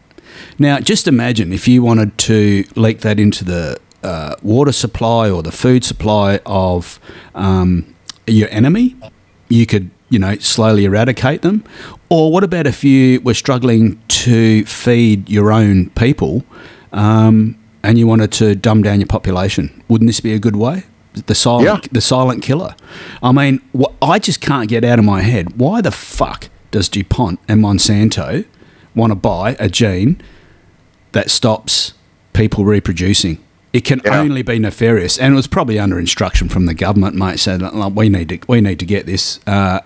Now, 0.59 0.79
just 0.81 1.09
imagine 1.09 1.53
if 1.53 1.67
you 1.69 1.83
wanted 1.83 2.17
to 2.19 2.65
leak 2.77 3.01
that 3.01 3.19
into 3.19 3.45
the 3.45 3.79
uh, 4.03 4.37
water 4.43 4.73
supply 4.73 5.31
or 5.31 5.43
the 5.43 5.53
food 5.53 5.85
supply 5.85 6.41
of 6.45 7.01
um, 7.35 7.95
your 8.27 8.49
enemy, 8.51 8.97
you 9.49 9.67
could 9.67 9.91
you 10.09 10.19
know, 10.19 10.37
slowly 10.37 10.85
eradicate 10.85 11.43
them? 11.43 11.65
Or 12.09 12.31
what 12.33 12.45
about 12.45 12.67
if 12.67 12.85
you 12.85 13.21
were 13.23 13.35
struggling 13.35 14.01
to 14.09 14.65
feed 14.67 15.29
your 15.29 15.51
own 15.53 15.91
people 15.91 16.45
um, 16.93 17.59
and 17.83 17.99
you 17.99 18.07
wanted 18.07 18.33
to 18.33 18.55
dumb 18.55 18.83
down 18.83 19.01
your 19.01 19.07
population? 19.07 19.83
Wouldn't 19.89 20.09
this 20.09 20.21
be 20.21 20.33
a 20.33 20.39
good 20.39 20.57
way? 20.57 20.85
The 21.27 21.35
silent, 21.35 21.85
yeah. 21.85 21.89
the 21.93 22.01
silent 22.01 22.43
killer. 22.43 22.75
I 23.23 23.31
mean, 23.31 23.61
wh- 23.77 23.93
I 24.03 24.19
just 24.19 24.41
can't 24.41 24.69
get 24.69 24.85
out 24.85 24.99
of 24.99 25.05
my 25.05 25.23
head. 25.23 25.59
Why 25.59 25.81
the 25.81 25.93
fuck 25.93 26.49
does 26.73 26.89
DuPont 26.89 27.39
and 27.49 27.63
Monsanto 27.63 28.45
want 28.97 29.13
to 29.13 29.15
buy 29.15 29.57
a 29.61 29.69
gene 29.69 30.21
that 31.13 31.31
stops 31.31 31.95
people 32.33 32.65
reproducing? 32.65 33.39
It 33.73 33.85
can 33.85 34.01
yeah. 34.05 34.21
only 34.21 34.43
be 34.43 34.59
nefarious, 34.59 35.19
and 35.19 35.35
it 35.35 35.37
was 35.37 35.47
probably 35.49 35.79
under 35.81 35.99
instruction 35.99 36.49
from 36.49 36.67
the 36.67 36.75
government, 36.75 37.17
mate. 37.17 37.41
Said 37.41 37.61
we 37.95 38.09
need 38.09 38.29
to 38.29 38.39
we 38.49 38.61
need 38.61 38.79
to 38.79 38.87
get 38.87 39.07
this 39.07 39.41
uh, 39.49 39.81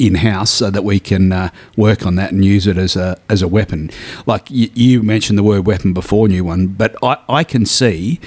in 0.00 0.16
house 0.16 0.50
so 0.50 0.70
that 0.70 0.82
we 0.82 0.98
can 0.98 1.30
uh, 1.32 1.50
work 1.76 2.06
on 2.06 2.16
that 2.16 2.32
and 2.32 2.44
use 2.44 2.66
it 2.66 2.78
as 2.78 2.96
a 2.96 3.20
as 3.28 3.42
a 3.42 3.48
weapon. 3.48 3.90
Like 4.26 4.50
you, 4.50 4.70
you 4.74 5.02
mentioned 5.02 5.38
the 5.38 5.42
word 5.42 5.66
weapon 5.66 5.92
before, 5.92 6.26
new 6.26 6.44
one, 6.44 6.68
but 6.68 6.96
I, 7.02 7.18
I 7.28 7.44
can 7.44 7.66
see 7.66 8.18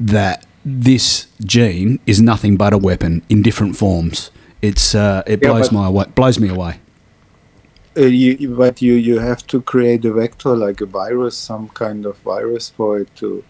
that 0.00 0.46
this 0.64 1.26
gene 1.44 2.00
is 2.06 2.20
nothing 2.20 2.56
but 2.56 2.72
a 2.72 2.78
weapon 2.78 3.22
in 3.28 3.42
different 3.42 3.76
forms. 3.76 4.30
It's 4.62 4.94
uh, 4.94 5.22
it 5.26 5.40
yeah, 5.42 5.50
blows 5.50 5.70
my 5.70 6.04
blows 6.16 6.40
me 6.40 6.48
away. 6.48 6.80
Uh, 7.96 8.02
you, 8.02 8.54
but 8.56 8.80
you 8.80 8.94
you 8.94 9.18
have 9.18 9.46
to 9.48 9.60
create 9.60 10.04
a 10.04 10.12
vector 10.12 10.56
like 10.56 10.80
a 10.80 10.86
virus, 10.86 11.36
some 11.36 11.68
kind 11.68 12.06
of 12.06 12.16
virus 12.18 12.70
for 12.70 13.00
it 13.00 13.14
to 13.16 13.44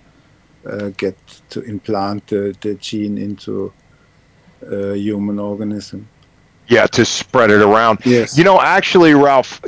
uh, 0.67 0.91
get 0.97 1.17
to 1.51 1.61
implant 1.63 2.27
the, 2.27 2.57
the 2.61 2.75
gene 2.75 3.19
into 3.19 3.73
a 4.63 4.97
human 4.97 5.39
organism. 5.39 6.09
Yeah, 6.69 6.87
to 6.89 7.05
spread 7.05 7.51
it 7.51 7.63
around. 7.63 8.01
Yes. 8.05 8.37
You 8.37 8.45
know, 8.45 8.61
actually, 8.61 9.15
Ralph, 9.15 9.61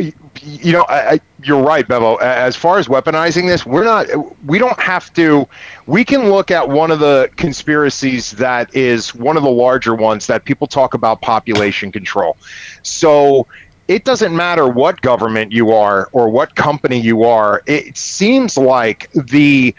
you 0.43 0.73
know, 0.73 0.83
I, 0.83 1.13
I, 1.13 1.21
you're 1.43 1.63
right, 1.63 1.89
Bevo. 1.89 2.17
As 2.17 2.57
far 2.57 2.79
as 2.79 2.89
weaponizing 2.89 3.47
this, 3.47 3.65
we're 3.65 3.85
not. 3.85 4.07
We 4.45 4.59
don't 4.59 4.79
have 4.79 5.13
to. 5.15 5.49
We 5.87 6.05
can 6.05 6.31
look 6.31 6.51
at 6.51 6.69
one 6.69 6.91
of 6.91 7.01
the 7.01 7.31
conspiracies 7.37 8.33
that 8.33 8.75
is 8.75 9.15
one 9.15 9.39
of 9.39 9.43
the 9.43 9.51
larger 9.51 9.95
ones 9.95 10.27
that 10.27 10.45
people 10.45 10.67
talk 10.67 10.93
about 10.93 11.23
population 11.23 11.91
control. 11.91 12.37
So 12.83 13.47
it 13.89 14.05
doesn't 14.05 14.37
matter 14.37 14.69
what 14.69 15.01
government 15.01 15.53
you 15.53 15.73
are 15.73 16.11
or 16.13 16.29
what 16.29 16.55
company 16.55 17.01
you 17.01 17.25
are. 17.25 17.63
It 17.67 17.97
seems 17.97 18.57
like 18.57 19.11
the 19.13 19.75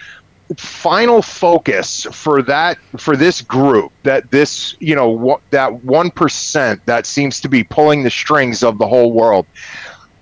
final 0.57 1.21
focus 1.21 2.05
for 2.11 2.41
that 2.41 2.77
for 2.97 3.15
this 3.15 3.41
group 3.41 3.91
that 4.03 4.29
this 4.31 4.75
you 4.79 4.95
know 4.95 5.39
that 5.51 5.71
1% 5.71 6.85
that 6.85 7.05
seems 7.05 7.39
to 7.41 7.47
be 7.49 7.63
pulling 7.63 8.03
the 8.03 8.09
strings 8.09 8.63
of 8.63 8.77
the 8.77 8.87
whole 8.87 9.13
world 9.13 9.45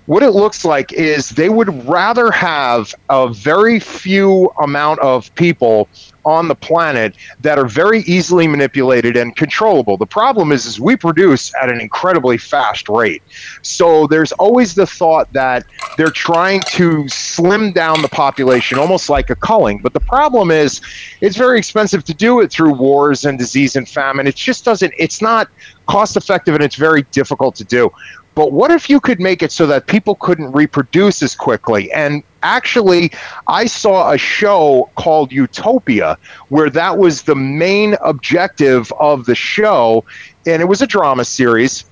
what 0.06 0.22
it 0.22 0.30
looks 0.30 0.64
like 0.64 0.92
is 0.92 1.30
they 1.30 1.48
would 1.48 1.86
rather 1.86 2.30
have 2.30 2.94
a 3.10 3.28
very 3.32 3.78
few 3.78 4.50
amount 4.60 4.98
of 5.00 5.32
people 5.34 5.88
on 6.24 6.48
the 6.48 6.54
planet 6.54 7.14
that 7.40 7.58
are 7.58 7.66
very 7.66 8.00
easily 8.00 8.46
manipulated 8.46 9.16
and 9.16 9.36
controllable. 9.36 9.96
The 9.96 10.06
problem 10.06 10.52
is, 10.52 10.66
is 10.66 10.80
we 10.80 10.96
produce 10.96 11.52
at 11.60 11.70
an 11.70 11.80
incredibly 11.80 12.38
fast 12.38 12.88
rate. 12.88 13.22
So 13.62 14.06
there's 14.06 14.32
always 14.32 14.74
the 14.74 14.86
thought 14.86 15.32
that 15.32 15.64
they're 15.96 16.10
trying 16.10 16.60
to 16.72 17.08
slim 17.08 17.72
down 17.72 18.02
the 18.02 18.08
population, 18.08 18.78
almost 18.78 19.08
like 19.08 19.30
a 19.30 19.36
culling. 19.36 19.78
But 19.78 19.92
the 19.92 20.00
problem 20.00 20.50
is, 20.50 20.80
it's 21.20 21.36
very 21.36 21.58
expensive 21.58 22.04
to 22.04 22.14
do 22.14 22.40
it 22.40 22.50
through 22.50 22.74
wars 22.74 23.24
and 23.24 23.38
disease 23.38 23.76
and 23.76 23.88
famine. 23.88 24.26
It 24.26 24.36
just 24.36 24.64
doesn't. 24.64 24.92
It's 24.98 25.22
not 25.22 25.48
cost 25.86 26.16
effective 26.16 26.54
and 26.54 26.62
it's 26.62 26.76
very 26.76 27.02
difficult 27.10 27.54
to 27.56 27.64
do. 27.64 27.90
But 28.34 28.52
what 28.52 28.70
if 28.70 28.88
you 28.88 29.00
could 29.00 29.20
make 29.20 29.42
it 29.42 29.52
so 29.52 29.66
that 29.66 29.86
people 29.86 30.14
couldn't 30.14 30.52
reproduce 30.52 31.22
as 31.22 31.34
quickly? 31.34 31.92
And 31.92 32.22
actually, 32.42 33.10
I 33.46 33.66
saw 33.66 34.12
a 34.12 34.18
show 34.18 34.90
called 34.96 35.32
Utopia 35.32 36.18
where 36.48 36.70
that 36.70 36.98
was 36.98 37.22
the 37.22 37.34
main 37.34 37.96
objective 38.02 38.92
of 38.98 39.26
the 39.26 39.34
show. 39.34 40.04
And 40.46 40.62
it 40.62 40.66
was 40.66 40.82
a 40.82 40.86
drama 40.86 41.24
series 41.24 41.84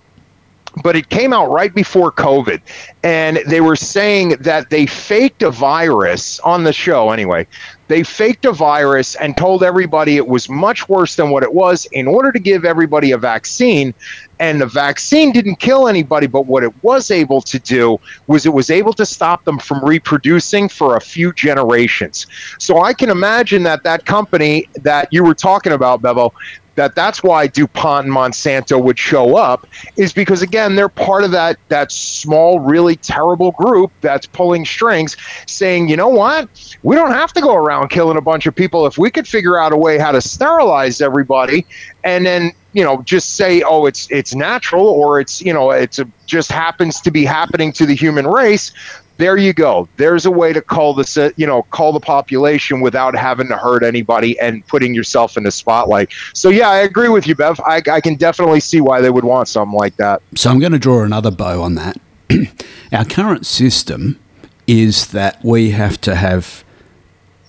but 0.82 0.96
it 0.96 1.09
came 1.09 1.32
out 1.32 1.51
right 1.51 1.74
before 1.74 2.12
COVID. 2.12 2.61
And 3.03 3.38
they 3.46 3.61
were 3.61 3.76
saying 3.76 4.36
that 4.40 4.70
they 4.70 4.86
faked 4.86 5.42
a 5.42 5.51
virus 5.51 6.40
on 6.40 6.64
the 6.64 6.72
show 6.72 7.11
anyway. 7.11 7.46
They 7.89 8.03
faked 8.03 8.45
a 8.45 8.53
virus 8.53 9.16
and 9.16 9.36
told 9.36 9.62
everybody 9.62 10.16
it 10.16 10.28
was 10.28 10.49
much 10.49 10.89
worse 10.89 11.16
than 11.16 11.30
what 11.30 11.43
it 11.43 11.53
was 11.53 11.86
in 11.93 12.07
order 12.07 12.30
to 12.32 12.39
give 12.39 12.64
everybody 12.64 13.12
a 13.12 13.18
vaccine. 13.18 13.95
And 14.39 14.61
the 14.61 14.66
vaccine 14.66 15.32
didn't 15.32 15.57
kill 15.57 15.89
anybody, 15.89 16.26
but 16.26 16.47
what 16.47 16.62
it 16.62 16.72
was 16.84 17.11
able 17.11 17.41
to 17.43 17.59
do 17.59 17.99
was 18.26 18.47
it 18.47 18.53
was 18.53 18.70
able 18.70 18.93
to 18.93 19.07
stop 19.07 19.45
them 19.45 19.59
from 19.59 19.84
reproducing 19.84 20.68
for 20.68 20.97
a 20.97 21.01
few 21.01 21.32
generations. 21.32 22.26
So 22.59 22.82
I 22.82 22.93
can 22.93 23.11
imagine 23.11 23.62
that 23.64 23.82
that 23.82 24.05
company 24.05 24.68
that 24.82 25.09
you 25.11 25.24
were 25.24 25.34
talking 25.34 25.72
about, 25.72 26.03
Bevo, 26.03 26.32
that 26.79 26.95
that's 26.95 27.24
why 27.24 27.49
DuPont 27.49 28.07
and 28.07 28.14
Monsanto 28.14 28.81
would 28.81 28.99
show 28.99 29.37
up 29.37 29.66
is 29.97 30.12
because 30.12 30.43
again 30.43 30.76
they're 30.76 30.89
part 30.89 31.24
of 31.24 31.33
that 31.33 31.59
that 31.68 31.91
small 31.91 32.61
really 32.61 32.95
terrible 32.95 33.51
group 33.53 33.91
that's 34.01 34.26
pulling 34.26 34.64
strings 34.64 35.16
saying 35.47 35.89
you 35.89 35.97
know 35.97 36.09
what? 36.09 36.49
We 36.85 36.95
don't 36.95 37.11
have 37.11 37.33
to 37.33 37.41
go 37.41 37.57
around 37.57 37.89
killing 37.89 38.16
a 38.16 38.20
bunch 38.20 38.47
of 38.47 38.55
people. 38.55 38.87
If 38.87 38.97
we 38.97 39.11
could 39.11 39.26
figure 39.26 39.59
out 39.59 39.72
a 39.72 39.76
way 39.76 39.99
how 39.99 40.12
to 40.12 40.20
sterilize 40.20 41.01
everybody 41.01 41.66
and 42.05 42.24
then 42.24 42.53
you 42.74 42.85
know 42.85 43.03
just 43.03 43.35
say 43.35 43.62
oh 43.62 43.87
it's 43.87 44.09
it's 44.11 44.35
natural 44.37 44.87
or 44.87 45.20
it's 45.20 45.43
you 45.43 45.53
know 45.53 45.72
it's 45.72 45.99
a, 45.99 46.09
just 46.26 46.53
happens 46.53 47.01
to 47.01 47.11
be 47.11 47.24
happening 47.24 47.72
to 47.72 47.87
the 47.87 47.95
human 47.95 48.26
race 48.26 48.72
there 49.19 49.37
you 49.37 49.53
go. 49.53 49.89
There's 49.97 50.27
a 50.27 50.31
way 50.31 50.53
to 50.53 50.62
call 50.62 50.95
the 50.95 51.35
you 51.37 51.47
know 51.47 51.62
call 51.64 51.93
the 51.93 52.01
population 52.01 52.81
without 52.81 53.14
having 53.16 53.49
to 53.49 53.57
hurt 53.57 53.83
anybody 53.83 54.39
and 54.39 54.66
putting 54.66 54.95
yourself 54.95 55.37
in 55.37 55.43
the 55.43 55.51
spotlight. 55.51 56.11
So 56.33 56.49
yeah, 56.49 56.71
I 56.71 56.79
agree 56.79 57.09
with 57.09 57.27
you, 57.27 57.35
Bev. 57.35 57.61
I, 57.61 57.83
I 57.91 58.01
can 58.01 58.14
definitely 58.14 58.61
see 58.61 58.81
why 58.81 59.01
they 59.01 59.11
would 59.11 59.25
want 59.25 59.49
something 59.49 59.77
like 59.77 59.97
that. 59.97 60.23
So 60.37 60.51
I'm 60.51 60.59
going 60.59 60.73
to 60.73 60.79
draw 60.79 61.03
another 61.03 61.31
bow 61.31 61.62
on 61.62 61.75
that. 61.75 62.01
Our 62.93 63.05
current 63.05 63.45
system 63.45 64.19
is 64.66 65.09
that 65.09 65.45
we 65.45 65.71
have 65.71 66.01
to 66.03 66.14
have 66.14 66.64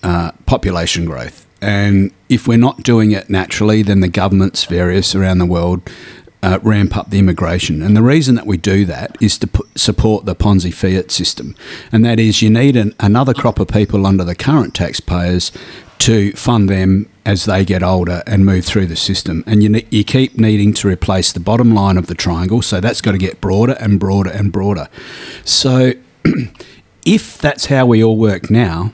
uh, 0.02 0.32
population 0.46 1.04
growth. 1.04 1.46
And 1.62 2.12
if 2.28 2.48
we're 2.48 2.58
not 2.58 2.82
doing 2.82 3.12
it 3.12 3.28
naturally, 3.28 3.82
then 3.82 4.00
the 4.00 4.08
governments, 4.08 4.64
various 4.64 5.14
around 5.14 5.38
the 5.38 5.46
world, 5.46 5.82
uh, 6.42 6.58
ramp 6.62 6.96
up 6.96 7.10
the 7.10 7.18
immigration. 7.18 7.82
And 7.82 7.96
the 7.96 8.02
reason 8.02 8.34
that 8.36 8.46
we 8.46 8.56
do 8.56 8.84
that 8.86 9.16
is 9.20 9.38
to 9.38 9.48
support 9.74 10.24
the 10.24 10.34
Ponzi 10.34 10.72
fiat 10.72 11.10
system. 11.10 11.54
And 11.92 12.04
that 12.04 12.18
is 12.18 12.42
you 12.42 12.50
need 12.50 12.76
an, 12.76 12.94
another 12.98 13.34
crop 13.34 13.58
of 13.58 13.68
people 13.68 14.06
under 14.06 14.24
the 14.24 14.34
current 14.34 14.74
taxpayers 14.74 15.52
to 15.98 16.32
fund 16.32 16.70
them 16.70 17.10
as 17.26 17.44
they 17.44 17.64
get 17.64 17.82
older 17.82 18.22
and 18.26 18.46
move 18.46 18.64
through 18.64 18.86
the 18.86 18.96
system. 18.96 19.44
And 19.46 19.62
you, 19.62 19.68
ne- 19.68 19.86
you 19.90 20.02
keep 20.02 20.38
needing 20.38 20.72
to 20.74 20.88
replace 20.88 21.32
the 21.32 21.40
bottom 21.40 21.74
line 21.74 21.98
of 21.98 22.06
the 22.06 22.14
triangle. 22.14 22.62
So 22.62 22.80
that's 22.80 23.02
got 23.02 23.12
to 23.12 23.18
get 23.18 23.40
broader 23.40 23.76
and 23.78 24.00
broader 24.00 24.30
and 24.30 24.50
broader. 24.50 24.88
So 25.44 25.92
if 27.04 27.36
that's 27.38 27.66
how 27.66 27.84
we 27.84 28.02
all 28.02 28.16
work 28.16 28.50
now, 28.50 28.92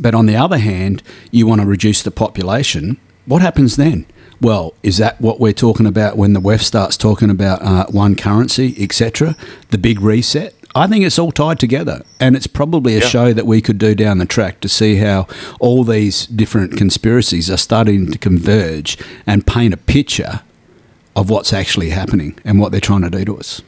but 0.00 0.14
on 0.14 0.26
the 0.26 0.36
other 0.36 0.58
hand, 0.58 1.02
you 1.32 1.46
want 1.46 1.62
to 1.62 1.66
reduce 1.66 2.02
the 2.02 2.10
population, 2.12 2.98
what 3.24 3.42
happens 3.42 3.74
then? 3.74 4.06
Well, 4.40 4.74
is 4.82 4.98
that 4.98 5.20
what 5.20 5.40
we're 5.40 5.52
talking 5.52 5.86
about 5.86 6.16
when 6.16 6.34
the 6.34 6.40
WEF 6.40 6.62
starts 6.62 6.96
talking 6.96 7.30
about 7.30 7.62
uh, 7.62 7.86
one 7.86 8.16
currency, 8.16 8.74
etc.? 8.82 9.36
The 9.70 9.78
big 9.78 10.00
reset? 10.00 10.54
I 10.74 10.86
think 10.86 11.06
it's 11.06 11.18
all 11.18 11.32
tied 11.32 11.58
together, 11.58 12.04
and 12.20 12.36
it's 12.36 12.46
probably 12.46 12.96
a 12.96 13.00
yeah. 13.00 13.06
show 13.06 13.32
that 13.32 13.46
we 13.46 13.62
could 13.62 13.78
do 13.78 13.94
down 13.94 14.18
the 14.18 14.26
track 14.26 14.60
to 14.60 14.68
see 14.68 14.96
how 14.96 15.26
all 15.58 15.84
these 15.84 16.26
different 16.26 16.76
conspiracies 16.76 17.50
are 17.50 17.56
starting 17.56 18.10
to 18.10 18.18
converge 18.18 18.98
and 19.26 19.46
paint 19.46 19.72
a 19.72 19.78
picture 19.78 20.42
of 21.14 21.30
what's 21.30 21.54
actually 21.54 21.90
happening 21.90 22.38
and 22.44 22.60
what 22.60 22.72
they're 22.72 22.80
trying 22.80 23.00
to 23.00 23.10
do 23.10 23.24
to 23.24 23.38
us. 23.38 23.62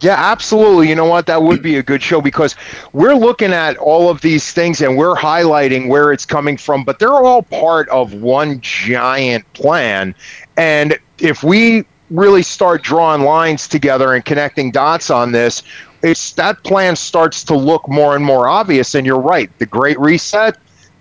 Yeah, 0.00 0.14
absolutely. 0.16 0.88
You 0.88 0.94
know 0.94 1.06
what? 1.06 1.26
That 1.26 1.42
would 1.42 1.60
be 1.60 1.76
a 1.76 1.82
good 1.82 2.02
show 2.02 2.20
because 2.20 2.54
we're 2.92 3.14
looking 3.14 3.52
at 3.52 3.76
all 3.78 4.08
of 4.08 4.20
these 4.20 4.52
things 4.52 4.80
and 4.80 4.96
we're 4.96 5.16
highlighting 5.16 5.88
where 5.88 6.12
it's 6.12 6.24
coming 6.24 6.56
from, 6.56 6.84
but 6.84 7.00
they're 7.00 7.12
all 7.12 7.42
part 7.42 7.88
of 7.88 8.14
one 8.14 8.60
giant 8.60 9.50
plan. 9.54 10.14
And 10.56 10.98
if 11.18 11.42
we 11.42 11.84
really 12.10 12.42
start 12.42 12.82
drawing 12.82 13.22
lines 13.22 13.66
together 13.66 14.14
and 14.14 14.24
connecting 14.24 14.70
dots 14.70 15.10
on 15.10 15.32
this, 15.32 15.64
it's 16.02 16.32
that 16.34 16.62
plan 16.62 16.94
starts 16.94 17.42
to 17.44 17.56
look 17.56 17.88
more 17.88 18.14
and 18.14 18.24
more 18.24 18.48
obvious. 18.48 18.94
And 18.94 19.04
you're 19.04 19.20
right, 19.20 19.50
the 19.58 19.66
Great 19.66 19.98
Reset, 19.98 20.56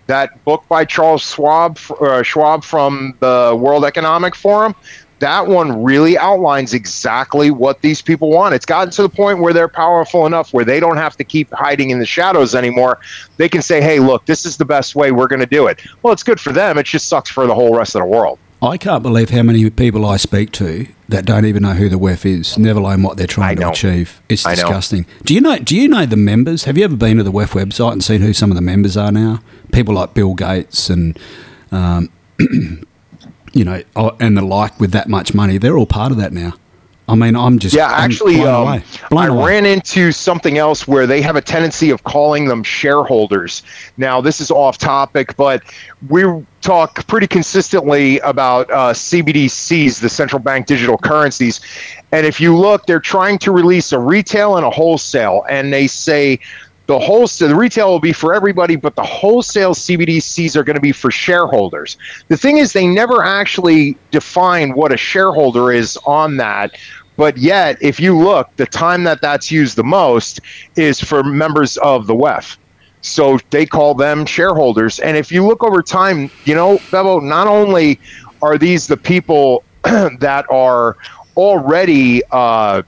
that 0.08 0.44
book 0.44 0.64
by 0.68 0.86
Charles 0.86 1.22
Schwab, 1.22 1.78
uh, 2.02 2.24
Schwab 2.24 2.64
from 2.64 3.16
the 3.20 3.56
World 3.60 3.86
Economic 3.86 4.36
Forum, 4.36 4.74
that 5.20 5.48
one 5.48 5.84
really 5.84 6.18
outlines 6.18 6.74
exactly 6.74 7.52
what 7.52 7.82
these 7.82 8.02
people 8.02 8.30
want. 8.30 8.54
It's 8.54 8.66
gotten 8.66 8.92
to 8.92 9.02
the 9.02 9.10
point 9.10 9.40
where 9.40 9.54
they're 9.54 9.68
powerful 9.68 10.26
enough 10.26 10.54
where 10.54 10.66
they 10.66 10.80
don't 10.80 10.98
have 10.98 11.18
to 11.18 11.24
keep 11.24 11.52
hiding 11.52 11.90
in 11.90 12.00
the 12.00 12.06
shadows 12.06 12.54
anymore. 12.56 13.00
They 13.38 13.50
can 13.50 13.62
say, 13.62 13.82
hey, 13.82 14.00
look, 14.00 14.26
this 14.26 14.46
is 14.46 14.58
the 14.58 14.66
best 14.66 14.96
way 14.96 15.12
we're 15.12 15.28
going 15.28 15.40
to 15.40 15.46
do 15.46 15.68
it. 15.68 15.82
Well, 16.04 16.14
it's 16.14 16.24
good 16.24 16.40
for 16.40 16.52
them. 16.52 16.78
It 16.78 16.86
just 16.86 17.08
sucks 17.08 17.30
for 17.30 17.48
the 17.48 17.56
whole 17.56 17.76
rest 17.76 17.96
of 17.96 18.02
the 18.02 18.08
world. 18.08 18.40
I 18.62 18.78
can't 18.78 19.04
believe 19.04 19.30
how 19.30 19.44
many 19.44 19.70
people 19.70 20.06
I 20.06 20.18
speak 20.18 20.52
to 20.54 20.88
that 21.10 21.26
don't 21.26 21.46
even 21.46 21.62
know 21.62 21.74
who 21.74 21.90
the 21.90 21.98
WEF 21.98 22.26
is, 22.26 22.58
never 22.58 22.82
mind 22.82 23.04
what 23.04 23.16
they're 23.16 23.28
trying 23.28 23.58
to 23.58 23.70
achieve. 23.70 24.20
It's 24.30 24.44
disgusting. 24.44 25.06
Do 25.24 25.36
you 25.36 25.42
know? 25.42 25.60
Do 25.60 25.76
you 25.76 25.88
know 25.88 26.08
the 26.08 26.18
members? 26.18 26.64
Have 26.64 26.76
you 26.76 26.84
ever 26.84 26.96
been 26.96 27.18
to 27.18 27.24
the 27.24 27.32
WEF 27.32 27.52
website 27.52 27.92
and 27.94 28.04
seen 28.04 28.22
who 28.22 28.34
some 28.34 28.50
of 28.50 28.56
the 28.56 28.62
members 28.62 28.98
are 28.98 29.12
now? 29.12 29.42
People 29.72 29.94
like 29.94 30.16
Bill 30.16 30.34
Gates 30.34 30.90
and 30.90 31.20
um, 31.72 32.10
you 33.58 33.66
know, 33.66 33.82
oh, 33.96 34.16
and 34.20 34.38
the 34.38 34.42
like 34.42 34.80
with 34.80 34.92
that 34.92 35.10
much 35.10 35.34
money, 35.34 35.58
they're 35.58 35.78
all 35.78 35.86
part 35.88 36.12
of 36.12 36.18
that 36.18 36.32
now. 36.32 36.54
I 37.10 37.16
mean, 37.16 37.38
I'm 37.38 37.58
just 37.58 37.74
yeah. 37.74 37.90
Actually, 37.90 38.42
um, 38.42 38.84
I 39.16 39.28
away. 39.28 39.46
ran 39.46 39.66
into 39.66 40.12
something 40.12 40.58
else 40.58 40.88
where 40.88 41.08
they 41.08 41.22
have 41.22 41.38
a 41.38 41.42
tendency 41.42 41.90
of 41.90 42.04
calling 42.04 42.46
them 42.46 42.64
shareholders. 42.64 43.64
Now, 43.96 44.20
this 44.20 44.42
is 44.42 44.52
off 44.52 44.78
topic, 44.78 45.38
but 45.38 45.64
we 46.10 46.26
talk 46.60 47.08
pretty 47.08 47.28
consistently 47.28 48.20
about 48.20 48.70
uh, 48.72 48.92
CBDCs, 48.92 50.02
the 50.02 50.10
central 50.10 50.40
bank 50.40 50.68
digital 50.68 50.98
currencies. 50.98 51.62
And 52.12 52.26
if 52.26 52.42
you 52.42 52.58
look, 52.58 52.86
they're 52.86 53.00
trying 53.00 53.38
to 53.40 53.54
release 53.54 53.94
a 53.94 54.00
retail 54.00 54.58
and 54.58 54.66
a 54.66 54.70
wholesale, 54.70 55.46
and 55.50 55.72
they 55.72 55.88
say 55.88 56.40
the 56.88 56.98
wholesale 56.98 57.50
the 57.50 57.56
retail 57.56 57.90
will 57.90 58.00
be 58.00 58.14
for 58.14 58.34
everybody 58.34 58.76
but 58.76 58.96
the 58.96 59.04
wholesale 59.04 59.74
cbdc's 59.74 60.56
are 60.56 60.64
going 60.64 60.76
to 60.76 60.82
be 60.82 60.92
for 60.92 61.12
shareholders. 61.12 61.98
The 62.30 62.38
thing 62.38 62.58
is 62.58 62.74
they 62.74 62.88
never 62.88 63.24
actually 63.24 63.98
define 64.12 64.74
what 64.74 64.92
a 64.92 64.98
shareholder 64.98 65.72
is 65.72 65.98
on 66.06 66.38
that 66.38 66.76
but 67.18 67.38
yet 67.38 67.78
if 67.82 68.00
you 68.00 68.18
look 68.18 68.50
the 68.56 68.66
time 68.66 69.04
that 69.04 69.22
that's 69.22 69.52
used 69.52 69.76
the 69.76 69.84
most 69.84 70.40
is 70.76 71.00
for 71.00 71.24
members 71.24 71.78
of 71.78 72.08
the 72.08 72.16
wef 72.16 72.58
so 73.02 73.38
they 73.52 73.66
call 73.66 73.94
them 73.94 74.26
shareholders 74.26 75.00
and 75.00 75.16
if 75.16 75.32
you 75.32 75.46
look 75.46 75.64
over 75.64 75.82
time 75.82 76.32
you 76.46 76.56
know 76.56 76.80
bevo 76.90 77.20
not 77.20 77.48
only 77.48 78.00
are 78.42 78.58
these 78.58 78.88
the 78.88 78.98
people 78.98 79.64
that 79.84 80.46
are 80.50 80.98
already 81.36 82.24
uh, 82.32 82.82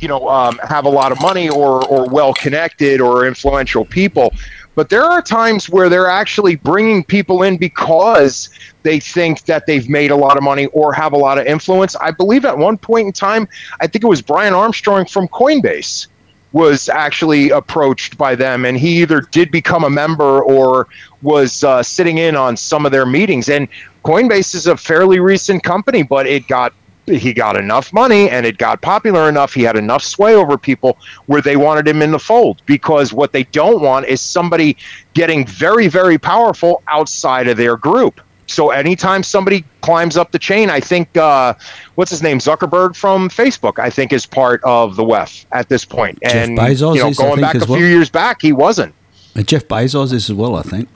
you 0.00 0.08
know 0.08 0.28
um, 0.28 0.58
have 0.68 0.84
a 0.84 0.88
lot 0.88 1.12
of 1.12 1.20
money 1.20 1.48
or 1.48 1.86
or 1.86 2.08
well 2.08 2.34
connected 2.34 3.00
or 3.00 3.26
influential 3.26 3.84
people. 3.84 4.32
But 4.74 4.90
there 4.90 5.04
are 5.04 5.22
times 5.22 5.70
where 5.70 5.88
they're 5.88 6.10
actually 6.10 6.56
bringing 6.56 7.02
people 7.02 7.42
in 7.44 7.56
because 7.56 8.50
they 8.82 9.00
think 9.00 9.44
that 9.46 9.64
they've 9.66 9.88
made 9.88 10.10
a 10.10 10.16
lot 10.16 10.36
of 10.36 10.42
money 10.42 10.66
or 10.66 10.92
have 10.92 11.14
a 11.14 11.16
lot 11.16 11.38
of 11.38 11.46
influence. 11.46 11.96
I 11.96 12.10
believe 12.10 12.44
at 12.44 12.56
one 12.56 12.76
point 12.76 13.06
in 13.06 13.12
time 13.12 13.48
i 13.80 13.86
think 13.86 14.04
it 14.04 14.06
was 14.06 14.22
brian 14.22 14.54
armstrong 14.54 15.06
from 15.06 15.28
coinbase 15.28 16.06
was 16.52 16.88
actually 16.88 17.50
approached 17.50 18.16
by 18.16 18.34
them 18.34 18.64
and 18.64 18.78
he 18.78 19.02
either 19.02 19.20
did 19.30 19.50
become 19.50 19.84
a 19.84 19.90
member 19.90 20.42
or 20.42 20.86
was 21.20 21.62
uh, 21.64 21.82
sitting 21.82 22.16
in 22.18 22.34
on 22.34 22.56
some 22.56 22.86
of 22.86 22.92
their 22.92 23.04
meetings. 23.04 23.50
And 23.50 23.68
coinbase 24.04 24.54
is 24.54 24.66
a 24.66 24.76
fairly 24.76 25.20
recent 25.20 25.62
company 25.62 26.02
but 26.02 26.26
it 26.26 26.46
got 26.46 26.72
he 27.06 27.32
got 27.32 27.56
enough 27.56 27.92
money 27.92 28.28
and 28.28 28.44
it 28.44 28.58
got 28.58 28.82
popular 28.82 29.28
enough. 29.28 29.54
He 29.54 29.62
had 29.62 29.76
enough 29.76 30.02
sway 30.02 30.34
over 30.34 30.58
people 30.58 30.98
where 31.26 31.40
they 31.40 31.56
wanted 31.56 31.86
him 31.86 32.02
in 32.02 32.10
the 32.10 32.18
fold 32.18 32.62
because 32.66 33.12
what 33.12 33.32
they 33.32 33.44
don't 33.44 33.80
want 33.80 34.06
is 34.06 34.20
somebody 34.20 34.76
getting 35.14 35.46
very, 35.46 35.88
very 35.88 36.18
powerful 36.18 36.82
outside 36.88 37.48
of 37.48 37.56
their 37.56 37.76
group. 37.76 38.20
So 38.48 38.70
anytime 38.70 39.22
somebody 39.22 39.64
climbs 39.80 40.16
up 40.16 40.30
the 40.30 40.38
chain, 40.38 40.70
I 40.70 40.78
think 40.80 41.16
uh, 41.16 41.54
what's 41.96 42.10
his 42.10 42.22
name 42.22 42.38
Zuckerberg 42.38 42.94
from 42.94 43.28
Facebook, 43.28 43.78
I 43.80 43.90
think 43.90 44.12
is 44.12 44.24
part 44.24 44.62
of 44.62 44.96
the 44.96 45.02
WEF 45.04 45.46
at 45.52 45.68
this 45.68 45.84
point. 45.84 46.18
Jeff 46.22 46.34
And 46.34 46.58
Bezos 46.58 46.94
you 46.96 47.02
know, 47.02 47.12
going 47.12 47.40
back 47.40 47.56
a 47.56 47.58
well. 47.58 47.76
few 47.78 47.86
years 47.86 48.08
back, 48.08 48.40
he 48.40 48.52
wasn't. 48.52 48.94
Uh, 49.34 49.42
Jeff 49.42 49.66
Bezos 49.66 50.12
is 50.12 50.30
as 50.30 50.32
well, 50.32 50.54
I 50.54 50.62
think. 50.62 50.88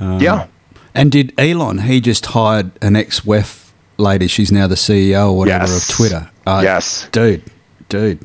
yeah. 0.00 0.48
And 0.96 1.10
did 1.10 1.32
Elon? 1.38 1.78
He 1.78 2.00
just 2.00 2.26
hired 2.26 2.72
an 2.82 2.94
ex-WEF 2.96 3.63
lady. 3.98 4.26
She's 4.26 4.50
now 4.52 4.66
the 4.66 4.74
CEO 4.76 5.32
or 5.32 5.38
whatever 5.38 5.64
Yes. 5.64 5.88
of 5.90 5.94
Twitter. 5.96 6.30
Uh, 6.46 6.60
Yes. 6.62 7.08
dude, 7.12 7.42
dude, 7.88 8.18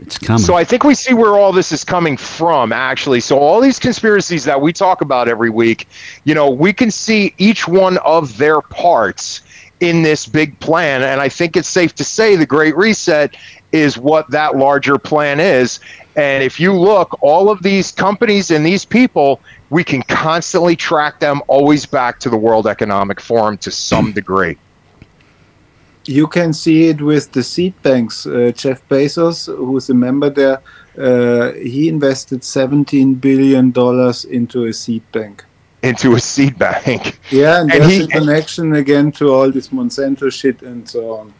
it's 0.00 0.18
coming. 0.18 0.42
So 0.42 0.54
I 0.54 0.64
think 0.64 0.84
we 0.84 0.94
see 0.94 1.14
where 1.14 1.34
all 1.38 1.52
this 1.52 1.70
is 1.72 1.84
coming 1.84 2.16
from, 2.16 2.72
actually. 2.72 3.20
So 3.20 3.38
all 3.38 3.60
these 3.60 3.78
conspiracies 3.78 4.44
that 4.44 4.60
we 4.60 4.72
talk 4.72 5.00
about 5.00 5.28
every 5.28 5.50
week, 5.50 5.88
you 6.24 6.34
know, 6.34 6.50
we 6.50 6.72
can 6.72 6.90
see 6.90 7.34
each 7.38 7.68
one 7.68 7.98
of 7.98 8.36
their 8.38 8.60
parts 8.60 9.42
in 9.80 10.02
this 10.02 10.24
big 10.26 10.58
plan, 10.60 11.02
and 11.02 11.20
I 11.20 11.28
think 11.28 11.56
it's 11.56 11.68
safe 11.68 11.94
to 11.96 12.04
say 12.04 12.36
the 12.36 12.46
Great 12.46 12.76
Reset 12.76 13.36
is 13.72 13.98
what 13.98 14.30
that 14.30 14.56
larger 14.56 14.98
plan 14.98 15.40
is. 15.40 15.80
And 16.16 16.44
if 16.44 16.60
you 16.60 16.72
look, 16.72 17.18
all 17.20 17.50
of 17.50 17.60
these 17.62 17.90
companies 17.90 18.50
and 18.52 18.64
these 18.64 18.84
people, 18.84 19.40
we 19.74 19.82
can 19.82 20.02
constantly 20.24 20.76
track 20.88 21.14
them 21.18 21.36
always 21.54 21.84
back 21.98 22.14
to 22.20 22.28
the 22.34 22.36
World 22.46 22.66
Economic 22.76 23.18
Forum 23.28 23.56
to 23.58 23.70
some 23.72 24.12
degree. 24.20 24.56
You 26.06 26.26
can 26.36 26.52
see 26.52 26.88
it 26.90 27.00
with 27.00 27.32
the 27.32 27.42
seed 27.42 27.74
banks. 27.82 28.26
Uh, 28.26 28.52
Jeff 28.54 28.86
Bezos, 28.88 29.38
who's 29.68 29.88
a 29.90 29.94
member 29.94 30.30
there, 30.30 30.58
uh, 30.98 31.52
he 31.54 31.88
invested 31.88 32.44
17 32.44 33.14
billion 33.14 33.70
dollars 33.72 34.24
into 34.26 34.66
a 34.66 34.72
seed 34.72 35.02
bank. 35.12 35.44
Into 35.82 36.14
a 36.14 36.20
seed 36.20 36.54
bank. 36.58 37.18
Yeah, 37.30 37.60
and, 37.60 37.72
And 37.72 37.82
there's 37.82 37.96
he- 37.96 38.04
a 38.04 38.08
connection 38.18 38.74
again 38.74 39.10
to 39.18 39.32
all 39.34 39.50
this 39.50 39.68
Monsanto 39.70 40.30
shit 40.40 40.62
and 40.62 40.88
so 40.88 41.00
on. 41.18 41.32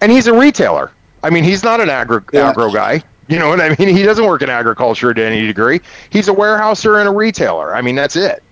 and 0.00 0.12
he's 0.12 0.26
a 0.28 0.32
retailer. 0.44 0.92
I 1.22 1.28
mean, 1.30 1.44
he's 1.44 1.64
not 1.64 1.80
an 1.80 1.90
agro 1.90 2.22
Yeah. 2.32 2.50
agro 2.50 2.70
guy. 2.72 3.02
You 3.30 3.38
know 3.38 3.48
what 3.48 3.60
I 3.60 3.68
mean? 3.78 3.94
He 4.00 4.02
doesn't 4.02 4.26
work 4.26 4.42
in 4.42 4.50
agriculture 4.50 5.14
to 5.14 5.24
any 5.24 5.46
degree. 5.46 5.80
He's 6.10 6.28
a 6.28 6.32
warehouser 6.32 6.98
and 6.98 7.08
a 7.08 7.12
retailer. 7.12 7.74
I 7.74 7.80
mean, 7.80 7.94
that's 7.94 8.16
it. 8.16 8.42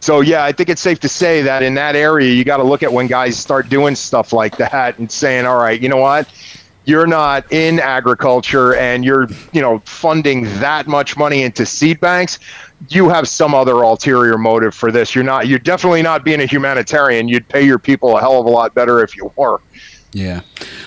so 0.00 0.20
yeah, 0.20 0.44
I 0.44 0.52
think 0.52 0.68
it's 0.68 0.80
safe 0.80 1.00
to 1.00 1.08
say 1.08 1.42
that 1.42 1.62
in 1.62 1.74
that 1.74 1.96
area, 1.96 2.32
you 2.32 2.44
got 2.44 2.58
to 2.58 2.62
look 2.62 2.82
at 2.84 2.92
when 2.92 3.08
guys 3.08 3.36
start 3.36 3.68
doing 3.68 3.96
stuff 3.96 4.32
like 4.32 4.56
that 4.58 4.98
and 4.98 5.10
saying, 5.10 5.46
"All 5.46 5.58
right, 5.58 5.80
you 5.80 5.88
know 5.88 5.96
what? 5.96 6.28
You're 6.84 7.06
not 7.08 7.50
in 7.52 7.80
agriculture 7.80 8.76
and 8.76 9.04
you're, 9.04 9.26
you 9.52 9.60
know, 9.60 9.80
funding 9.80 10.44
that 10.60 10.86
much 10.86 11.16
money 11.16 11.42
into 11.42 11.66
seed 11.66 11.98
banks. 11.98 12.38
You 12.88 13.08
have 13.08 13.26
some 13.26 13.52
other 13.52 13.82
ulterior 13.82 14.38
motive 14.38 14.74
for 14.74 14.92
this. 14.92 15.12
You're 15.14 15.24
not. 15.24 15.48
You're 15.48 15.58
definitely 15.58 16.02
not 16.02 16.24
being 16.24 16.40
a 16.40 16.46
humanitarian. 16.46 17.26
You'd 17.26 17.48
pay 17.48 17.64
your 17.64 17.80
people 17.80 18.16
a 18.16 18.20
hell 18.20 18.38
of 18.38 18.46
a 18.46 18.50
lot 18.50 18.74
better 18.74 19.02
if 19.02 19.16
you 19.16 19.32
were." 19.36 19.60
Yeah. 20.16 20.40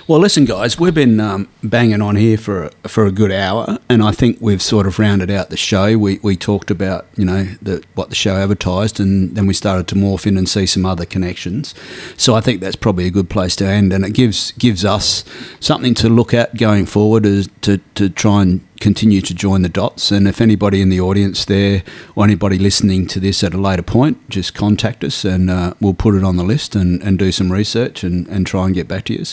Well, 0.08 0.20
listen, 0.20 0.46
guys, 0.46 0.80
we've 0.80 0.96
been 0.96 1.20
um, 1.20 1.50
banging 1.64 2.02
on 2.02 2.16
here 2.16 2.36
for 2.36 2.64
a, 2.64 2.90
for 2.90 3.06
a 3.06 3.12
good 3.12 3.32
hour, 3.32 3.78
and 3.88 4.02
I 4.02 4.12
think 4.12 4.40
we've 4.42 4.62
sort 4.62 4.88
of 4.88 4.98
rounded 4.98 5.30
out 5.30 5.52
the 5.52 5.58
show. 5.58 6.00
We, 6.00 6.18
we 6.24 6.36
talked 6.36 6.72
about 6.72 7.06
you 7.16 7.26
know 7.26 7.44
the, 7.62 7.84
what 7.94 8.10
the 8.10 8.16
show 8.16 8.38
advertised, 8.38 9.00
and 9.00 9.36
then 9.36 9.46
we 9.46 9.54
started 9.54 9.88
to 9.90 9.96
morph 9.96 10.26
in 10.26 10.36
and 10.36 10.50
see 10.50 10.66
some 10.66 10.84
other 10.84 11.06
connections. 11.06 11.76
So 12.18 12.34
I 12.34 12.42
think 12.42 12.60
that's 12.60 12.76
probably 12.76 13.06
a 13.06 13.12
good 13.12 13.30
place 13.30 13.56
to 13.58 13.68
end, 13.68 13.94
and 13.94 14.04
it 14.04 14.16
gives 14.16 14.52
gives 14.54 14.84
us 14.84 15.24
something 15.60 15.94
to 15.96 16.10
look 16.10 16.34
at 16.34 16.58
going 16.58 16.88
forward, 16.88 17.26
to 17.62 17.78
to 17.78 18.10
try 18.10 18.42
and 18.42 18.68
continue 18.80 19.22
to 19.22 19.34
join 19.34 19.62
the 19.62 19.70
dots. 19.70 20.12
And 20.12 20.28
if 20.28 20.42
anybody 20.42 20.82
in 20.82 20.90
the 20.90 21.00
audience 21.00 21.46
there 21.46 21.84
or 22.16 22.24
anybody 22.24 22.58
listening 22.58 23.08
to 23.08 23.20
this 23.20 23.44
at 23.44 23.54
a 23.54 23.58
later 23.58 23.84
point, 23.84 24.30
just 24.30 24.54
contact 24.54 25.04
us 25.04 25.26
and 25.26 25.50
uh, 25.50 25.74
we'll 25.80 25.94
put 25.94 26.16
it 26.16 26.24
on 26.24 26.38
the 26.38 26.44
list 26.44 26.76
and, 26.76 27.02
and 27.04 27.20
do 27.20 27.32
some 27.32 27.52
research 27.52 28.04
and, 28.04 28.28
and 28.28 28.48
try 28.48 28.66
and 28.66 28.76
get 28.76 28.88
back 28.88 29.06
to 29.06 29.14
you. 29.14 29.24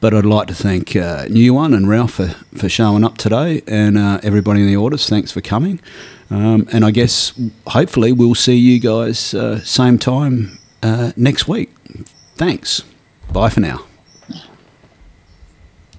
But 0.00 0.14
I'd 0.14 0.24
like 0.26 0.48
to 0.48 0.54
thank 0.54 0.96
uh, 0.96 1.26
New 1.28 1.54
One 1.54 1.74
and 1.74 1.88
Ralph 1.88 2.14
for, 2.14 2.28
for 2.56 2.68
showing 2.68 3.04
up 3.04 3.18
today 3.18 3.62
and 3.66 3.96
uh, 3.96 4.20
everybody 4.22 4.60
in 4.60 4.66
the 4.66 4.76
audience, 4.76 5.08
thanks 5.08 5.32
for 5.32 5.40
coming. 5.40 5.80
Um, 6.30 6.68
and 6.72 6.84
I 6.84 6.90
guess 6.90 7.32
hopefully 7.68 8.12
we'll 8.12 8.34
see 8.34 8.56
you 8.56 8.80
guys 8.80 9.32
uh, 9.34 9.60
same 9.60 9.98
time 9.98 10.58
uh, 10.82 11.12
next 11.16 11.48
week. 11.48 11.74
Thanks. 12.36 12.82
Bye 13.32 13.50
for 13.50 13.60
now. 13.60 13.87